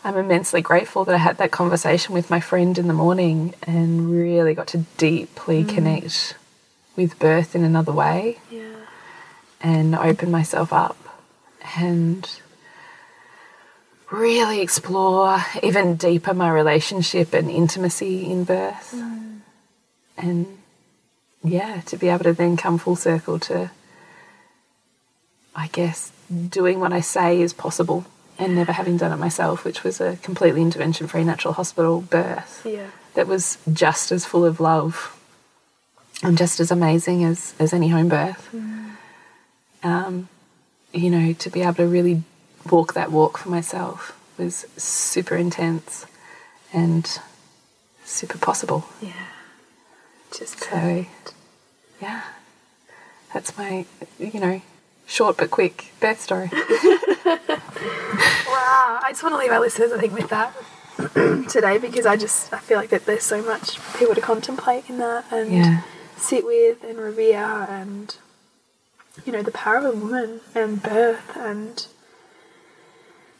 I'm 0.04 0.16
immensely 0.16 0.62
grateful 0.62 1.04
that 1.04 1.14
I 1.14 1.18
had 1.18 1.38
that 1.38 1.52
conversation 1.52 2.12
with 2.12 2.28
my 2.28 2.40
friend 2.40 2.76
in 2.76 2.88
the 2.88 2.94
morning 2.94 3.54
and 3.62 4.10
really 4.10 4.52
got 4.52 4.66
to 4.68 4.78
deeply 4.96 5.62
mm. 5.62 5.68
connect 5.68 6.34
with 6.96 7.18
birth 7.20 7.54
in 7.54 7.62
another 7.62 7.92
way 7.92 8.38
Yeah. 8.50 8.74
and 9.60 9.94
open 9.94 10.30
myself 10.30 10.72
up 10.72 10.96
and 11.76 12.28
really 14.10 14.60
explore 14.60 15.38
even 15.62 15.94
deeper 15.94 16.34
my 16.34 16.50
relationship 16.50 17.32
and 17.32 17.48
intimacy 17.48 18.28
in 18.28 18.42
birth. 18.42 18.92
Mm. 18.96 19.38
And 20.18 20.58
yeah, 21.44 21.80
to 21.86 21.96
be 21.96 22.08
able 22.08 22.24
to 22.24 22.32
then 22.32 22.56
come 22.56 22.76
full 22.76 22.96
circle 22.96 23.38
to, 23.38 23.70
I 25.54 25.68
guess, 25.68 26.10
doing 26.28 26.80
what 26.80 26.92
I 26.92 27.00
say 27.00 27.40
is 27.40 27.52
possible 27.52 28.04
and 28.44 28.54
never 28.54 28.72
having 28.72 28.96
done 28.96 29.12
it 29.12 29.16
myself, 29.16 29.64
which 29.64 29.82
was 29.84 30.00
a 30.00 30.16
completely 30.22 30.62
intervention 30.62 31.06
free 31.06 31.24
natural 31.24 31.54
hospital 31.54 32.00
birth 32.00 32.62
Yeah. 32.64 32.88
that 33.14 33.26
was 33.26 33.58
just 33.72 34.12
as 34.12 34.24
full 34.24 34.44
of 34.44 34.60
love 34.60 35.18
and 36.22 36.36
just 36.38 36.60
as 36.60 36.70
amazing 36.70 37.24
as, 37.24 37.54
as 37.58 37.72
any 37.72 37.88
home 37.88 38.08
birth. 38.08 38.54
Um, 39.82 40.28
you 40.92 41.10
know, 41.10 41.32
to 41.32 41.50
be 41.50 41.62
able 41.62 41.74
to 41.74 41.86
really 41.86 42.22
walk 42.70 42.94
that 42.94 43.10
walk 43.10 43.38
for 43.38 43.48
myself 43.48 44.16
was 44.38 44.66
super 44.76 45.34
intense 45.36 46.06
and 46.72 47.18
super 48.04 48.38
possible. 48.38 48.84
Yeah. 49.00 49.12
Just 50.36 50.60
So, 50.60 51.06
yeah, 52.00 52.22
that's 53.34 53.56
my, 53.58 53.84
you 54.18 54.40
know, 54.40 54.62
short 55.12 55.36
but 55.36 55.50
quick 55.50 55.92
birth 56.00 56.20
story. 56.20 56.50
Wow, 58.46 59.00
I 59.02 59.06
just 59.10 59.22
want 59.22 59.34
to 59.34 59.38
leave 59.38 59.50
our 59.50 59.60
listeners, 59.60 59.92
I 59.92 59.98
think, 59.98 60.12
with 60.12 60.28
that 60.28 60.52
today 61.50 61.78
because 61.78 62.04
I 62.06 62.16
just 62.16 62.52
I 62.52 62.58
feel 62.58 62.76
like 62.78 62.90
that 62.90 63.06
there's 63.06 63.22
so 63.22 63.42
much 63.42 63.78
people 63.98 64.14
to 64.14 64.20
contemplate 64.20 64.88
in 64.90 64.98
that 64.98 65.24
and 65.32 65.50
Yeah. 65.52 65.82
sit 66.16 66.44
with 66.44 66.84
and 66.84 66.98
revere 66.98 67.66
and 67.70 68.14
you 69.24 69.32
know 69.32 69.42
the 69.42 69.50
power 69.52 69.76
of 69.78 69.84
a 69.84 69.90
woman 69.92 70.40
and 70.54 70.82
birth 70.82 71.34
and 71.36 71.86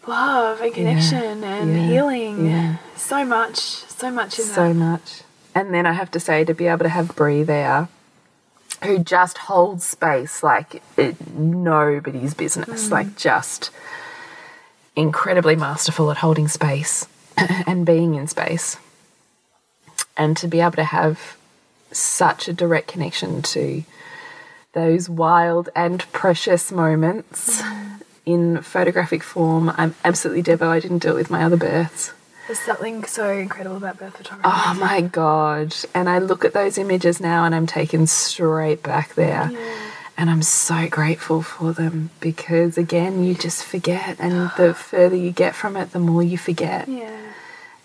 love 0.07 0.61
and 0.63 0.73
connection 0.75 1.45
and 1.45 1.77
yeah, 1.77 1.87
healing. 1.87 2.47
yeah. 2.47 2.77
So 2.97 3.25
much, 3.25 3.59
so 3.59 4.11
much 4.11 4.39
in 4.39 4.45
so 4.47 4.49
that. 4.49 4.55
So 4.55 4.75
much. 4.75 5.23
And 5.55 5.75
then 5.75 5.85
I 5.87 5.93
have 5.93 6.11
to 6.13 6.21
say, 6.21 6.45
to 6.45 6.55
be 6.55 6.67
able 6.69 6.85
to 6.85 6.89
have 6.89 7.15
Bree 7.15 7.43
there, 7.43 7.89
who 8.85 8.99
just 8.99 9.39
holds 9.39 9.85
space 9.85 10.43
like 10.43 10.83
it, 10.97 11.35
nobody's 11.35 12.35
business, 12.35 12.89
mm. 12.89 12.91
like 12.91 13.17
just 13.17 13.71
incredibly 14.97 15.57
masterful 15.57 16.11
at 16.11 16.19
holding 16.19 16.49
space 16.49 17.07
and 17.37 17.87
being 17.87 18.15
in 18.15 18.27
space. 18.27 18.77
And 20.17 20.37
to 20.37 20.49
be 20.49 20.61
able 20.61 20.73
to 20.73 20.85
have 20.85 21.37
such 21.91 22.49
a 22.49 22.53
direct 22.53 22.89
connection 22.89 23.43
to 23.43 23.85
those 24.73 25.09
wild 25.09 25.69
and 25.77 26.01
precious 26.13 26.73
moments 26.73 27.63
mm. 27.63 28.03
in 28.25 28.63
photographic 28.63 29.23
form. 29.23 29.73
I'm 29.77 29.95
absolutely 30.05 30.43
Devo. 30.43 30.69
I 30.69 30.81
didn't 30.81 30.99
do 30.99 31.11
it 31.11 31.15
with 31.15 31.31
my 31.31 31.45
other 31.45 31.57
births. 31.57 32.13
There's 32.47 32.59
something 32.61 33.05
so 33.05 33.31
incredible 33.31 33.77
about 33.77 33.99
birth 33.99 34.17
photography. 34.17 34.43
Oh 34.45 34.77
my 34.79 35.01
god. 35.01 35.75
And 35.95 36.09
I 36.09 36.19
look 36.19 36.45
at 36.45 36.53
those 36.53 36.77
images 36.77 37.21
now 37.21 37.45
and 37.45 37.55
I'm 37.55 37.67
taken 37.67 38.07
straight 38.07 38.83
back 38.83 39.15
there. 39.15 39.51
And 40.17 40.29
I'm 40.29 40.43
so 40.43 40.89
grateful 40.89 41.43
for 41.43 41.73
them 41.73 42.11
because 42.21 42.77
again, 42.77 43.25
you 43.25 43.35
just 43.35 43.65
forget 43.65 44.17
and 44.19 44.51
the 44.57 44.75
further 44.79 45.17
you 45.17 45.31
get 45.31 45.55
from 45.55 45.77
it, 45.77 45.93
the 45.93 45.99
more 45.99 46.23
you 46.23 46.37
forget. 46.37 46.89
Yeah. 46.89 47.19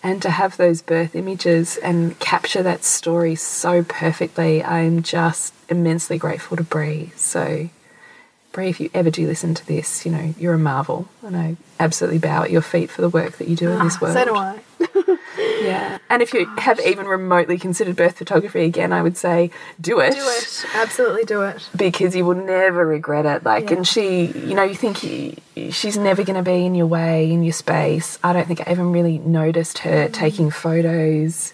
And 0.03 0.21
to 0.21 0.29
have 0.29 0.57
those 0.57 0.81
birth 0.81 1.15
images 1.15 1.77
and 1.77 2.17
capture 2.19 2.63
that 2.63 2.83
story 2.83 3.35
so 3.35 3.83
perfectly, 3.83 4.63
I'm 4.63 5.01
just 5.01 5.53
immensely 5.69 6.17
grateful 6.17 6.57
to 6.57 6.63
Bree. 6.63 7.11
So 7.15 7.69
Bree, 8.57 8.69
if 8.69 8.79
you 8.79 8.89
ever 8.91 9.11
do 9.11 9.27
listen 9.27 9.53
to 9.53 9.67
this, 9.67 10.03
you 10.03 10.11
know, 10.11 10.33
you're 10.39 10.55
a 10.55 10.57
marvel. 10.57 11.07
And 11.21 11.37
I 11.37 11.57
absolutely 11.79 12.17
bow 12.17 12.41
at 12.41 12.49
your 12.49 12.63
feet 12.63 12.89
for 12.89 13.03
the 13.03 13.09
work 13.09 13.37
that 13.37 13.47
you 13.47 13.55
do 13.55 13.69
in 13.69 13.83
this 13.83 14.01
world. 14.01 14.15
So 14.15 14.25
do 14.25 14.33
I. 14.35 14.59
Yeah. 15.37 15.99
And 16.09 16.23
if 16.23 16.33
you 16.33 16.47
ah, 16.47 16.61
have 16.61 16.79
even 16.79 17.05
remotely 17.05 17.59
considered 17.59 17.95
birth 17.95 18.17
photography 18.17 18.63
again, 18.63 18.91
I 18.91 19.03
would 19.03 19.15
say 19.15 19.51
do 19.79 19.99
it. 19.99 20.13
Do 20.13 20.27
it. 20.27 20.65
Absolutely 20.73 21.23
do 21.25 21.43
it. 21.43 21.69
Because 21.75 22.15
you 22.15 22.25
will 22.25 22.33
never 22.35 22.83
regret 22.85 23.27
it. 23.27 23.43
Like, 23.43 23.69
Yeah. 23.69 23.77
and 23.77 23.87
she, 23.87 24.25
you 24.25 24.55
know, 24.55 24.63
you 24.63 24.73
think 24.73 24.97
he, 24.97 25.37
she's 25.69 25.95
never 25.95 26.23
going 26.23 26.43
to 26.43 26.49
be 26.49 26.65
in 26.65 26.73
your 26.73 26.87
way, 26.87 27.31
in 27.31 27.43
your 27.43 27.53
space. 27.53 28.17
I 28.23 28.33
don't 28.33 28.47
think 28.47 28.67
I 28.67 28.71
even 28.71 28.91
really 28.91 29.19
noticed 29.19 29.79
her 29.79 30.05
mm-hmm. 30.05 30.13
taking 30.13 30.49
photos. 30.49 31.53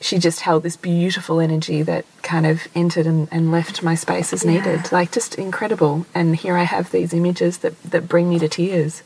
She 0.00 0.18
just 0.18 0.40
held 0.40 0.62
this 0.62 0.76
beautiful 0.76 1.40
energy 1.40 1.82
that 1.82 2.06
kind 2.22 2.46
of 2.46 2.66
entered 2.74 3.06
and, 3.06 3.28
and 3.30 3.52
left 3.52 3.82
my 3.82 3.94
space 3.94 4.32
as 4.32 4.44
needed. 4.44 4.90
Like, 4.90 5.12
just 5.12 5.34
incredible. 5.34 6.06
And 6.14 6.36
here 6.36 6.56
I 6.56 6.62
have 6.62 6.90
these 6.90 7.12
images 7.12 7.58
that, 7.58 7.80
that 7.82 8.08
bring 8.08 8.30
me 8.30 8.38
to 8.38 8.48
tears. 8.48 9.02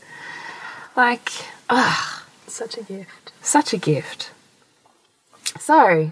Like, 0.95 1.31
ah. 1.69 2.25
Such 2.47 2.77
a 2.77 2.83
gift. 2.83 3.33
Such 3.41 3.73
a 3.73 3.77
gift. 3.77 4.31
So, 5.59 6.11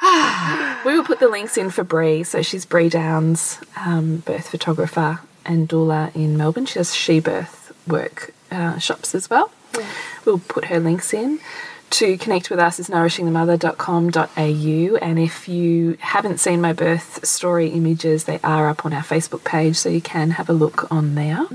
we 0.84 0.94
will 0.94 1.04
put 1.04 1.18
the 1.18 1.28
links 1.28 1.58
in 1.58 1.70
for 1.70 1.84
Bree. 1.84 2.22
So 2.22 2.42
she's 2.42 2.64
Bree 2.64 2.88
Downs, 2.88 3.58
um, 3.76 4.18
birth 4.18 4.48
photographer 4.48 5.20
and 5.44 5.68
doula 5.68 6.14
in 6.14 6.36
Melbourne. 6.36 6.66
She 6.66 6.74
does 6.74 6.94
she 6.94 7.20
birth 7.20 7.72
work 7.86 8.32
uh, 8.50 8.78
shops 8.78 9.14
as 9.14 9.28
well. 9.28 9.52
We'll 10.24 10.38
put 10.38 10.66
her 10.66 10.80
links 10.80 11.12
in. 11.12 11.40
To 11.90 12.16
connect 12.18 12.50
with 12.50 12.60
us 12.60 12.78
is 12.78 12.88
nourishingthemother.com.au. 12.88 14.96
And 14.96 15.18
if 15.18 15.48
you 15.48 15.96
haven't 16.00 16.38
seen 16.38 16.60
my 16.60 16.72
birth 16.72 17.26
story 17.26 17.68
images, 17.68 18.24
they 18.24 18.38
are 18.44 18.68
up 18.68 18.86
on 18.86 18.92
our 18.92 19.02
Facebook 19.02 19.42
page, 19.44 19.76
so 19.76 19.88
you 19.88 20.00
can 20.00 20.30
have 20.32 20.48
a 20.48 20.52
look 20.52 20.90
on 20.92 21.14
there 21.16 21.46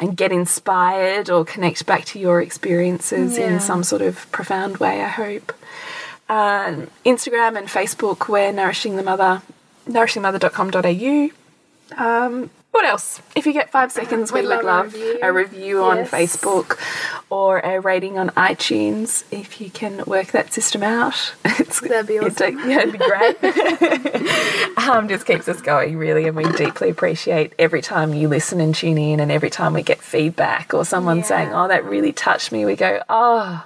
and 0.00 0.16
get 0.16 0.32
inspired 0.32 1.28
or 1.30 1.44
connect 1.44 1.84
back 1.86 2.04
to 2.06 2.18
your 2.18 2.40
experiences 2.40 3.36
Yeah. 3.38 3.50
in 3.52 3.60
some 3.60 3.84
sort 3.84 4.00
of 4.02 4.30
profound 4.32 4.78
way, 4.78 5.02
I 5.02 5.08
hope. 5.08 5.52
Um, 6.30 6.88
Instagram 7.04 7.58
and 7.58 7.68
Facebook, 7.68 8.28
we're 8.28 8.52
Nourishing 8.52 8.96
the 8.96 9.02
Mother, 9.02 9.42
nourishingthemother.com.au. 9.88 11.30
Um, 12.02 12.48
what 12.72 12.84
else? 12.84 13.20
If 13.36 13.46
you 13.46 13.52
get 13.52 13.70
five 13.70 13.92
seconds, 13.92 14.32
we 14.32 14.40
We'd 14.40 14.48
love 14.48 14.64
love 14.64 14.94
a 15.22 15.30
review. 15.32 15.82
on 15.84 15.98
Yes. 15.98 16.10
Facebook 16.10 16.78
or 17.30 17.60
a 17.60 17.78
rating 17.80 18.18
on 18.18 18.30
iTunes 18.30 19.24
if 19.30 19.60
you 19.60 19.70
can 19.70 20.02
work 20.06 20.28
that 20.32 20.52
system 20.52 20.82
out. 20.82 21.34
It's, 21.58 21.80
That'd 21.80 22.06
be 22.08 22.18
awesome. 22.18 22.58
a- 22.58 22.68
yeah, 22.68 22.80
it'd 22.80 22.92
be 22.92 22.98
great. 22.98 24.78
um, 24.78 25.08
just 25.08 25.26
keeps 25.26 25.48
us 25.48 25.60
going, 25.60 25.96
really, 25.96 26.26
and 26.26 26.36
we 26.36 26.44
deeply 26.52 26.90
appreciate 26.90 27.52
every 27.58 27.80
time 27.82 28.12
you 28.14 28.26
listen 28.28 28.60
and 28.60 28.74
tune 28.74 28.98
in, 28.98 29.20
and 29.20 29.30
every 29.30 29.50
time 29.50 29.72
we 29.74 29.82
get 29.82 30.00
feedback 30.00 30.74
or 30.74 30.84
someone 30.84 31.18
Yeah. 31.18 31.22
saying, 31.24 31.52
"Oh, 31.52 31.68
that 31.68 31.84
really 31.84 32.12
touched 32.12 32.52
me," 32.52 32.64
we 32.64 32.74
go, 32.76 33.00
"Oh." 33.08 33.64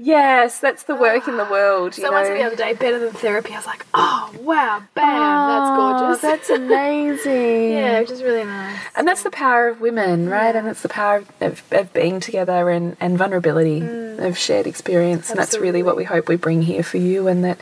Yes, 0.00 0.60
that's 0.60 0.84
the 0.84 0.94
work 0.94 1.26
in 1.26 1.36
the 1.36 1.44
ah, 1.44 1.50
world. 1.50 1.96
You 1.96 2.04
Someone 2.04 2.22
know? 2.22 2.28
said 2.28 2.38
the 2.38 2.44
other 2.44 2.56
day, 2.56 2.72
better 2.72 3.00
than 3.00 3.12
therapy. 3.12 3.52
I 3.52 3.56
was 3.56 3.66
like, 3.66 3.84
oh, 3.92 4.32
wow, 4.40 4.80
bam, 4.94 5.04
Oh, 5.04 5.48
that's 5.48 5.70
ah, 5.70 5.98
gorgeous. 5.98 6.22
That's 6.22 6.50
amazing. 6.62 7.72
yeah, 7.72 8.00
which 8.00 8.12
is 8.12 8.22
really 8.22 8.44
nice. 8.44 8.78
And 8.94 9.08
that's 9.08 9.24
the 9.24 9.30
power 9.30 9.66
of 9.66 9.80
women, 9.80 10.28
right? 10.28 10.54
And 10.54 10.68
it's 10.68 10.82
the 10.82 10.88
power 10.88 11.24
of, 11.40 11.64
of 11.72 11.92
being 11.92 12.20
together 12.20 12.70
and, 12.70 12.96
and 13.00 13.18
vulnerability, 13.18 13.80
mm. 13.80 14.24
of 14.24 14.38
shared 14.38 14.68
experience. 14.68 15.30
And 15.30 15.38
that's 15.38 15.58
really 15.58 15.82
what 15.82 15.96
we 15.96 16.04
hope 16.04 16.28
we 16.28 16.36
bring 16.36 16.62
here 16.62 16.84
for 16.84 16.98
you, 16.98 17.26
and 17.26 17.44
that 17.44 17.58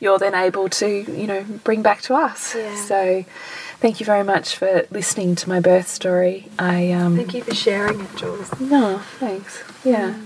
you're 0.00 0.18
then 0.18 0.34
able 0.34 0.68
to, 0.68 0.88
you 0.88 1.28
know, 1.28 1.44
bring 1.62 1.82
back 1.82 2.02
to 2.02 2.14
us. 2.14 2.56
Yeah. 2.56 2.74
So 2.74 3.24
thank 3.78 4.00
you 4.00 4.06
very 4.06 4.24
much 4.24 4.56
for 4.56 4.86
listening 4.90 5.36
to 5.36 5.48
my 5.48 5.60
birth 5.60 5.86
story. 5.86 6.48
I, 6.58 6.90
um, 6.90 7.14
Thank 7.16 7.34
you 7.34 7.44
for 7.44 7.54
sharing 7.54 8.00
it, 8.00 8.16
Jules. 8.16 8.58
no, 8.60 8.98
thanks. 9.20 9.62
Yeah. 9.84 10.14
Mm. 10.14 10.25